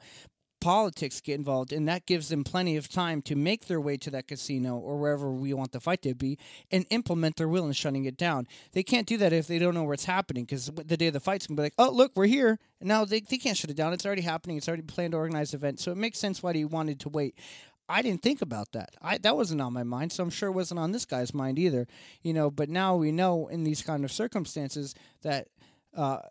[0.66, 4.10] politics get involved and that gives them plenty of time to make their way to
[4.10, 6.36] that casino or wherever we want the fight to be
[6.72, 8.48] and implement their will in shutting it down.
[8.72, 11.12] They can't do that if they don't know where it's happening because the day of
[11.12, 12.58] the fight's gonna be like oh look we're here.
[12.80, 13.92] Now they, they can't shut it down.
[13.92, 14.56] It's already happening.
[14.56, 15.78] It's already planned organized event.
[15.78, 17.38] So it makes sense why he wanted to wait.
[17.88, 18.96] I didn't think about that.
[19.00, 21.60] I that wasn't on my mind, so I'm sure it wasn't on this guy's mind
[21.60, 21.86] either.
[22.22, 25.46] You know, but now we know in these kind of circumstances that
[25.96, 26.22] uh,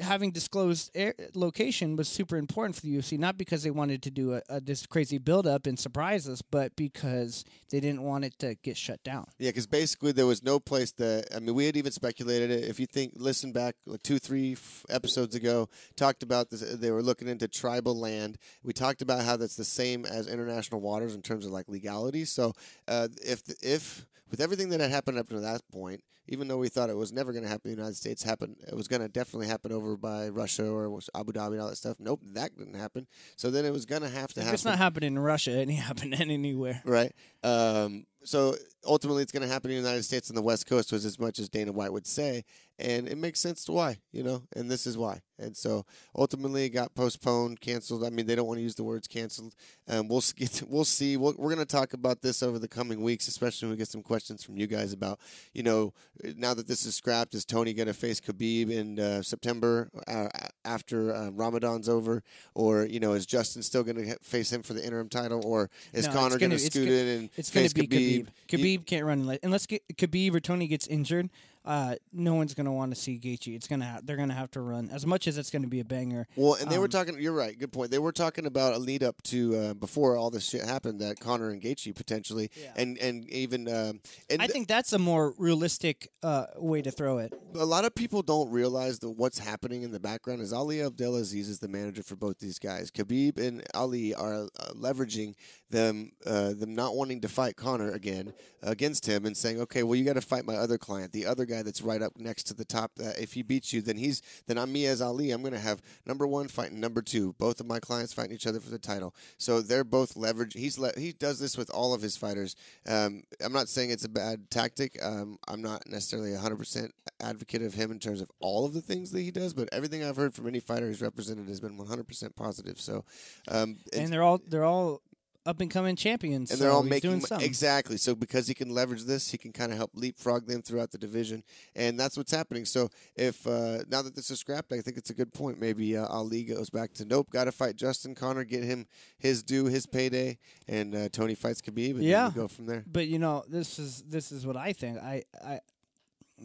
[0.00, 4.10] having disclosed air, location was super important for the UFC, not because they wanted to
[4.10, 8.24] do a, a, this crazy build up and surprise us, but because they didn't want
[8.24, 9.26] it to get shut down.
[9.38, 12.64] Yeah, because basically there was no place that I mean we had even speculated it.
[12.64, 16.60] If you think, listen back like two, three f- episodes ago, talked about this.
[16.60, 18.38] They were looking into tribal land.
[18.62, 22.24] We talked about how that's the same as international waters in terms of like legality.
[22.24, 22.52] So
[22.88, 26.68] uh, if if with everything that had happened up to that point, even though we
[26.68, 29.02] thought it was never going to happen in the United States, happen it was going
[29.02, 31.96] to definitely happen over by Russia or Abu Dhabi and all that stuff.
[32.00, 33.06] Nope, that didn't happen.
[33.36, 34.54] So then it was going to have to If happen.
[34.54, 36.80] it's not happening in Russia, it ain't happening anywhere.
[36.86, 37.12] right?
[37.42, 38.54] Um, so
[38.86, 41.18] ultimately, it's going to happen in the United States and the West Coast, was as
[41.18, 42.44] much as Dana White would say,
[42.78, 45.22] and it makes sense to why, you know, and this is why.
[45.38, 48.04] And so ultimately, it got postponed, canceled.
[48.04, 49.54] I mean, they don't want to use the words canceled.
[49.88, 51.16] Um, we'll get, we'll see.
[51.16, 53.88] We'll, we're going to talk about this over the coming weeks, especially when we get
[53.88, 55.18] some questions from you guys about,
[55.54, 55.94] you know,
[56.36, 60.28] now that this is scrapped, is Tony going to face Khabib in uh, September uh,
[60.64, 62.22] after uh, Ramadan's over,
[62.54, 65.70] or you know, is Justin still going to face him for the interim title, or
[65.92, 68.26] is No, Conor going gonna- to scoot in and It's face to be Khabib.
[68.52, 71.30] You- Khabib can't run unless, unless Khabib or Tony gets injured.
[71.64, 73.54] Uh, no one's going to want to see Gaethje.
[73.54, 75.62] It's going to ha- they're going to have to run as much as it's going
[75.62, 76.26] to be a banger.
[76.36, 77.20] Well, and they were Um, talking.
[77.20, 77.58] You're right.
[77.58, 77.90] Good point.
[77.90, 81.20] They were talking about a lead up to uh, before all this shit happened that
[81.20, 82.72] Conor and Gaethje potentially, Yeah.
[82.76, 84.00] and and even um,
[84.30, 87.32] and I think that's a more realistic uh, way to throw it.
[87.54, 91.48] a lot of people don't realize that what's happening in the background is Ali Abdelaziz
[91.48, 92.90] is the manager for both these guys.
[92.90, 95.34] Khabib and Ali are uh, leveraging
[95.68, 98.32] them uh, them not wanting to fight Conor again
[98.62, 101.44] against him and saying, okay, well you got to fight my other client, the other
[101.50, 102.92] guy that's right up next to the top.
[102.98, 105.30] Uh, if he beats you, then he's then I'm me as Ali.
[105.30, 107.34] I'm going to have number one fighting number two.
[107.38, 109.14] Both of my clients fighting each other for the title.
[109.38, 110.54] So they're both leverage.
[110.54, 112.56] He's le- he does this with all of his fighters.
[112.88, 114.98] Um, I'm not saying it's a bad tactic.
[115.02, 116.90] Um, I'm not necessarily 100%
[117.20, 120.02] advocate of him in terms of all of the things that he does, but everything
[120.04, 122.80] I've heard from any fighter he's represented has been 100% positive.
[122.80, 123.04] So,
[123.48, 125.02] um, And and, they're all they're all
[125.46, 126.50] up and coming champions.
[126.50, 127.46] and so they're all making doing mo- something.
[127.46, 127.96] exactly.
[127.96, 130.98] So because he can leverage this, he can kind of help leapfrog them throughout the
[130.98, 131.42] division,
[131.74, 132.64] and that's what's happening.
[132.66, 135.58] So if uh, now that this is scrapped, I think it's a good point.
[135.58, 138.86] Maybe uh, Ali goes back to nope, got to fight Justin Conor, get him
[139.18, 140.38] his due, his payday,
[140.68, 142.24] and uh, Tony fights Khabib, and Yeah.
[142.24, 142.84] then we go from there.
[142.86, 144.98] But you know, this is this is what I think.
[144.98, 145.60] I I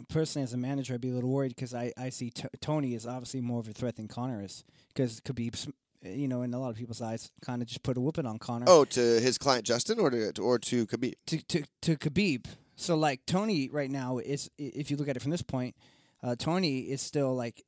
[0.10, 2.94] personally, as a manager, I'd be a little worried because I I see t- Tony
[2.96, 5.68] is obviously more of a threat than Conor is because Khabib's.
[6.06, 8.38] You know, in a lot of people's eyes, kind of just put a whooping on
[8.38, 8.66] Conor.
[8.68, 11.14] Oh, to his client Justin, or to or to Khabib.
[11.28, 12.46] to, to to Khabib.
[12.76, 15.76] So like Tony right now is, if you look at it from this point,
[16.22, 17.64] uh, Tony is still like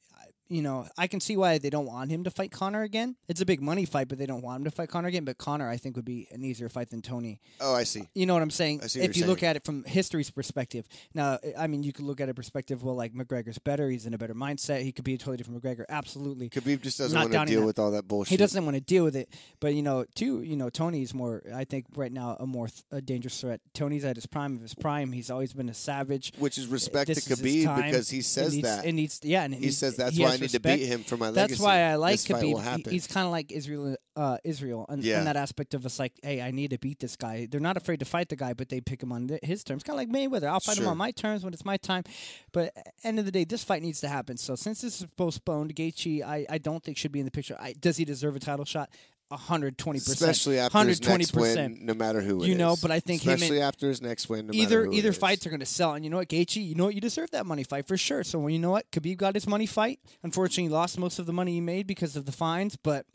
[0.49, 3.15] you know, I can see why they don't want him to fight Conor again.
[3.27, 5.25] It's a big money fight, but they don't want him to fight Conor again.
[5.25, 7.39] But Conor, I think, would be an easier fight than Tony.
[7.59, 8.03] Oh, I see.
[8.15, 8.81] You know what I'm saying?
[8.83, 11.93] I see what if you look at it from history's perspective, now I mean, you
[11.93, 12.83] could look at a perspective.
[12.83, 13.89] Well, like McGregor's better.
[13.89, 14.81] He's in a better mindset.
[14.83, 15.85] He could be a totally different McGregor.
[15.89, 16.49] Absolutely.
[16.49, 17.65] Khabib just doesn't want to deal that.
[17.65, 18.31] with all that bullshit.
[18.31, 19.29] He doesn't want to deal with it,
[19.59, 21.43] but you know, too, you know, Tony's more.
[21.53, 23.59] I think right now a more th- a dangerous threat.
[23.73, 25.11] Tony's at his prime of his prime.
[25.11, 26.31] He's always been a savage.
[26.37, 28.85] Which is respect This to Khabib because he says needs- that.
[28.85, 31.17] It needs, yeah, and he needs- says that's why I need to beat him for
[31.17, 31.63] my That's legacy.
[31.63, 32.89] why I like this Khabib.
[32.89, 35.19] He's kind of like Israel, uh, Israel, in, Yeah.
[35.19, 35.99] in that aspect of us.
[35.99, 37.47] Like, hey, I need to beat this guy.
[37.49, 39.83] They're not afraid to fight the guy, but they pick him on th- his terms.
[39.83, 40.47] Kind of like Mayweather.
[40.47, 42.03] I'll fight him on my terms when it's my time.
[42.51, 42.73] But
[43.03, 44.37] end of the day, this fight needs to happen.
[44.37, 47.55] So since this is postponed, Gaethje, I, I don't think should be in the picture.
[47.59, 48.89] I, does he deserve a title shot?
[49.31, 52.81] Hundred twenty percent, Especially after his next win, no matter who it You know, is.
[52.81, 55.17] but I think especially after his next win, no either matter who it either is.
[55.17, 57.31] fights are going to sell, and you know what, Gaethje, you know what, you deserve
[57.31, 58.23] that money fight for sure.
[58.23, 59.99] So well, you know what, Khabib got his money fight.
[60.23, 63.05] Unfortunately, he lost most of the money he made because of the fines, but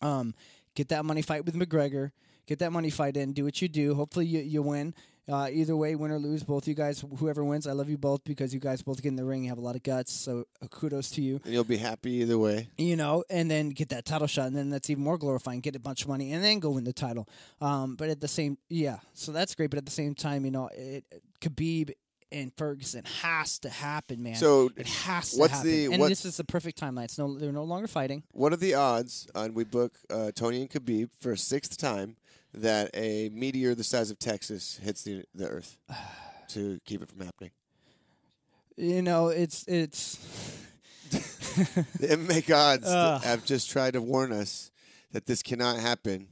[0.00, 0.34] um,
[0.74, 2.12] get that money fight with McGregor.
[2.46, 3.32] Get that money fight in.
[3.32, 3.94] Do what you do.
[3.94, 4.94] Hopefully, you you win.
[5.28, 8.24] Uh, either way, win or lose, both you guys, whoever wins, I love you both
[8.24, 9.42] because you guys both get in the ring.
[9.44, 10.10] You have a lot of guts.
[10.12, 12.68] So uh, kudos to you and you'll be happy either way.
[12.78, 15.60] you know, and then get that title shot, and then that's even more glorifying.
[15.60, 17.28] Get a bunch of money, and then go win the title.
[17.60, 19.68] Um, but at the same, yeah, so that's great.
[19.70, 21.04] But at the same time, you know, it,
[21.42, 21.92] Khabib
[22.30, 24.34] and Ferguson has to happen, man.
[24.34, 25.70] So, it has to what's happen.
[25.70, 27.04] the- and this is the perfect timeline.
[27.04, 28.22] It's no, they're no longer fighting.
[28.32, 32.16] What are the odds on we book uh, Tony and Khabib for a sixth time
[32.62, 35.76] that a meteor the size of Texas hits the the Earth
[36.48, 37.50] to keep it from happening?
[38.76, 40.18] You know, it's it's.
[41.98, 43.22] The MMA gods Ugh.
[43.24, 44.70] have just tried to warn us
[45.12, 46.28] that this cannot happen.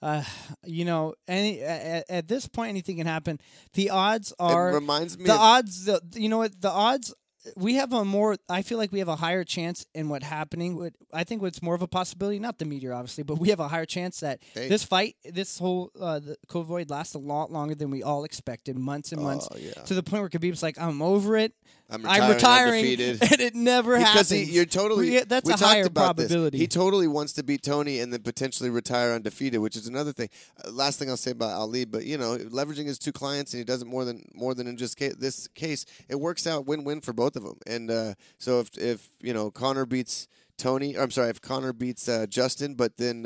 [0.00, 0.22] Uh,
[0.64, 3.40] you know, any at, at this point, anything can happen.
[3.72, 7.12] The odds It are reminds me the of odds the, you know what the odds
[7.56, 10.76] we have a more i feel like we have a higher chance in what happening
[10.76, 13.60] what i think what's more of a possibility not the meteor obviously but we have
[13.60, 14.68] a higher chance that Hey.
[14.68, 18.76] this fight this whole uh the covid lasts a lot longer than we all expected
[18.76, 19.72] months and months Oh, yeah.
[19.84, 21.52] to the point where khabib's like i'm over it
[21.90, 23.22] I'm i'm retiring, retiring undefeated.
[23.32, 25.10] and it never because happens he, you're totally.
[25.10, 26.26] We- that's we a higher about this.
[26.28, 30.12] probability He totally wants to beat Tony and then potentially retire undefeated, which is another
[30.12, 30.28] thing.
[30.64, 33.58] Uh, last thing I'll say about Ali, but you know, leveraging his two clients and
[33.58, 35.86] he does it more than more than in just ca- this case.
[36.08, 37.58] It works out win-win for both of them.
[37.66, 40.28] And uh, so if if you know Conor beats
[40.58, 43.24] Tony, or I'm sorry, if Conor beats uh, Justin, but then.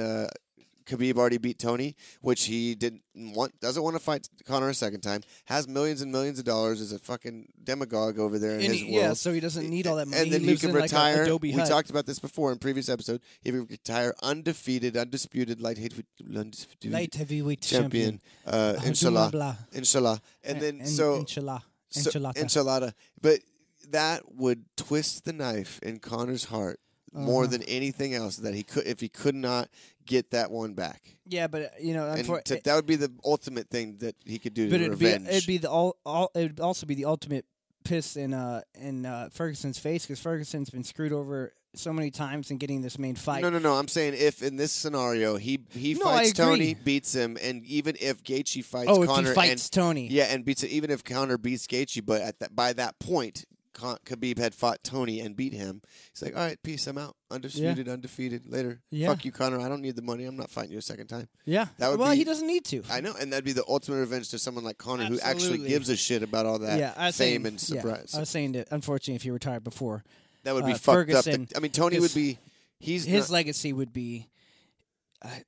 [0.90, 3.58] Uh, Khabib already beat Tony, which he didn't want.
[3.60, 5.22] Doesn't want to fight Conor a second time.
[5.46, 6.80] Has millions and millions of dollars.
[6.80, 9.68] Is a fucking demagogue over there in And his he- world yeah so he doesn't
[9.68, 11.26] need all that money and then he he, can retire.
[11.26, 11.68] like we hut.
[11.68, 13.20] talked about this before in previous episode.
[13.40, 16.06] He can retire undefeated, undisputed light heavyweight
[16.36, 18.20] undisputed light heavyweight champion.
[18.46, 20.20] champion, Uh, inshallah, inshallah.
[20.44, 22.92] And then And- so, inshallah so enchilada.
[23.20, 23.40] But
[23.90, 26.80] that would twist the knife in Conor's heart
[27.12, 27.50] more Uh-huh.
[27.52, 28.36] than anything else.
[28.36, 29.68] That he could, if he could not
[30.06, 33.12] get that one back, yeah but uh, you know and to, that would be the
[33.24, 36.30] ultimate thing that he could do to but it'd be it'd be the all, all
[36.34, 37.44] it'd also be the ultimate
[37.84, 42.50] piss in uh in uh, Ferguson's face because Ferguson's been screwed over so many times
[42.50, 43.42] in getting this main fight.
[43.42, 43.74] No, no, no.
[43.74, 46.32] I'm saying if in this scenario he he No, fights.
[46.32, 50.08] Tony, beats him, and even if Gaethje fights oh, Conor, if he fights and Tony,
[50.08, 53.44] yeah, and beats even if Conor beats Gaethje, but at that by that point,
[53.74, 55.82] Khabib had fought Tony and beat him.
[56.12, 58.46] He's like, all right, peace, I'm out, undisputed, undefeated.
[58.46, 59.08] Later, Yeah.
[59.08, 59.60] fuck you, Conor.
[59.60, 60.24] I don't need the money.
[60.24, 61.28] I'm not fighting you a second time.
[61.44, 61.66] yeah.
[61.78, 62.82] That would well, be- he doesn't need to.
[62.90, 65.88] I know, and that'd be the ultimate revenge to someone like Conor, who actually gives
[65.88, 68.14] a shit about all that yeah, fame saying, and yeah, surprise.
[68.14, 70.04] I was saying that unfortunately, if he retired before,
[70.44, 71.48] that would be uh, fucked Ferguson up.
[71.48, 72.38] The- I mean, Tony would be.
[72.78, 74.28] He's his not, legacy would be.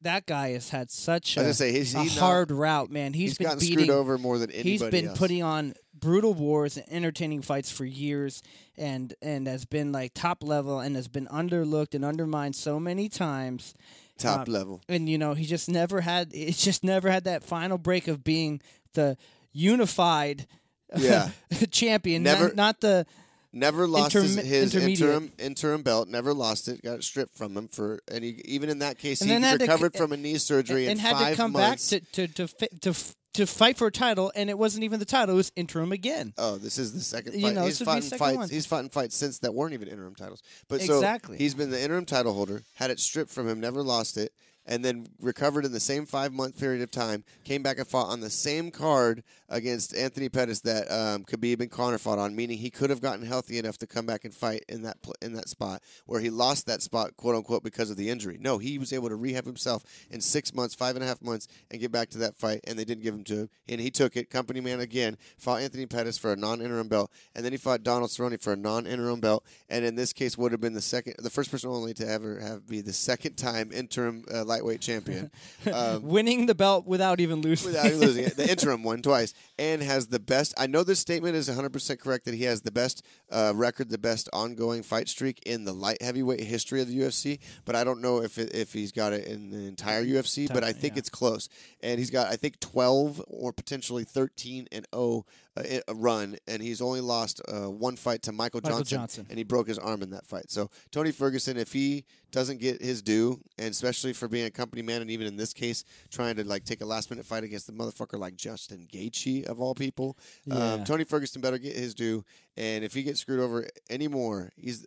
[0.03, 3.13] That guy has had such a, say, a not- hard route, man.
[3.13, 5.19] he's he's been beating screwed over more than anybody he's been else.
[5.19, 8.43] putting on brutal wars and entertaining fights for years
[8.77, 13.09] and and has been like top level and has been underlooked and undermined so many
[13.09, 13.75] times
[14.19, 14.81] top uh, level.
[14.89, 18.23] and you know he just never had it's just never had that final break of
[18.23, 18.61] being
[18.93, 19.17] the
[19.53, 20.47] unified
[20.97, 21.31] Yeah.
[21.71, 23.07] champion Never- not, not the
[23.55, 26.09] Never lost his, Intermi- his interim interim belt.
[26.09, 26.83] Never lost it.
[26.83, 29.61] Got it stripped from him for, and he, even in that case, And he had
[29.61, 31.91] to recovered from a knee surgery and in had five to come months.
[31.93, 32.95] back to to to to
[33.35, 36.33] to fight for a title and it wasn't even the title it was interim again
[36.39, 37.55] Oh, this is the second You fight.
[37.57, 38.37] know, he's fought in second fights.
[38.37, 38.49] one.
[38.49, 40.41] He's fought in fights since that weren't even interim titles.
[40.69, 41.37] But so Exactly.
[41.39, 42.63] he's been the interim title holder.
[42.75, 43.59] Had it stripped from him.
[43.61, 44.33] Never lost it.
[44.67, 47.23] and then recovered in the same five month period of time.
[47.45, 51.71] Came back and fought on the same card against Anthony Pettis that um, Khabib and
[51.71, 54.65] Connor fought on, meaning he could have gotten healthy enough to come back and fight
[54.69, 57.97] in that pl- in that spot where he lost that spot, quote unquote, because of
[57.97, 58.39] the injury.
[58.41, 61.49] No, he was able to rehab himself in six months, five and a half months,
[61.71, 63.91] and get back to that fight, and they didn't give him to him, and he
[63.91, 64.31] took it.
[64.31, 68.11] Company man again fought Anthony Pettis for a non-interim belt, and then he fought Donald
[68.11, 71.31] Cerrone for a non-interim belt, and in this case would have been the second, the
[71.31, 75.31] first person only to ever have be the second time interim uh, lightweight champion.
[75.73, 77.73] Um, Winning the belt without even losing.
[77.73, 78.37] without even losing it.
[78.37, 80.55] The interim one twice, and has the best.
[80.59, 83.91] I know this statement is 100 percent correct that he has the best uh, record,
[83.91, 87.39] the best ongoing fight streak in the light heavyweight history of the UFC.
[87.65, 90.53] But I don't know if it, if he's got it in the entire UFC.
[90.53, 91.01] But I think yeah.
[91.01, 91.49] it's close,
[91.81, 95.25] and he's got I think 12 or potentially 13 and 0
[95.57, 99.27] uh, run, and he's only lost uh, one fight to Michael, Michael Johnson, Johnson.
[99.29, 100.51] and he broke his arm in that fight.
[100.51, 104.83] So Tony Ferguson, if he doesn't get his due, and especially for being a company
[104.83, 107.67] man, and even in this case, trying to like take a last minute fight against
[107.67, 110.75] the motherfucker like Justin Gaethje of all people, Yeah.
[110.75, 112.25] um, Tony Ferguson better get his due.
[112.57, 114.85] And if he gets screwed over anymore, he's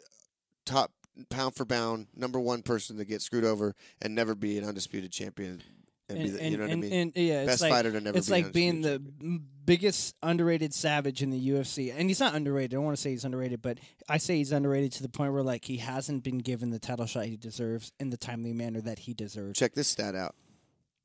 [0.66, 0.92] top
[1.30, 5.12] pound for pound number one person to get screwed over and never be an undisputed
[5.12, 5.64] champion.
[6.10, 6.94] And, be the, you know what and, I mean?
[6.94, 10.16] and, yeah, it's Best like, fighter to never It's be like being the m- biggest
[10.24, 12.74] underrated savage in the UFC, and he's not underrated.
[12.74, 15.34] I don't want to say he's underrated, but I say he's underrated to the point
[15.34, 18.80] where like he hasn't been given the title shot he deserves in the timely manner
[18.82, 19.60] that he deserves.
[19.60, 20.36] Check this stat out.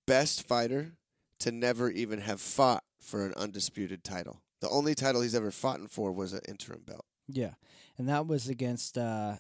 [0.07, 0.93] Best fighter
[1.41, 4.41] to never even have fought for an undisputed title.
[4.61, 7.05] The only title he's ever fought for was an interim belt.
[7.27, 7.55] Yeah,
[7.99, 9.35] and that was against uh,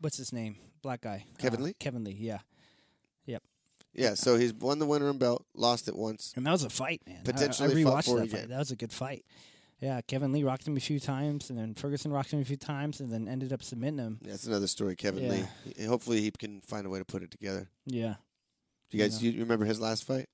[0.00, 1.74] what's his name, black guy, Kevin Uh, Lee?
[1.80, 2.38] Kevin Lee, yeah,
[3.94, 6.32] Yeah, so he's won the interim belt, lost it once.
[6.36, 7.18] and that was a fight, man.
[7.20, 8.40] I- Potentially I, fought rewatched for it that again.
[8.42, 8.48] fight.
[8.50, 9.24] That was a good fight.
[9.80, 12.56] Yeah, Kevin Lee rocked him a few times, and then Ferguson rocked him a few
[12.56, 14.18] times, and then ended up submitting him.
[14.22, 15.30] That's another story, Kevin Yeah.
[15.30, 15.44] Lee.
[15.76, 17.70] He- Hopefully he can find a way to put it together.
[17.86, 18.16] Yeah.
[18.90, 19.30] Do you guys Yeah.
[19.32, 20.28] you remember his last fight?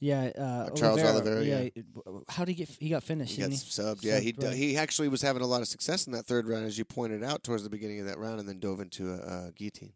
[0.00, 1.82] Yeah, uh, Charles Oliveira, Yeah, yeah.
[2.28, 2.68] how did he get?
[2.78, 3.34] He got finished.
[3.34, 3.56] He got he?
[3.56, 4.04] subbed.
[4.04, 4.54] Yeah, he right.
[4.54, 7.24] he actually was having a lot of success in that third round, as you pointed
[7.24, 9.92] out towards the beginning of that round, and then dove into a, a guillotine.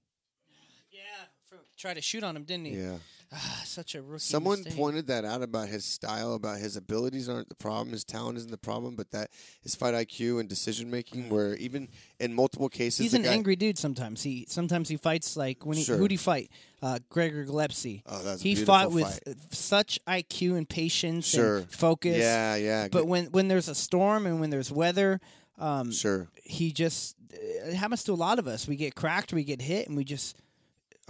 [1.83, 2.77] Tried to shoot on him, didn't he?
[2.77, 2.99] Yeah.
[3.33, 4.21] Ah, such a rookie.
[4.21, 4.77] Someone mistake.
[4.77, 8.53] pointed that out about his style, about his abilities aren't the problem, his talent isn't
[8.53, 9.31] the problem, but that
[9.63, 11.89] his fight IQ and decision making, where even
[12.21, 13.79] in multiple cases, He's an guy, angry dude.
[13.79, 15.97] Sometimes he sometimes he fights like when he Sure.
[15.97, 16.53] who'd he fight?
[16.81, 18.05] Uh, Gregor Gillespie.
[18.07, 19.37] Oh, that's a he fought with fight.
[19.51, 21.57] such IQ and patience Sure.
[21.59, 22.19] and focus.
[22.19, 25.21] Yeah, yeah, But when when there's a storm and when there's weather,
[25.59, 26.29] um, sure.
[26.45, 28.69] he just it happens to a lot of us.
[28.69, 30.37] We get cracked, we get hit, and we just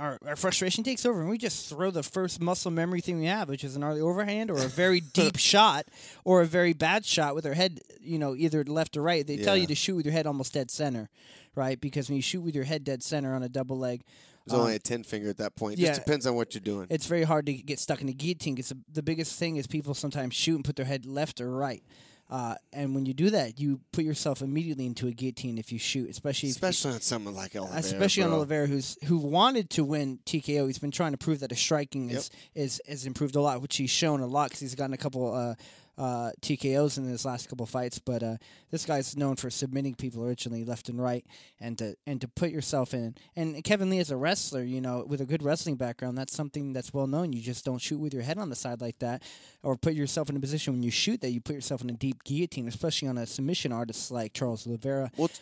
[0.03, 3.27] our, our frustration takes over, and we just throw the first muscle memory thing we
[3.27, 5.87] have, which is an early overhand or a very deep shot
[6.25, 9.25] or a very bad shot with our head, you know, either left or right.
[9.25, 11.09] They tell you to shoot with your head almost dead center,
[11.55, 11.81] right?
[11.81, 14.03] Because when you shoot with your head dead center on a double leg,
[14.45, 15.75] There's only um, a ten finger at that point.
[15.75, 15.91] It yeah.
[15.91, 16.89] just depends on what you're doing.
[16.91, 18.57] it's very hard to get stuck in a guillotine.
[18.57, 21.85] Because the biggest thing is people sometimes shoot and put their head left or right.
[22.33, 25.79] Uh, and when you do that, you put yourself immediately into a guillotine if you
[25.79, 28.37] shoot, especially if, Especially on someone like Oliveira, especially on bro.
[28.39, 30.67] Oliveira, who's who wanted to win TKO.
[30.67, 33.77] He's been trying to prove that his striking is is has improved a lot, which
[33.77, 35.57] he's shown a lot because he's gotten a couple uh,
[36.03, 38.01] uh, TKOs in his last couple fights.
[38.01, 38.37] But uh,
[38.73, 41.25] this guy's known for submitting people originally left and right,
[41.61, 43.15] and to and to put yourself in.
[43.37, 46.19] And Kevin Lee is a wrestler, you know, with a good wrestling background.
[46.19, 47.33] That's something that's well known.
[47.33, 49.23] You just don't shoot with your head on the side like that,
[49.63, 51.95] or put yourself in a position when you shoot that you put yourself in a
[51.95, 55.13] deep guillotine, especially on a submission artist like Charles Oliveira.
[55.17, 55.35] Well, t-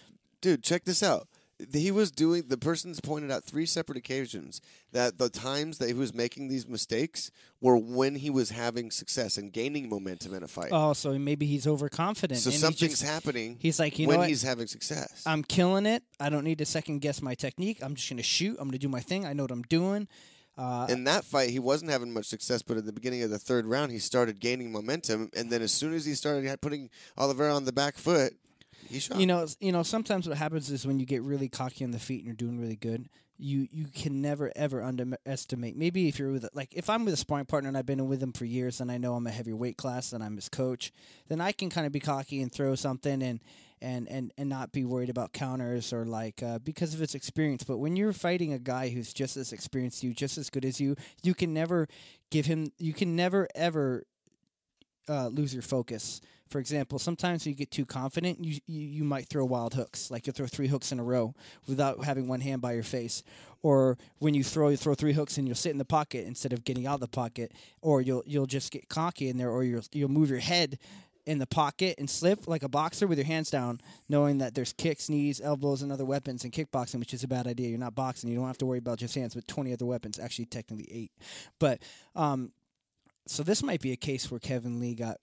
[0.43, 1.27] dude, check this out.
[1.73, 2.45] He was doing.
[2.49, 4.61] The person's pointed out three separate occasions
[4.93, 7.31] that the times that he was making these mistakes
[7.61, 10.71] were when he was having success and gaining momentum in a fight.
[10.73, 12.41] Oh, so maybe he's overconfident.
[12.41, 13.57] so something's just- happening.
[13.61, 15.23] He's like, you know when he's having success.
[15.27, 16.03] I'm killing it.
[16.19, 17.79] I don't need to second guess my technique.
[17.83, 18.57] I'm just gonna shoot.
[18.59, 19.27] I'm gonna do my thing.
[19.27, 20.09] I know what I'm doing.
[20.59, 23.39] Uh, in that fight, he wasn't having much success, but at the beginning of the
[23.39, 27.55] third round, he started gaining momentum, and then as soon as he started putting Oliveira
[27.55, 28.35] on the back foot.
[29.17, 29.83] You know, you know.
[29.83, 32.59] Sometimes what happens is when you get really cocky on the feet and you're doing
[32.61, 35.77] really good, you you can never ever underestimate.
[35.77, 38.23] Maybe if you're with like if I'm with a sparring partner and I've been with
[38.23, 40.93] him for years and I know I'm a heavy weight class and I'm his coach,
[41.29, 43.41] then I can kind of be cocky and throw something and.
[43.83, 47.65] And, and, and not be worried about counters or like uh, because of his experience.
[47.65, 50.67] But when you're fighting a guy who's just as experienced as you, just as good
[50.67, 51.89] as you, you can never
[52.31, 52.73] give him.
[52.77, 54.05] You can never ever
[55.09, 56.21] uh, lose your focus.
[56.51, 60.11] For example, sometimes you get too confident, you, you you might throw wild hooks.
[60.11, 61.33] Like you'll throw three hooks in a row
[61.69, 63.23] without having one hand by your face.
[63.63, 66.53] Or when you throw you throw three hooks and you'll sit in the pocket instead
[66.53, 67.53] of getting out of the pocket.
[67.83, 70.79] Or you'll you'll just get cocky in there, or you'll you'll move your head
[71.25, 74.73] in the pocket and slip like a boxer with your hands down, knowing that there's
[74.73, 77.69] kicks, knees, elbows, and other weapons in kickboxing, which is a bad idea.
[77.69, 78.29] You're not boxing.
[78.29, 80.19] You don't have to worry about just hands but 20 other weapons.
[80.19, 81.13] Actually, technically eight.
[81.61, 81.81] But
[82.17, 82.51] um,
[83.27, 85.19] so this might be a case where Kevin Lee got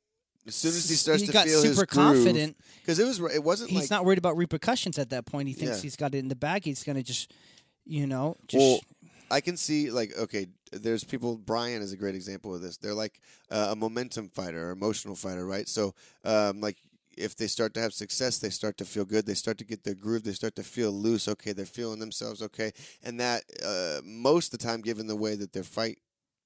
[0.48, 2.56] As soon as he starts he to got feel his super confident.
[2.82, 5.48] because it was it wasn't He's like not worried about repercussions at that point.
[5.48, 5.82] He thinks Yeah.
[5.82, 6.64] he's got it in the bag.
[6.64, 7.34] He's gonna just,
[7.86, 8.80] you know, just well.
[9.30, 11.36] I can see like okay, there's people.
[11.38, 12.78] Brian is a great example of this.
[12.78, 13.20] They're like
[13.52, 15.68] uh, a momentum fighter or emotional fighter, right?
[15.68, 15.94] So
[16.24, 16.78] um, like
[17.18, 19.26] if they start to have success, they start to feel good.
[19.26, 20.24] They start to get their groove.
[20.24, 21.28] They start to feel loose.
[21.28, 22.42] Okay, they're feeling themselves.
[22.42, 22.72] Okay,
[23.04, 25.98] and that uh, most of the time, given the way that their fight,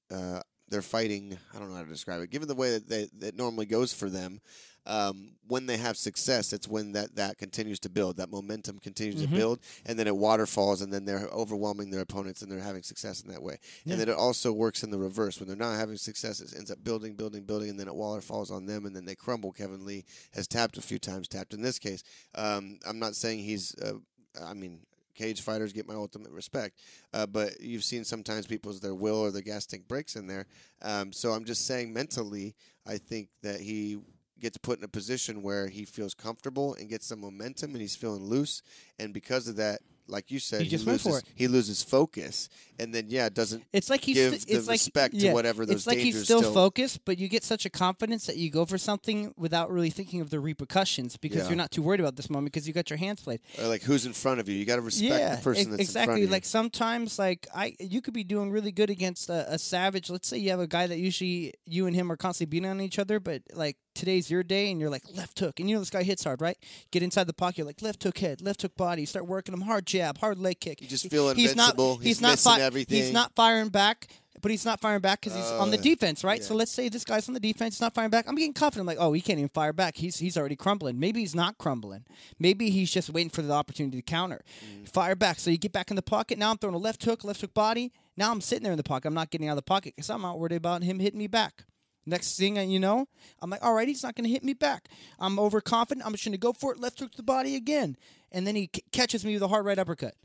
[0.10, 0.40] uh,
[0.72, 1.38] they're fighting.
[1.54, 2.32] I don't know how to describe it.
[2.32, 4.42] Given the way that they, that normally goes for them,
[4.88, 8.18] um, when they have success, it's when that that continues to build.
[8.18, 9.30] That momentum continues Mhm.
[9.30, 12.82] to build, and then it waterfalls, and then they're overwhelming their opponents, and they're having
[12.82, 13.60] success in that way.
[13.86, 13.94] Yeah.
[13.94, 16.42] And then it also works in the reverse when they're not having success.
[16.42, 19.14] It ends up building, building, building, and then it waterfalls on them, and then they
[19.14, 19.52] crumble.
[19.52, 22.02] Kevin Lee has tapped a few times, tapped in this case.
[22.34, 23.76] Um, I'm not saying he's.
[23.76, 24.00] Uh,
[24.42, 24.80] I mean,
[25.14, 26.80] cage fighters get my ultimate respect,
[27.14, 30.48] uh, but you've seen sometimes people's their will or their gas tank breaks in there.
[30.82, 32.56] Um, so I'm just saying, mentally,
[32.86, 34.00] I think that he
[34.40, 37.96] gets put in a position where he feels comfortable and gets some momentum, and he's
[37.96, 38.62] feeling loose,
[39.00, 39.82] and because of that.
[40.12, 41.26] Like you said, He just went loses for it.
[41.36, 44.76] he loses focus, and then yeah, doesn't It's like he's give st- the it's like
[44.76, 47.66] respect yeah, to whatever those It's like he's still, still focused, but you get such
[47.66, 51.48] a confidence that you go for something without really thinking of the repercussions because Yeah.
[51.50, 53.40] you're not too worried about this moment because you got your hands played.
[53.58, 54.56] or like who's in front of you.
[54.56, 56.02] You got to respect yeah, the person e- that's exactly.
[56.02, 56.24] in front of you.
[56.26, 56.28] Exactly.
[56.28, 60.10] Like sometimes, like I, you could be doing really good against a, a savage.
[60.10, 62.82] Let's say you have a guy that usually you and him are constantly beating on
[62.82, 65.80] each other, but like today's your day, and you're like left hook, and you know
[65.80, 66.58] this guy hits hard, right?
[66.92, 69.04] Get inside the pocket, you're like left hook head, left hook body.
[69.04, 70.82] You start working him hard jab, hard leg kick.
[70.82, 71.98] You just feel he's not, invincible.
[71.98, 74.08] He's, He's not missing He's not firing back.
[74.42, 76.40] But he's not firing back because he's on the Oh, defense, right?
[76.40, 76.48] yeah.
[76.48, 78.26] So let's say this guy's on the defense, he's not firing back.
[78.28, 78.82] I'm getting confident.
[78.82, 79.98] I'm like, oh, he can't even fire back.
[79.98, 81.00] He's he's already crumbling.
[81.00, 82.06] Maybe he's not crumbling.
[82.40, 84.42] Maybe he's just waiting for the opportunity to counter.
[84.66, 84.90] Mm.
[84.90, 85.40] Fire back.
[85.40, 86.40] So you get back in the pocket.
[86.40, 87.92] Now I'm throwing a left hook, left hook body.
[88.18, 89.08] Now I'm sitting there in the pocket.
[89.10, 91.28] I'm not getting out of the pocket because I'm not worried about him hitting me
[91.28, 91.66] back.
[92.06, 93.08] Next thing you know,
[93.42, 94.90] I'm like, all right, he's not going to hit me back.
[95.20, 96.06] I'm overconfident.
[96.06, 96.80] I'm just going to go for it.
[96.80, 97.96] Left hook to the body again,
[98.32, 100.16] and then he c- catches me with a hard right uppercut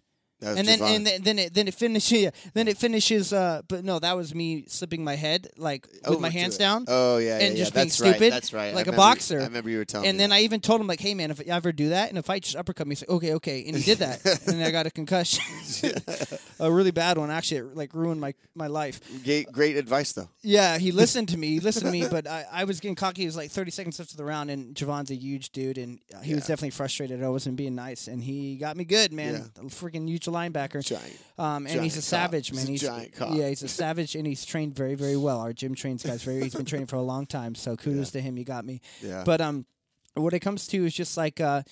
[0.41, 0.97] That was and then Javon.
[0.97, 4.16] and then, then it then it finishes yeah, then it finishes uh but no that
[4.16, 6.59] was me slipping my head like with Over my to hands it.
[6.59, 7.80] down Oh yeah, and yeah, just yeah.
[7.80, 8.11] being that's right.
[8.16, 8.72] stupid, That's right.
[8.72, 9.41] I like a remember you- boxer.
[9.41, 10.22] I remember you were telling and me.
[10.24, 10.32] then.
[10.32, 12.39] I even told him like hey man if you ever do that and if I
[12.39, 14.91] just uppercut me he's like okay okay and he did that and I got a
[14.91, 15.43] concussion
[16.61, 20.28] a really bad one actually it like ruined my my life Great, great advice though.
[20.43, 23.22] yeah he listened to me he listened to me but I, I was getting cocky
[23.22, 25.99] it was like 30 seconds left of the round and Javon's a huge dude and
[26.14, 29.34] uh, he was definitely frustrated I wasn't being nice and he got me good man
[29.57, 29.62] Yeah.
[29.62, 31.16] a freaking huge linebacker Giant.
[31.39, 32.03] um, and he's Giant a cop.
[32.05, 32.66] savage, He's man.
[32.66, 33.35] a He's giant cop.
[33.35, 35.41] yeah, he's a savage, and he's trained very, very well.
[35.41, 36.43] Our gym trains guys very.
[36.43, 38.37] He's been training for a long time, so kudos to him.
[38.37, 38.81] You got me.
[39.03, 39.22] Yeah.
[39.24, 39.66] But um,
[40.14, 41.62] what it comes to is just like uh,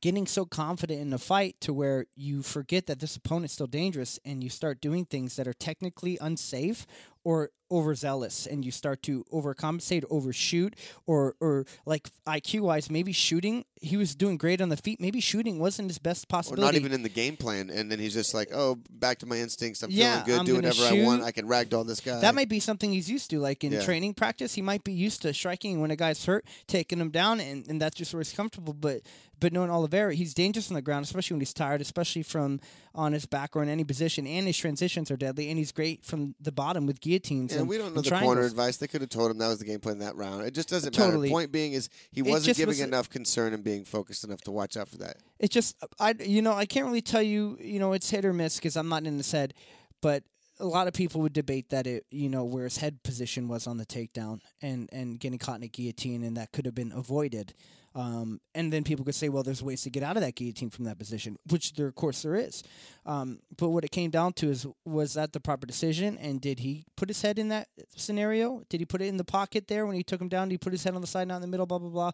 [0.00, 4.18] getting so confident in the fight to where you forget that this opponent's still dangerous,
[4.24, 6.86] and you start doing things that are technically unsafe
[7.24, 13.64] or overzealous, and you start to overcompensate, overshoot, or or like IQ wise, maybe shooting.
[13.80, 15.00] He was doing great on the feet.
[15.00, 16.62] Maybe shooting wasn't his best or possibility.
[16.62, 19.36] not even in the game plan, and then he's just like, "Oh, back to my
[19.38, 19.82] instincts.
[19.82, 20.38] I'm Yeah, feeling good.
[20.40, 21.22] I'm do whatever I want.
[21.22, 23.40] I can ragdoll this guy." That might be something he's used to.
[23.40, 23.82] Like in Yeah.
[23.84, 27.40] training practice, he might be used to striking when a guy's hurt, taking him down,
[27.40, 28.72] and, and that's just where he's comfortable.
[28.74, 29.00] But
[29.40, 32.60] but knowing Oliveira, he's dangerous on the ground, especially when he's tired, especially from
[32.94, 34.26] on his back or in any position.
[34.26, 37.52] And his transitions are deadly, and he's great from the bottom with guillotines.
[37.52, 38.34] Yeah, and, we don't know the triangles.
[38.34, 38.76] corner advice.
[38.76, 40.42] They could have told him that was the game plan that round.
[40.44, 41.28] It just doesn't Totally.
[41.28, 41.34] matter.
[41.34, 44.50] Point being is he It wasn't giving was- enough concern and being focused enough to
[44.50, 45.16] watch out for that.
[45.38, 48.32] It's just I you know I can't really tell you you know it's hit or
[48.32, 49.54] miss because I'm not in his head,
[50.00, 50.22] but
[50.60, 53.66] a lot of people would debate that it you know where his head position was
[53.66, 56.92] on the takedown and and getting caught in a guillotine and that could have been
[56.92, 57.54] avoided.
[57.94, 60.70] Um, and then people could say, well, there's ways to get out of that guillotine
[60.70, 62.64] from that position, which there, of course, there is.
[63.06, 66.18] Um, but what it came down to is, was that the proper decision?
[66.18, 68.62] And did he put his head in that scenario?
[68.68, 70.48] Did he put it in the pocket there when he took him down?
[70.48, 71.66] Did he put his head on the side, not in the middle?
[71.66, 72.10] Blah blah blah.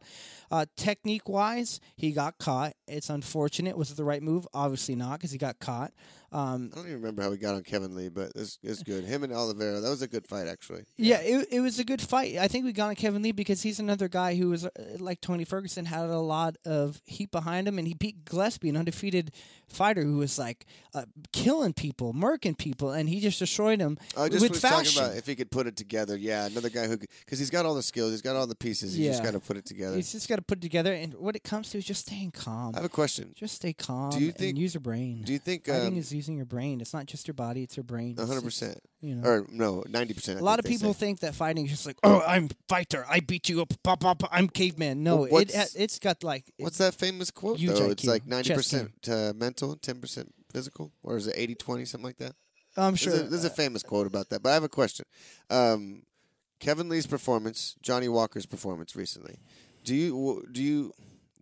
[0.50, 2.74] Uh, technique wise, he got caught.
[2.86, 3.76] It's unfortunate.
[3.76, 4.46] Was it the right move?
[4.52, 5.92] Obviously not, because he got caught.
[6.32, 9.04] Um, I don't even remember how we got on Kevin Lee, but it's, it's good.
[9.04, 10.84] Him and Oliveira, that was a good fight, actually.
[10.96, 12.36] Yeah, it, it was a good fight.
[12.36, 15.20] I think we got on Kevin Lee because he's another guy who was uh, like
[15.20, 19.32] Tony Ferguson had a lot of heat behind him, and he beat Gillespie, an undefeated
[19.68, 24.28] fighter who was like uh, killing people, murking people, and he just destroyed him I
[24.28, 24.84] just with was fashion.
[24.94, 26.16] talking about if he could put it together.
[26.16, 28.94] Yeah, another guy who, because he's got all the skills, he's got all the pieces.
[28.94, 29.96] He's just got to put it together.
[29.96, 32.30] He's just got to put it together, and what it comes to is just staying
[32.30, 32.74] calm.
[32.74, 33.32] I have a question.
[33.34, 35.22] Just stay calm do you and think- use your brain.
[35.22, 35.68] Do you think?
[35.68, 36.80] Um, is using your brain.
[36.80, 38.16] It's not just your body; it's your brain.
[38.16, 38.78] hundred percent.
[39.00, 40.40] You know, or no, ninety percent.
[40.40, 43.48] a lot of people think that fighting is just like, oh, I'm fighter, I beat
[43.48, 45.02] you up, pop, pop, I'm caveman.
[45.02, 47.90] No, Well, it it's got like What's that famous quote though?
[47.90, 52.18] It's like ninety percent uh, mental, ten percent physical, or is it 80-20, something like
[52.18, 52.34] that?
[52.76, 53.12] I'm sure.
[53.12, 54.42] There's, a, there's a famous quote about that.
[54.42, 55.06] But I have a question.
[55.48, 56.02] Um,
[56.58, 59.38] Kevin Lee's performance, Johnny Walker's performance recently.
[59.84, 60.92] Do you do you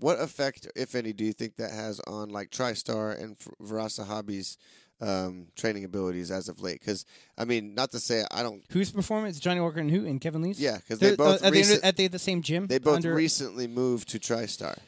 [0.01, 4.57] what effect, if any, do you think that has on like TriStar and Firas Zahabi
[5.01, 6.80] um, training abilities as of late?
[6.80, 7.05] Because
[7.36, 8.62] I mean, not to say I don't.
[8.70, 9.38] Whose performance?
[9.38, 10.07] Johnny Walker and who?
[10.07, 10.61] And Kevin Lee's?
[10.61, 12.66] Yeah, because they both uh, are they recent- at the, same gym?
[12.66, 14.78] they both under, recently moved to TriStar.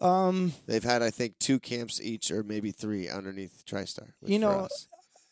[0.00, 4.08] Um, They've had, I think, two camps each, or maybe three underneath TriStar.
[4.24, 4.68] You know.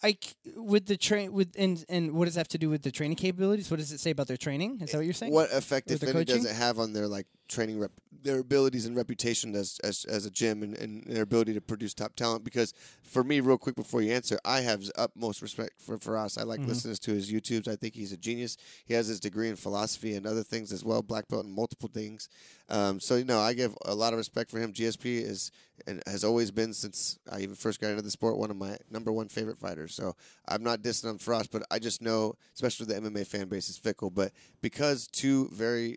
[0.03, 0.17] I
[0.57, 3.17] with the train with and and what does that have to do with the training
[3.17, 3.71] capabilities?
[3.71, 4.81] What does it say about their training?
[4.81, 5.33] Is that what you're saying?
[5.33, 7.93] What effect, if any, does it have on their like training rep,
[8.23, 11.93] their abilities and reputation as as, as a gym and, and their ability to produce
[11.95, 12.45] top talent?
[12.45, 12.73] Because
[13.03, 16.39] for me, real quick before you answer, I have utmost respect for us.
[16.39, 16.69] I like Mhm.
[16.69, 17.67] listening to his YouTubes.
[17.69, 18.57] I think he's a genius.
[18.87, 21.91] He has his degree in philosophy and other things as well, black belt in multiple
[21.93, 22.29] things.
[22.69, 24.73] Um, so you know, I give a lot of respect for him.
[24.73, 25.51] GSP is
[25.87, 28.77] and has always been since I even first got into the sport one of my
[28.91, 29.95] number one favorite fighters.
[29.95, 30.15] So
[30.47, 33.79] I'm not dissing on Firas, but I just know, especially the MMA fan base is
[33.79, 34.11] fickle.
[34.11, 35.97] But because two very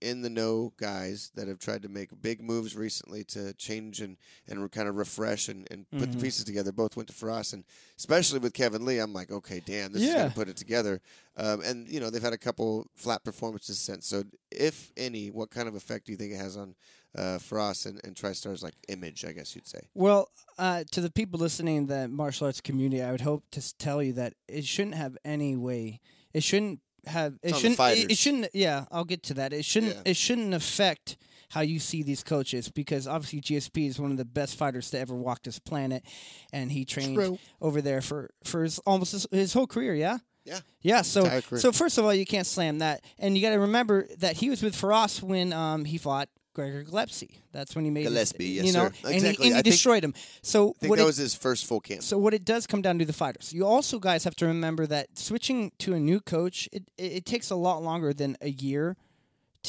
[0.00, 4.16] in the know guys that have tried to make big moves recently to change and,
[4.46, 6.22] and kind of refresh and, and put the Mhm.
[6.22, 6.70] pieces together.
[6.72, 7.64] Both went to Firas, and
[7.96, 11.00] especially with Kevin Lee, I'm like, okay, damn, this is going to put it together.
[11.36, 14.06] Um, and you know, they've had a couple flat performances since.
[14.06, 16.74] So, if any, what kind of effect do you think it has on
[17.14, 19.24] uh, Firas and, and TriStar's like image?
[19.24, 19.80] I guess you'd say.
[19.94, 20.28] Well,
[20.58, 24.02] uh, to the people listening in the martial arts community, I would hope to tell
[24.02, 26.00] you that it shouldn't have any way.
[26.34, 27.34] It shouldn't have.
[27.42, 27.98] It It's on the shouldn't.
[27.98, 28.54] It, it shouldn't.
[28.54, 29.52] Yeah, I'll get to that.
[29.52, 29.94] It shouldn't.
[29.94, 30.02] Yeah.
[30.04, 31.16] It shouldn't affect
[31.50, 34.98] how you see these coaches because obviously GSP is one of the best fighters to
[34.98, 36.04] ever walk this planet,
[36.52, 37.38] and he trained True.
[37.60, 39.94] over there for for his almost his, his whole career.
[39.94, 40.18] Yeah.
[40.44, 40.60] Yeah.
[40.80, 41.02] Yeah.
[41.02, 44.36] So so first of all, you can't slam that, and you got to remember that
[44.36, 46.28] he was with Firas when um, he fought.
[46.56, 47.38] Gregor Gillespie.
[47.52, 48.94] That's when he made his- Gillespie, yes, you know, sir.
[49.04, 49.28] and he, Exactly.
[49.28, 50.14] and he I think- destroyed him.
[50.42, 52.02] So I think what that it, was his first full camp.
[52.02, 53.52] so what it does come down to the fighters.
[53.52, 57.26] You also guys have to remember that switching to a new coach, it, it, it
[57.26, 58.96] takes a lot longer than a year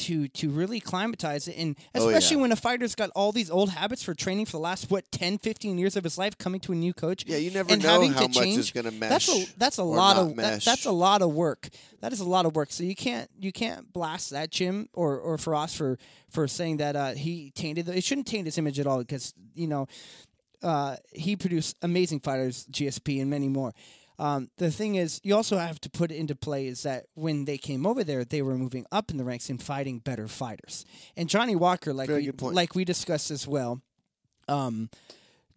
[0.06, 2.42] to to really climatize it and Oh, especially yeah.
[2.42, 5.38] when a fighter's got all these old habits for training for the last what 10
[5.38, 7.88] 15 years of his life coming to a new coach yeah, you never and know
[7.88, 9.10] having how to much change, is going to mesh.
[9.10, 11.68] that's a that's a lot of that, that's a lot of work.
[12.00, 12.70] That is a lot of work.
[12.72, 15.98] So you can't you can't blast that gym or or Firas for
[16.30, 17.86] for saying that uh, he tainted.
[17.86, 19.88] The, it shouldn't taint his image at all because you know
[20.62, 23.72] uh, he produced amazing fighters, GSP and many more.
[24.18, 27.44] Um, the thing is, you also have to put it into play is that when
[27.44, 30.84] they came over there, they were moving up in the ranks and fighting better fighters.
[31.16, 33.80] And Johnny Walker, like Very we, like we discussed as well,
[34.48, 34.90] um,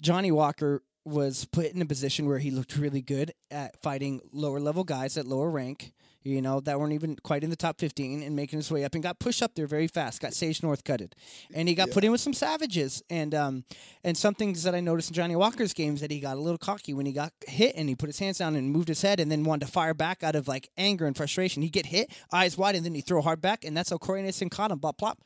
[0.01, 4.59] Johnny Walker was put in a position where he looked really good at fighting lower
[4.59, 5.93] level guys at lower rank,
[6.24, 8.93] you know, that weren't even quite in the top 15 and making his way up
[8.93, 11.13] and got pushed up there very fast, got Sage Northcutted.
[11.53, 13.03] And he got put in with some savages.
[13.09, 13.63] And um,
[14.03, 16.57] and some things that I noticed in Johnny Walker's games that he got a little
[16.57, 19.19] cocky when he got hit and he put his hands down and moved his head
[19.19, 21.61] and then wanted to fire back out of like anger and frustration.
[21.61, 23.63] He'd get hit, eyes wide, and then he'd throw hard back.
[23.65, 25.19] And that's how Corey Anderson caught him, bop, plop.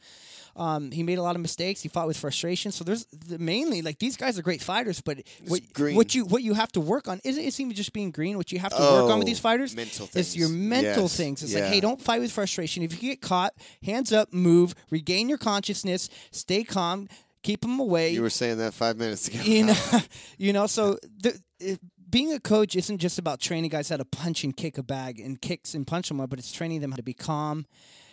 [0.58, 1.82] Um, he made a lot of mistakes.
[1.82, 2.72] He fought with frustration.
[2.72, 5.96] So there's the, mainly like these guys are great fighters, but what, green.
[5.98, 8.38] what you what you have to work on isn't it's even just being green.
[8.38, 11.18] What you have to work on with Oh, these fighters mental is your mental Yes.
[11.18, 11.44] things.
[11.44, 11.60] It's Yeah.
[11.62, 12.84] like, hey, don't fight with frustration.
[12.84, 13.54] If you get caught,
[13.84, 17.10] hands up, move, regain your consciousness, stay calm,
[17.44, 19.40] keep them away You were saying that five minutes ago.
[19.44, 19.76] you know,
[20.38, 20.68] you know.
[20.68, 21.80] So the, it,
[22.10, 25.20] being a coach isn't just about training guys how to punch and kick a bag
[25.20, 27.66] and kicks and punch them, but it's training them how to be calm,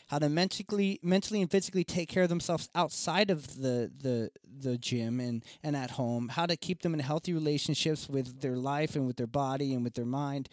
[0.08, 4.30] how to mentally, mentally and physically take care of themselves outside of the the
[4.60, 6.28] the gym and and at home.
[6.28, 9.84] How to keep them in healthy relationships with their life and with their body and
[9.84, 10.48] with their mind,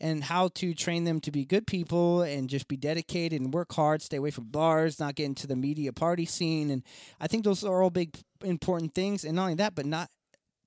[0.00, 3.72] and how to train them to be good people and just be dedicated and work
[3.72, 6.70] hard, stay away from bars, not get into the media party scene.
[6.70, 6.82] And
[7.20, 9.24] I think those are all big important things.
[9.24, 10.10] And not only that, but not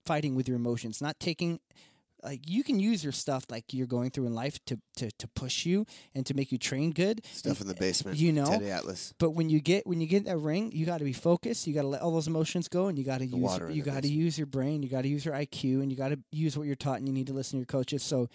[0.06, 1.60] fighting with your emotions, not taking
[2.24, 5.28] like you can use your stuff like you're going through in life to to, to
[5.30, 7.26] push you and to make you train good.
[7.32, 8.18] Stuff in the basement.
[8.18, 8.46] You know?
[8.46, 9.14] Teddy Atlas.
[9.18, 11.68] But when you get when you get that ring, you got to be focused.
[11.68, 14.04] You got to let all those emotions go, and you got to use you got
[14.04, 14.84] to use your brain.
[14.84, 16.98] You got to use your IQ, and you got to use what you're taught.
[16.98, 18.04] And you need to listen to your coaches.
[18.04, 18.30] So.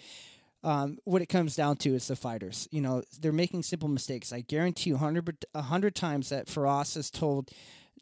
[0.63, 2.67] Um, what it comes down to is the fighters.
[2.71, 4.33] You know, they're making simple mistakes.
[4.33, 7.51] I guarantee you, 100, a 100 times that Firas has told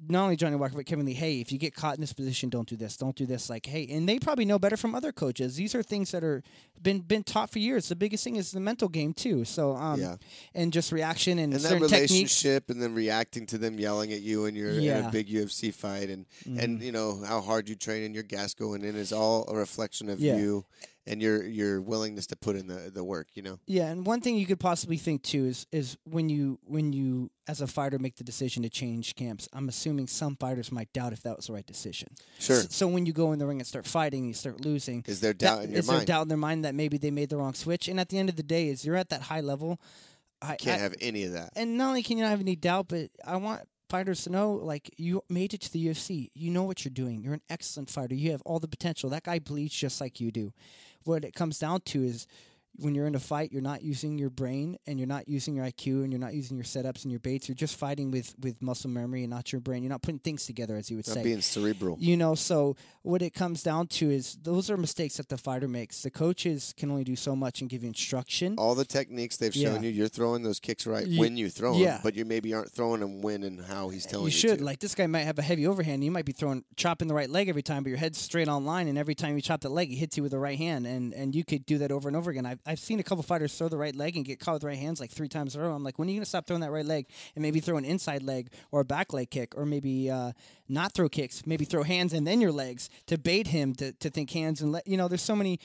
[0.07, 2.49] not only Johnny Walker but Kevin Lee, hey, if you get caught in this position,
[2.49, 3.49] don't do this, don't do this.
[3.49, 5.55] Like, hey, and they probably know better from other coaches.
[5.55, 6.43] These are things that are
[6.81, 7.89] been been taught for years.
[7.89, 9.45] The biggest thing is the mental game too.
[9.45, 10.17] So, um, Yeah.
[10.53, 12.11] and just reaction and, and that certain techniques.
[12.11, 15.73] relationship and then reacting to them yelling at you and you're in a big UFC
[15.73, 16.59] fight and Mm-hmm.
[16.59, 19.55] and you know how hard you train and your gas going in is all a
[19.55, 20.37] reflection of Yeah.
[20.37, 20.65] you
[21.07, 23.27] and your your willingness to put in the the work.
[23.33, 23.59] You know.
[23.67, 27.29] Yeah, and one thing you could possibly think too is is when you when you
[27.47, 29.47] as a fighter make the decision to change camps.
[29.53, 32.09] I'm assuming some fighters might doubt if that was the right decision.
[32.39, 32.57] Sure.
[32.57, 35.03] S- So when you go in the ring and start fighting, you start losing.
[35.07, 35.83] Is there doubt that- in your mind?
[35.83, 37.87] is there doubt in their mind that maybe they made the wrong switch?
[37.87, 39.79] And at the end of the day, is you're at that high level.
[40.41, 41.51] I Can't I- have any of that.
[41.55, 44.53] and not only can you not have any doubt, but I want fighters to know
[44.53, 46.31] like you made it to the UFC.
[46.33, 47.21] You know what you're doing.
[47.21, 48.15] You're an excellent fighter.
[48.15, 49.11] You have all the potential.
[49.11, 50.51] That guy bleeds just like you do.
[51.05, 52.27] What it comes down to is
[52.77, 55.65] when you're in a fight, you're not using your brain and you're not using your
[55.65, 57.47] IQ and you're not using your setups and your baits.
[57.47, 59.83] You're just fighting with with muscle memory and not your brain.
[59.83, 61.23] You're not putting things together, as you would Not say.
[61.23, 61.97] being cerebral.
[61.99, 65.67] You know, so what it comes down to is those are mistakes that the fighter
[65.67, 66.01] makes.
[66.03, 68.55] The coaches can only do so much and give you instruction.
[68.57, 69.89] All the techniques they've shown Yeah.
[69.89, 71.99] you, you're throwing those kicks right Ye- when you throw them, yeah.
[72.03, 74.63] but you maybe aren't throwing them when and how he's telling you you, should to.
[74.65, 76.03] like this guy might have a heavy overhand.
[76.03, 78.65] You might be throwing chopping the right leg every time, but your head's straight on
[78.65, 80.85] line, and every time you chop that leg, he hits you with the right hand,
[80.87, 82.45] and and you could do that over and over again.
[82.45, 84.77] I've I've seen a couple fighters throw the right leg and get caught with right
[84.77, 85.73] hands like three times in a row.
[85.75, 87.05] I'm like, when are you gonna stop throwing that right leg
[87.35, 90.31] and maybe throw an inside leg or a back leg kick, or maybe uh,
[90.67, 94.09] not throw kicks, maybe throw hands and then your legs to bait him to to
[94.09, 95.07] think hands and let you know.
[95.07, 95.59] There's so many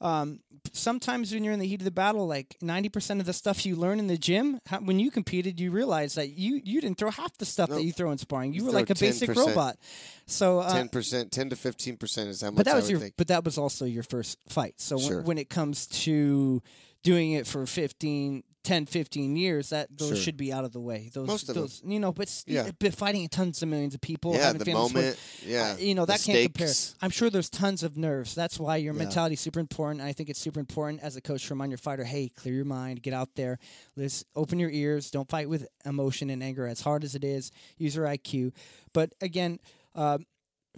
[0.00, 0.40] um,
[0.72, 3.76] sometimes when you're in the heat of the battle, like 90% of the stuff you
[3.76, 7.10] learn in the gym, how, when you competed, you realize that you, you didn't throw
[7.10, 7.78] half the stuff Nope.
[7.78, 8.52] that you throw in sparring.
[8.52, 9.36] You, You were like a basic 10%.
[9.46, 9.76] robot.
[10.26, 12.98] So, uh, ten percent, ten to fifteen percent is how much but that was your,
[12.98, 13.14] think.
[13.18, 14.74] but that was also your first fight.
[14.80, 15.16] So Sure.
[15.18, 16.62] when, when it comes to
[17.02, 20.16] doing it for 15, 10, 15 years, that those Sure.
[20.16, 21.10] should be out of the way.
[21.14, 21.62] Those, Most of 'em.
[21.62, 22.70] those, you know, but, s- Yeah.
[22.78, 25.18] but fighting tons of millions of people, yeah, having the families with- moment.
[25.46, 26.68] Yeah, uh, you know the that can't compare.
[26.68, 26.94] stakes.
[27.00, 28.34] I'm sure there's tons of nerves.
[28.34, 28.98] That's why your Yeah.
[29.04, 30.00] mentality is super important.
[30.02, 32.64] I think it's super important as a coach to remind your fighter, "Hey, clear your
[32.64, 33.58] mind, get out there,
[33.96, 35.10] let's open your ears.
[35.10, 37.52] Don't fight with emotion and anger as hard as it is.
[37.78, 38.52] Use your IQ."
[38.92, 39.60] But again,
[39.94, 40.18] uh,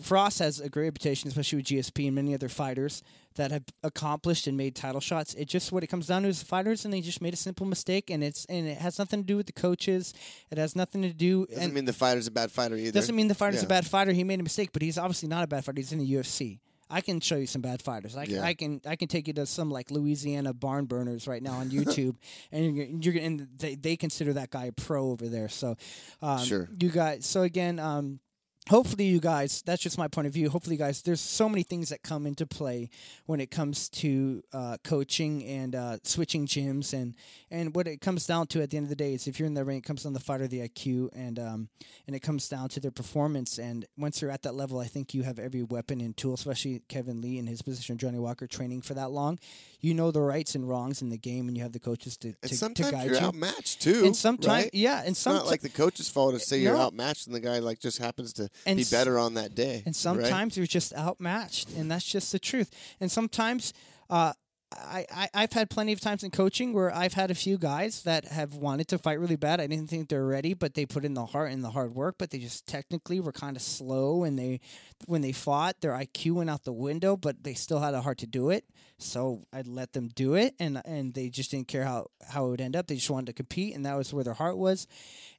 [0.01, 3.03] Firas has a great reputation, especially with GSP and many other fighters
[3.37, 5.35] that have accomplished and made title shots.
[5.35, 7.37] It just what it comes down to is the fighters, and they just made a
[7.37, 10.13] simple mistake, and it's and it has nothing to do with the coaches.
[10.51, 11.47] It has nothing to do.
[11.47, 12.93] Doesn't and mean the fighter's a bad fighter either.
[12.93, 14.13] doesn't mean the fighter's a bad fighter.
[14.13, 15.79] He made a mistake, but he's obviously not a bad fighter.
[15.81, 16.59] He's in the UFC.
[16.89, 18.17] I can show you some bad fighters.
[18.17, 18.43] I can, Yeah.
[18.45, 21.71] I can, I can take you to some like Louisiana barn burners right now on
[21.71, 22.15] YouTube,
[22.53, 25.49] and you're, you're and they, they consider that guy a pro over there.
[25.49, 25.77] So,
[26.23, 26.69] um, Sure.
[26.79, 27.27] you guys.
[27.27, 28.21] So again, um,
[28.69, 29.63] hopefully you guys.
[29.65, 30.51] That's just my point of view.
[30.51, 31.03] Hopefully, you guys.
[31.03, 32.91] There's so many things that come into play
[33.27, 37.15] when it comes to uh, coaching and uh, switching gyms, and
[37.51, 39.47] and what it comes down to at the end of the day is if you're
[39.47, 41.69] in the ring, it comes down to the fighter, the IQ, and um,
[42.07, 43.59] and it comes down to their performance.
[43.59, 46.83] And once you're at that level, I think you have every weapon and tool, especially
[46.89, 49.39] Kevin Lee in his position, Johnny Walker, training for that long.
[49.81, 52.33] You know the rights and wrongs in the game, and you have the coaches to,
[52.33, 53.27] to, to sometimes guide you're you.
[53.27, 54.05] outmatched too.
[54.05, 54.71] and sometimes, right?
[54.73, 57.59] yeah, and It's not like the coach's fault to say you're outmatched and the guy
[57.61, 59.83] like just happens to And be better on that day.
[59.85, 59.95] and right?
[59.97, 62.71] sometimes you're just outmatched, and that's just the truth.
[63.01, 63.73] And sometimes,
[64.09, 64.33] uh,
[64.73, 68.03] I, I I've had plenty of times in coaching where I've had a few guys
[68.03, 69.61] that have wanted to fight really bad.
[69.61, 72.17] I didn't think they're ready, but they put in the heart and the hard work.
[72.19, 74.61] But they just technically were kind of slow, and they
[75.07, 78.19] when they fought, their IQ went out the window, but they still had a heart
[78.19, 78.65] to do it.
[78.99, 82.51] So I let them do it, and and they just didn't care how how it
[82.51, 82.89] would end up.
[82.89, 84.89] They just wanted to compete, and that was where their heart was.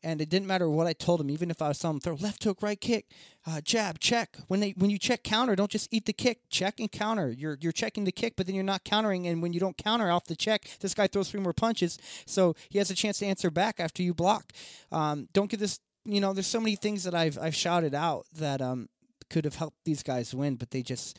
[0.03, 2.15] And it didn't matter what I told them, even if I was telling them throw
[2.15, 3.07] left hook, right kick,
[3.47, 4.35] uh, jab, check.
[4.47, 6.39] When they when you check counter, don't just eat the kick.
[6.49, 7.31] Check and counter.
[7.31, 9.25] You're you're checking the kick, but then you're not countering.
[9.25, 12.55] And when you don't counter off the check, this guy throws three more punches, so
[12.69, 14.51] he has a chance to answer back after you block.
[14.91, 15.79] Um, don't give this.
[16.03, 18.89] You know, there's so many things that I've I've shouted out that um
[19.29, 21.17] could have helped these guys win, but they just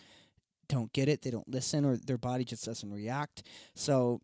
[0.69, 1.23] don't get it.
[1.23, 3.43] They don't listen, or their body just doesn't react.
[3.75, 4.21] So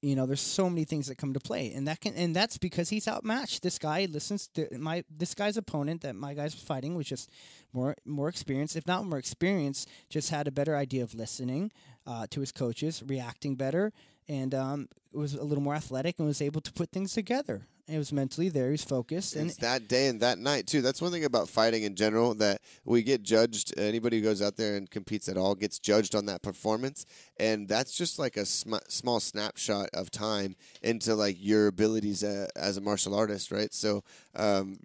[0.00, 2.58] you know there's so many things that come to play and that can and that's
[2.58, 3.62] because he's outmatched.
[3.62, 7.30] This guy listens to my this guy's opponent that my guys fighting was just
[7.72, 11.72] more more experienced if not more experienced just had a better idea of listening
[12.06, 13.92] uh, to his coaches reacting better
[14.28, 17.96] and um, was a little more athletic and was able to put things together it
[17.96, 20.82] was mentally there he's focused and it's that day and that night too.
[20.82, 23.78] That's one thing about fighting in general that we get judged.
[23.78, 27.06] Anybody who goes out there and competes at all gets judged on that performance,
[27.38, 32.46] and that's just like a sm- small snapshot of time into like your abilities uh,
[32.56, 33.72] as a martial artist, right?
[33.72, 34.02] So.
[34.36, 34.78] Um,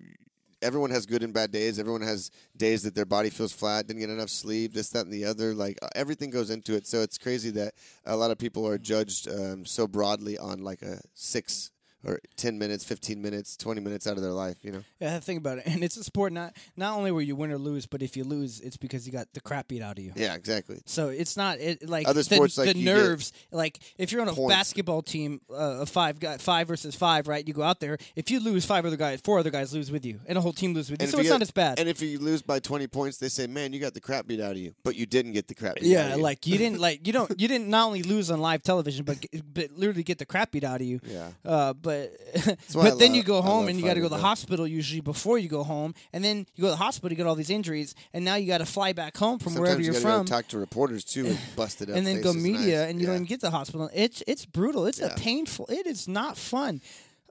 [0.62, 1.78] Everyone has good and bad days.
[1.78, 5.12] Everyone has days that their body feels flat, didn't get enough sleep, this, that, and
[5.12, 5.54] the other.
[5.54, 6.88] Like uh, everything goes into it.
[6.88, 7.74] So it's crazy that
[8.06, 11.73] a lot of people are judged um, so broadly on like a six
[12.06, 14.58] or ten minutes, fifteen minutes, twenty minutes out of their life.
[14.64, 14.84] You know.
[15.00, 15.64] Yeah, think about it.
[15.74, 18.24] And it's a sport not not only where you win or lose, but if you
[18.24, 20.14] lose, it's because you got the crap beat out of you.
[20.16, 20.82] Yeah, exactly.
[20.86, 23.34] So it's not it like Other the, sports, like, the nerves.
[23.52, 24.54] Like if you're on a points.
[24.54, 27.48] basketball team, uh, of five guy, five versus five, right?
[27.48, 27.98] You go out there.
[28.16, 30.54] If you lose, five other guys, four other guys lose with you, and a whole
[30.54, 31.06] team lose with you.
[31.06, 31.80] And So it's you not get- as bad.
[31.80, 34.40] And if you lose by twenty points, they say, "Man, you got the crap beat
[34.42, 36.24] out of you," but you didn't get the crap beat out yeah, of you.
[36.24, 39.18] like you didn't like you don't you didn't not only lose on live television, but
[39.54, 41.00] but literally get the crap beat out of you.
[41.06, 41.30] yeah.
[41.46, 44.16] Uh, but I but then love- you go home and you got to go to
[44.16, 47.16] the hospital usually before you go home, and then you go to the hospital, you
[47.18, 49.80] get all these injuries, and now you got to fly back home from Sometimes wherever
[49.82, 52.22] you you're gotta from, go talk to reporters too and bust it up, and then
[52.22, 52.90] go media, eyes.
[52.90, 53.14] and you yeah.
[53.14, 53.90] don't even get to the hospital.
[53.94, 54.86] It's it's brutal.
[54.86, 55.08] It's Yeah.
[55.08, 55.66] a painful.
[55.70, 56.82] It is not fun.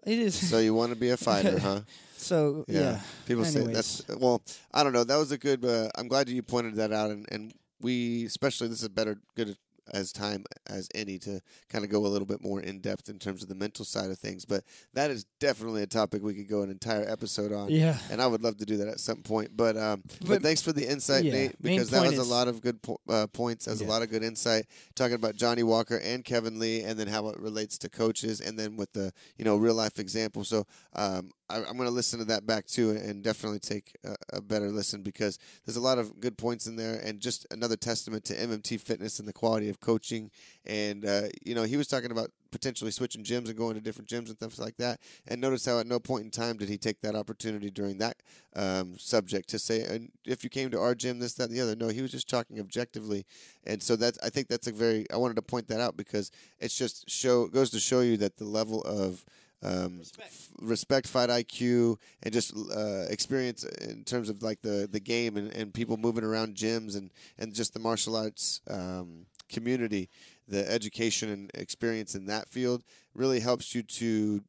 [0.05, 1.81] It is So you want to be a fighter, huh?
[2.17, 3.01] so yeah.
[3.27, 4.43] People say that's well.
[4.75, 5.05] I don't know.
[5.05, 5.65] That was a good.
[5.65, 9.57] Uh, I'm glad you pointed that out, and, and we especially this is better good
[9.93, 13.19] as time as any to kind of go a little bit more in depth in
[13.19, 14.45] terms of the mental side of things.
[14.45, 14.65] But
[14.95, 17.69] that is definitely a topic we could go an entire episode on.
[17.71, 17.97] Yeah.
[18.11, 19.57] And I would love to do that at some point.
[19.57, 22.49] But um, but, But- thanks for the insight, yeah, Nate, because that was a lot
[22.49, 23.65] of good po- uh, points.
[23.65, 23.89] That was Yeah.
[23.89, 27.29] a lot of good insight talking about Johnny Walker and Kevin Lee, and then how
[27.29, 30.45] it relates to coaches, and then with the you know real life example.
[30.45, 34.17] So um, I, I'm going to listen to that back too, and definitely take a,
[34.39, 37.77] a better listen because there's a lot of good points in there, and just another
[37.77, 40.31] testament to MMT Fitness and the quality of coaching.
[40.65, 44.09] And uh, you know, he was talking about potentially switching gyms and going to different
[44.09, 45.01] gyms and stuff like that.
[45.27, 48.17] And notice how at no point in time did he take that opportunity during that
[48.55, 51.61] um, subject to say, and if you came to our gym, this, that, and the
[51.61, 51.75] other.
[51.75, 53.27] No, he was just talking objectively.
[53.67, 56.31] And so that's, I think that's a very, I wanted to point that out because
[56.61, 59.25] it's just show, goes to show you that the level of,
[59.63, 65.01] um, f- respect, fight IQ, and just uh, experience in terms of like the, the
[65.01, 70.09] game and, and people moving around gyms and, and just the martial arts um, community,
[70.49, 72.83] the education and experience in that field
[73.15, 74.43] really helps you to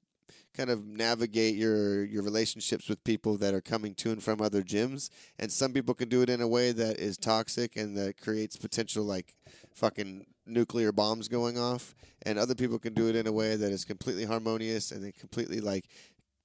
[0.55, 4.61] kind of navigate your your relationships with people that are coming to and from other
[4.61, 5.09] gyms
[5.39, 8.55] and some people can do it in a way that is toxic and that creates
[8.55, 9.33] potential like
[9.73, 13.71] fucking nuclear bombs going off and other people can do it in a way that
[13.71, 15.85] is completely harmonious and they completely like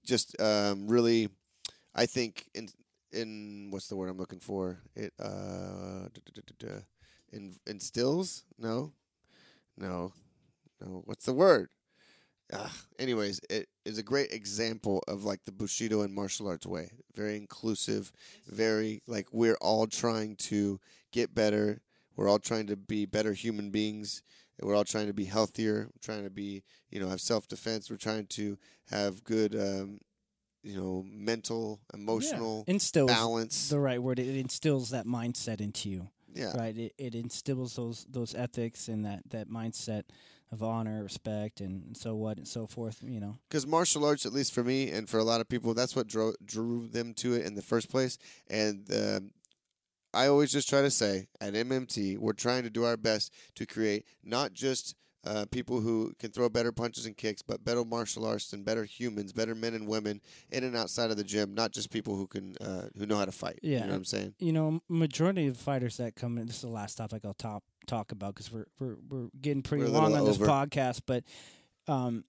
[0.04, 1.28] just um, really
[1.94, 2.68] i think in
[3.12, 4.78] in what's the word i'm looking for?
[4.94, 6.08] It uh
[7.32, 8.44] in, instills?
[8.58, 8.92] No?
[9.76, 10.12] No.
[10.80, 11.02] No.
[11.04, 11.68] What's the word?
[12.98, 16.90] Anyways, it is a great example of like the Bushido and martial arts way.
[17.14, 18.10] Very inclusive,
[18.46, 20.80] very like we're all trying to
[21.12, 21.80] get better.
[22.18, 24.22] We're all trying to be better human beings.
[24.60, 25.86] We're all trying to be healthier.
[25.86, 27.88] We're trying to be, you know, have self defense.
[27.88, 28.58] We're trying to
[28.90, 30.00] have good, um,
[30.64, 33.68] you know, mental, emotional instills balance.
[33.68, 34.18] the right word.
[34.18, 36.08] It instills that mindset into you.
[36.34, 40.02] yeah, right it, it instills those those ethics and that that mindset
[40.50, 44.32] of honor respect and so what and so forth you know because martial arts, at
[44.32, 47.34] least for me and for a lot of people, that's what drew drew them to
[47.34, 48.18] it in the first place.
[48.48, 49.30] And um,
[50.14, 53.66] I always just try to say at MMT, we're trying to do our best to
[53.66, 54.94] create not just
[55.26, 58.84] uh, people who can throw better punches and kicks, but better martial artists and better
[58.84, 60.20] humans, better men and women
[60.50, 61.52] in and outside of the gym.
[61.54, 63.58] Not just people who can uh, who know how to fight.
[63.62, 63.80] you Yeah.
[63.80, 64.34] know what I'm saying.
[64.38, 67.64] you know majority of fighters that come in this is the last topic i'll top
[67.86, 71.24] talk about because we're, we're we're getting pretty We're long on this podcast but
[71.88, 72.24] um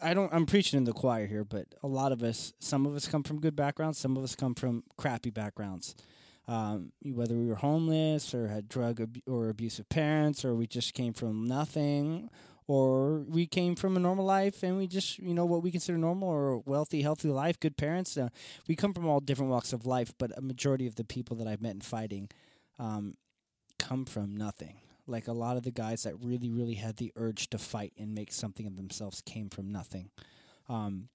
[0.00, 2.94] i don't i'm preaching in the choir here but a lot of us some of
[2.94, 5.94] us come from good backgrounds some of us come from crappy backgrounds
[6.48, 10.94] um, whether we were homeless or had drug ab- or abusive parents or we just
[10.94, 12.30] came from nothing
[12.68, 15.98] or we came from a normal life and we just you know what we consider
[15.98, 18.28] normal or wealthy healthy life good parents uh,
[18.68, 21.46] we come from all different walks of life but a majority of the people that
[21.48, 22.28] i've met in fighting
[22.78, 23.16] um,
[23.78, 24.76] come from nothing.
[25.06, 28.14] Like a lot of the guys that really really had the urge to fight and
[28.14, 30.10] make something of themselves came from nothing.
[30.68, 31.08] Um,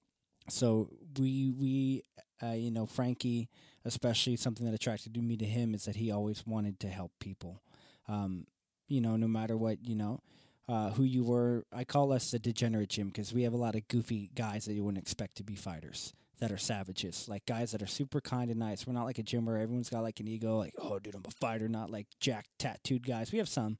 [0.50, 0.90] so
[1.20, 2.04] we we
[2.42, 3.50] uh, you know frankie
[3.86, 7.62] especially something that attracted me to him is that he always wanted to help people.
[8.08, 8.46] Um,
[8.92, 10.20] you know no matter what you know
[10.68, 13.74] uh, who you were i call us the degenerate gym because we have a lot
[13.74, 17.72] of goofy guys that you wouldn't expect to be fighters that are savages like guys
[17.72, 18.88] that are super kind and nice.
[18.88, 21.24] We're not like a gym where everyone's got like an ego like oh dude i'm
[21.26, 23.32] a fighter not like jacked tattooed guys.
[23.32, 23.78] We have some.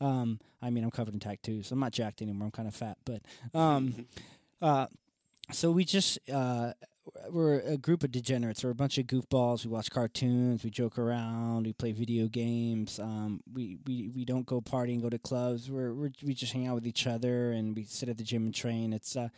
[0.00, 1.70] Um, i mean i'm covered in tattoos.
[1.70, 2.46] I'm not jacked anymore.
[2.46, 3.22] I'm kind of fat but
[3.54, 4.06] um,
[4.62, 4.86] uh,
[5.52, 6.72] so we just uh,
[7.30, 8.64] we're a group of degenerates.
[8.64, 9.64] We're a bunch of goofballs.
[9.64, 10.64] We watch cartoons.
[10.64, 11.66] We joke around.
[11.66, 12.98] We play video games.
[12.98, 15.70] Um, we, we we don't go partying, go to clubs.
[15.70, 18.44] We're, we're we just hang out with each other and we sit at the gym
[18.44, 18.92] and train.
[18.92, 19.28] It's uh,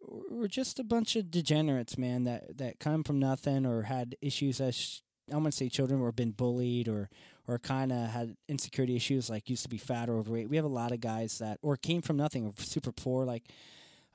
[0.00, 2.24] we're just a bunch of degenerates, man.
[2.24, 6.12] That that come from nothing or had issues as I want to say children or
[6.12, 7.08] been bullied or
[7.48, 10.48] or kind of had insecurity issues like used to be fat or overweight.
[10.48, 13.44] We have a lot of guys that or came from nothing or super poor like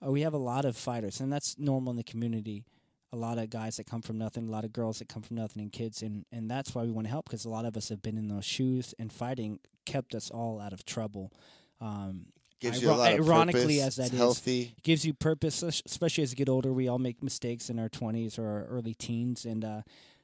[0.06, 2.64] uh, we have a lot of fighters, and that's normal in the community.
[3.14, 5.38] A lot of guys that come from nothing, a lot of girls that come from
[5.38, 7.78] nothing, and kids, and and that's why we want to help because a lot of
[7.78, 11.32] us have been in those shoes, and fighting kept us all out of trouble.
[11.80, 12.28] Um,
[12.60, 14.74] Gives you a lot of ironically, purpose, as that is, healthy.
[14.82, 16.74] gives you purpose, especially as you get older.
[16.74, 19.82] We all make mistakes in our 20s or our early teens, and uh,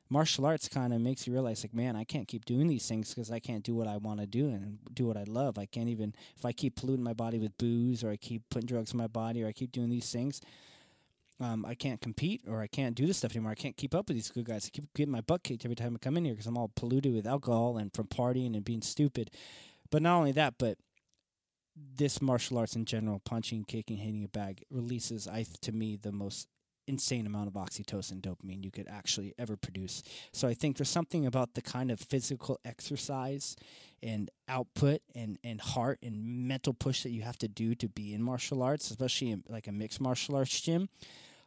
[0.09, 3.09] martial arts kind of makes you realize, like, man, I can't keep doing these things
[3.13, 5.59] because I can't do what I want to do and do what I love.
[5.59, 8.67] I can't even if I keep polluting my body with booze or I keep putting
[8.67, 10.41] drugs in my body or I keep doing these things.
[11.43, 13.51] Um, I can't compete or I can't do this stuff anymore.
[13.51, 14.65] I can't keep up with these good guys.
[14.65, 16.71] I keep getting my butt kicked every time I come in here because I'm all
[16.73, 19.29] polluted with alcohol and from partying and being stupid.
[19.91, 20.77] But not only that, but
[21.75, 26.13] this martial arts in general, punching, kicking, hitting a bag, releases, I to me, the
[26.13, 26.47] most
[26.87, 30.01] insane amount of oxytocin dopamine you could actually ever produce.
[30.31, 33.55] So I think there's something about the kind of physical exercise
[34.01, 38.13] and output and, and heart and mental push that you have to do to be
[38.13, 40.89] in martial arts, especially in like a mixed martial arts gym.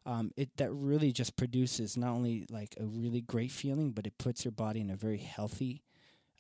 [0.07, 4.19] Um, it that really just produces not only like a really great feeling, but it
[4.19, 5.83] puts your body in a very healthy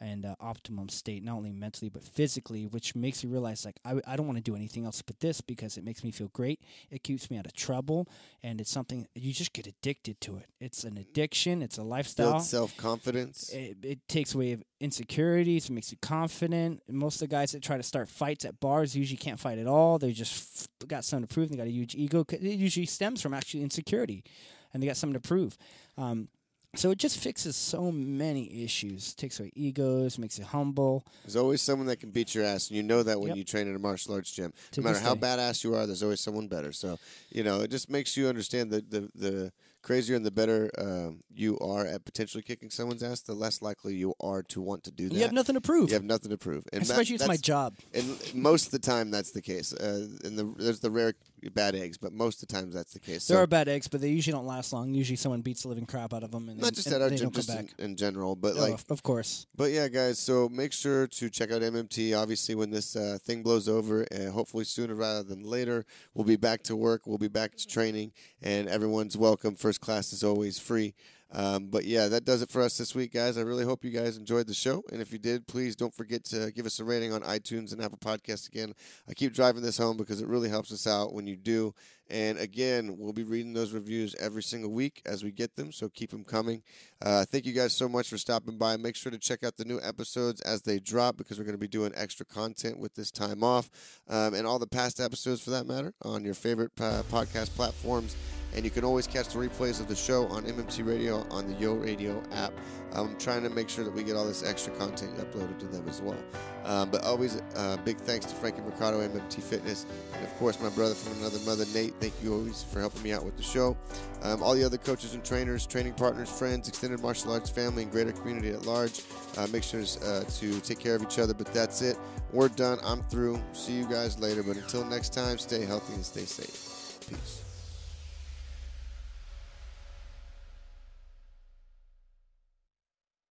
[0.00, 4.00] and uh, optimum state, not only mentally but physically, which makes you realize like I,
[4.06, 6.60] I don't want to do anything else but this because it makes me feel great.
[6.90, 8.08] It keeps me out of trouble,
[8.42, 10.46] and it's something you just get addicted to it.
[10.60, 11.62] It's an addiction.
[11.62, 12.32] It's a lifestyle.
[12.32, 13.50] Build self confidence.
[13.52, 15.68] It, it takes away insecurities.
[15.68, 16.82] It makes you confident.
[16.90, 19.66] Most of the guys that try to start fights at bars usually can't fight at
[19.66, 19.98] all.
[19.98, 21.48] They just f- got something to prove.
[21.50, 22.24] They got a huge ego.
[22.30, 24.24] It usually stems from actually insecurity,
[24.72, 25.56] and they got something to prove.
[25.96, 26.28] Um,
[26.76, 29.14] so it just fixes so many issues.
[29.14, 31.04] takes away egos, makes you humble.
[31.24, 33.36] There's always someone that can beat your ass, and you know that when Yep.
[33.38, 34.52] you train in a martial arts gym.
[34.72, 35.20] To no matter how day.
[35.20, 36.72] badass you are, there's always someone better.
[36.72, 36.98] So,
[37.30, 39.52] you know, it just makes you understand that the, the
[39.86, 43.94] crazier and the better um, you are at potentially kicking someone's ass, the less likely
[43.94, 45.14] you are to want to do that.
[45.14, 45.90] You have nothing to prove.
[45.90, 46.64] You have nothing to prove.
[46.72, 47.74] And that- Especially it's my job.
[47.94, 49.72] And most of the time, that's the case.
[49.72, 51.14] Uh, and the, there's the rare
[51.54, 53.28] bad eggs, but most of the times that's the case.
[53.28, 54.92] There So- are bad eggs, but they usually don't last long.
[54.92, 57.10] Usually someone beats the living crap out of them, and not just and at our
[57.10, 59.46] gym, just in, in general, but Oh, like of- of course.
[59.54, 62.20] But yeah, guys, so make sure to check out MMT.
[62.20, 65.84] Obviously, when this uh, thing blows over, and hopefully sooner rather than later,
[66.14, 67.02] we'll be back to work.
[67.06, 68.10] We'll be back to training,
[68.42, 69.54] and everyone's welcome.
[69.54, 70.94] First class is always free.
[71.32, 73.36] Um, but yeah, that does it for us this week, guys.
[73.36, 74.82] I really hope you guys enjoyed the show.
[74.92, 77.82] And if you did, please don't forget to give us a rating on iTunes and
[77.82, 78.74] Apple Podcasts again.
[79.08, 81.74] I keep driving this home because it really helps us out when you do.
[82.08, 85.88] And again, we'll be reading those reviews every single week as we get them, so
[85.88, 86.62] keep them coming.
[87.02, 88.76] Uh, thank you guys so much for stopping by.
[88.76, 91.58] Make sure to check out the new episodes as they drop because we're going to
[91.58, 93.68] be doing extra content with this time off
[94.08, 98.14] um, and all the past episodes for that matter on your favorite uh, podcast platforms.
[98.56, 101.54] And you can always catch the replays of the show on MMT Radio on the
[101.60, 102.52] Yo Radio app.
[102.92, 105.86] I'm trying to make sure that we get all this extra content uploaded to them
[105.86, 106.16] as well.
[106.64, 109.84] Um, but always uh, big thanks to Frankie Mercado, MMT Fitness,
[110.14, 111.94] and of course my brother from another mother, Nate.
[112.00, 113.76] Thank you always for helping me out with the show.
[114.22, 117.92] Um, all the other coaches and trainers, training partners, friends, extended martial arts family, and
[117.92, 119.02] greater community at large.
[119.36, 121.34] Uh, make sure uh, to take care of each other.
[121.34, 121.98] But that's it.
[122.32, 122.78] We're done.
[122.82, 123.40] I'm through.
[123.52, 124.42] See you guys later.
[124.42, 126.98] But until next time, stay healthy and stay safe.
[127.08, 127.45] Peace.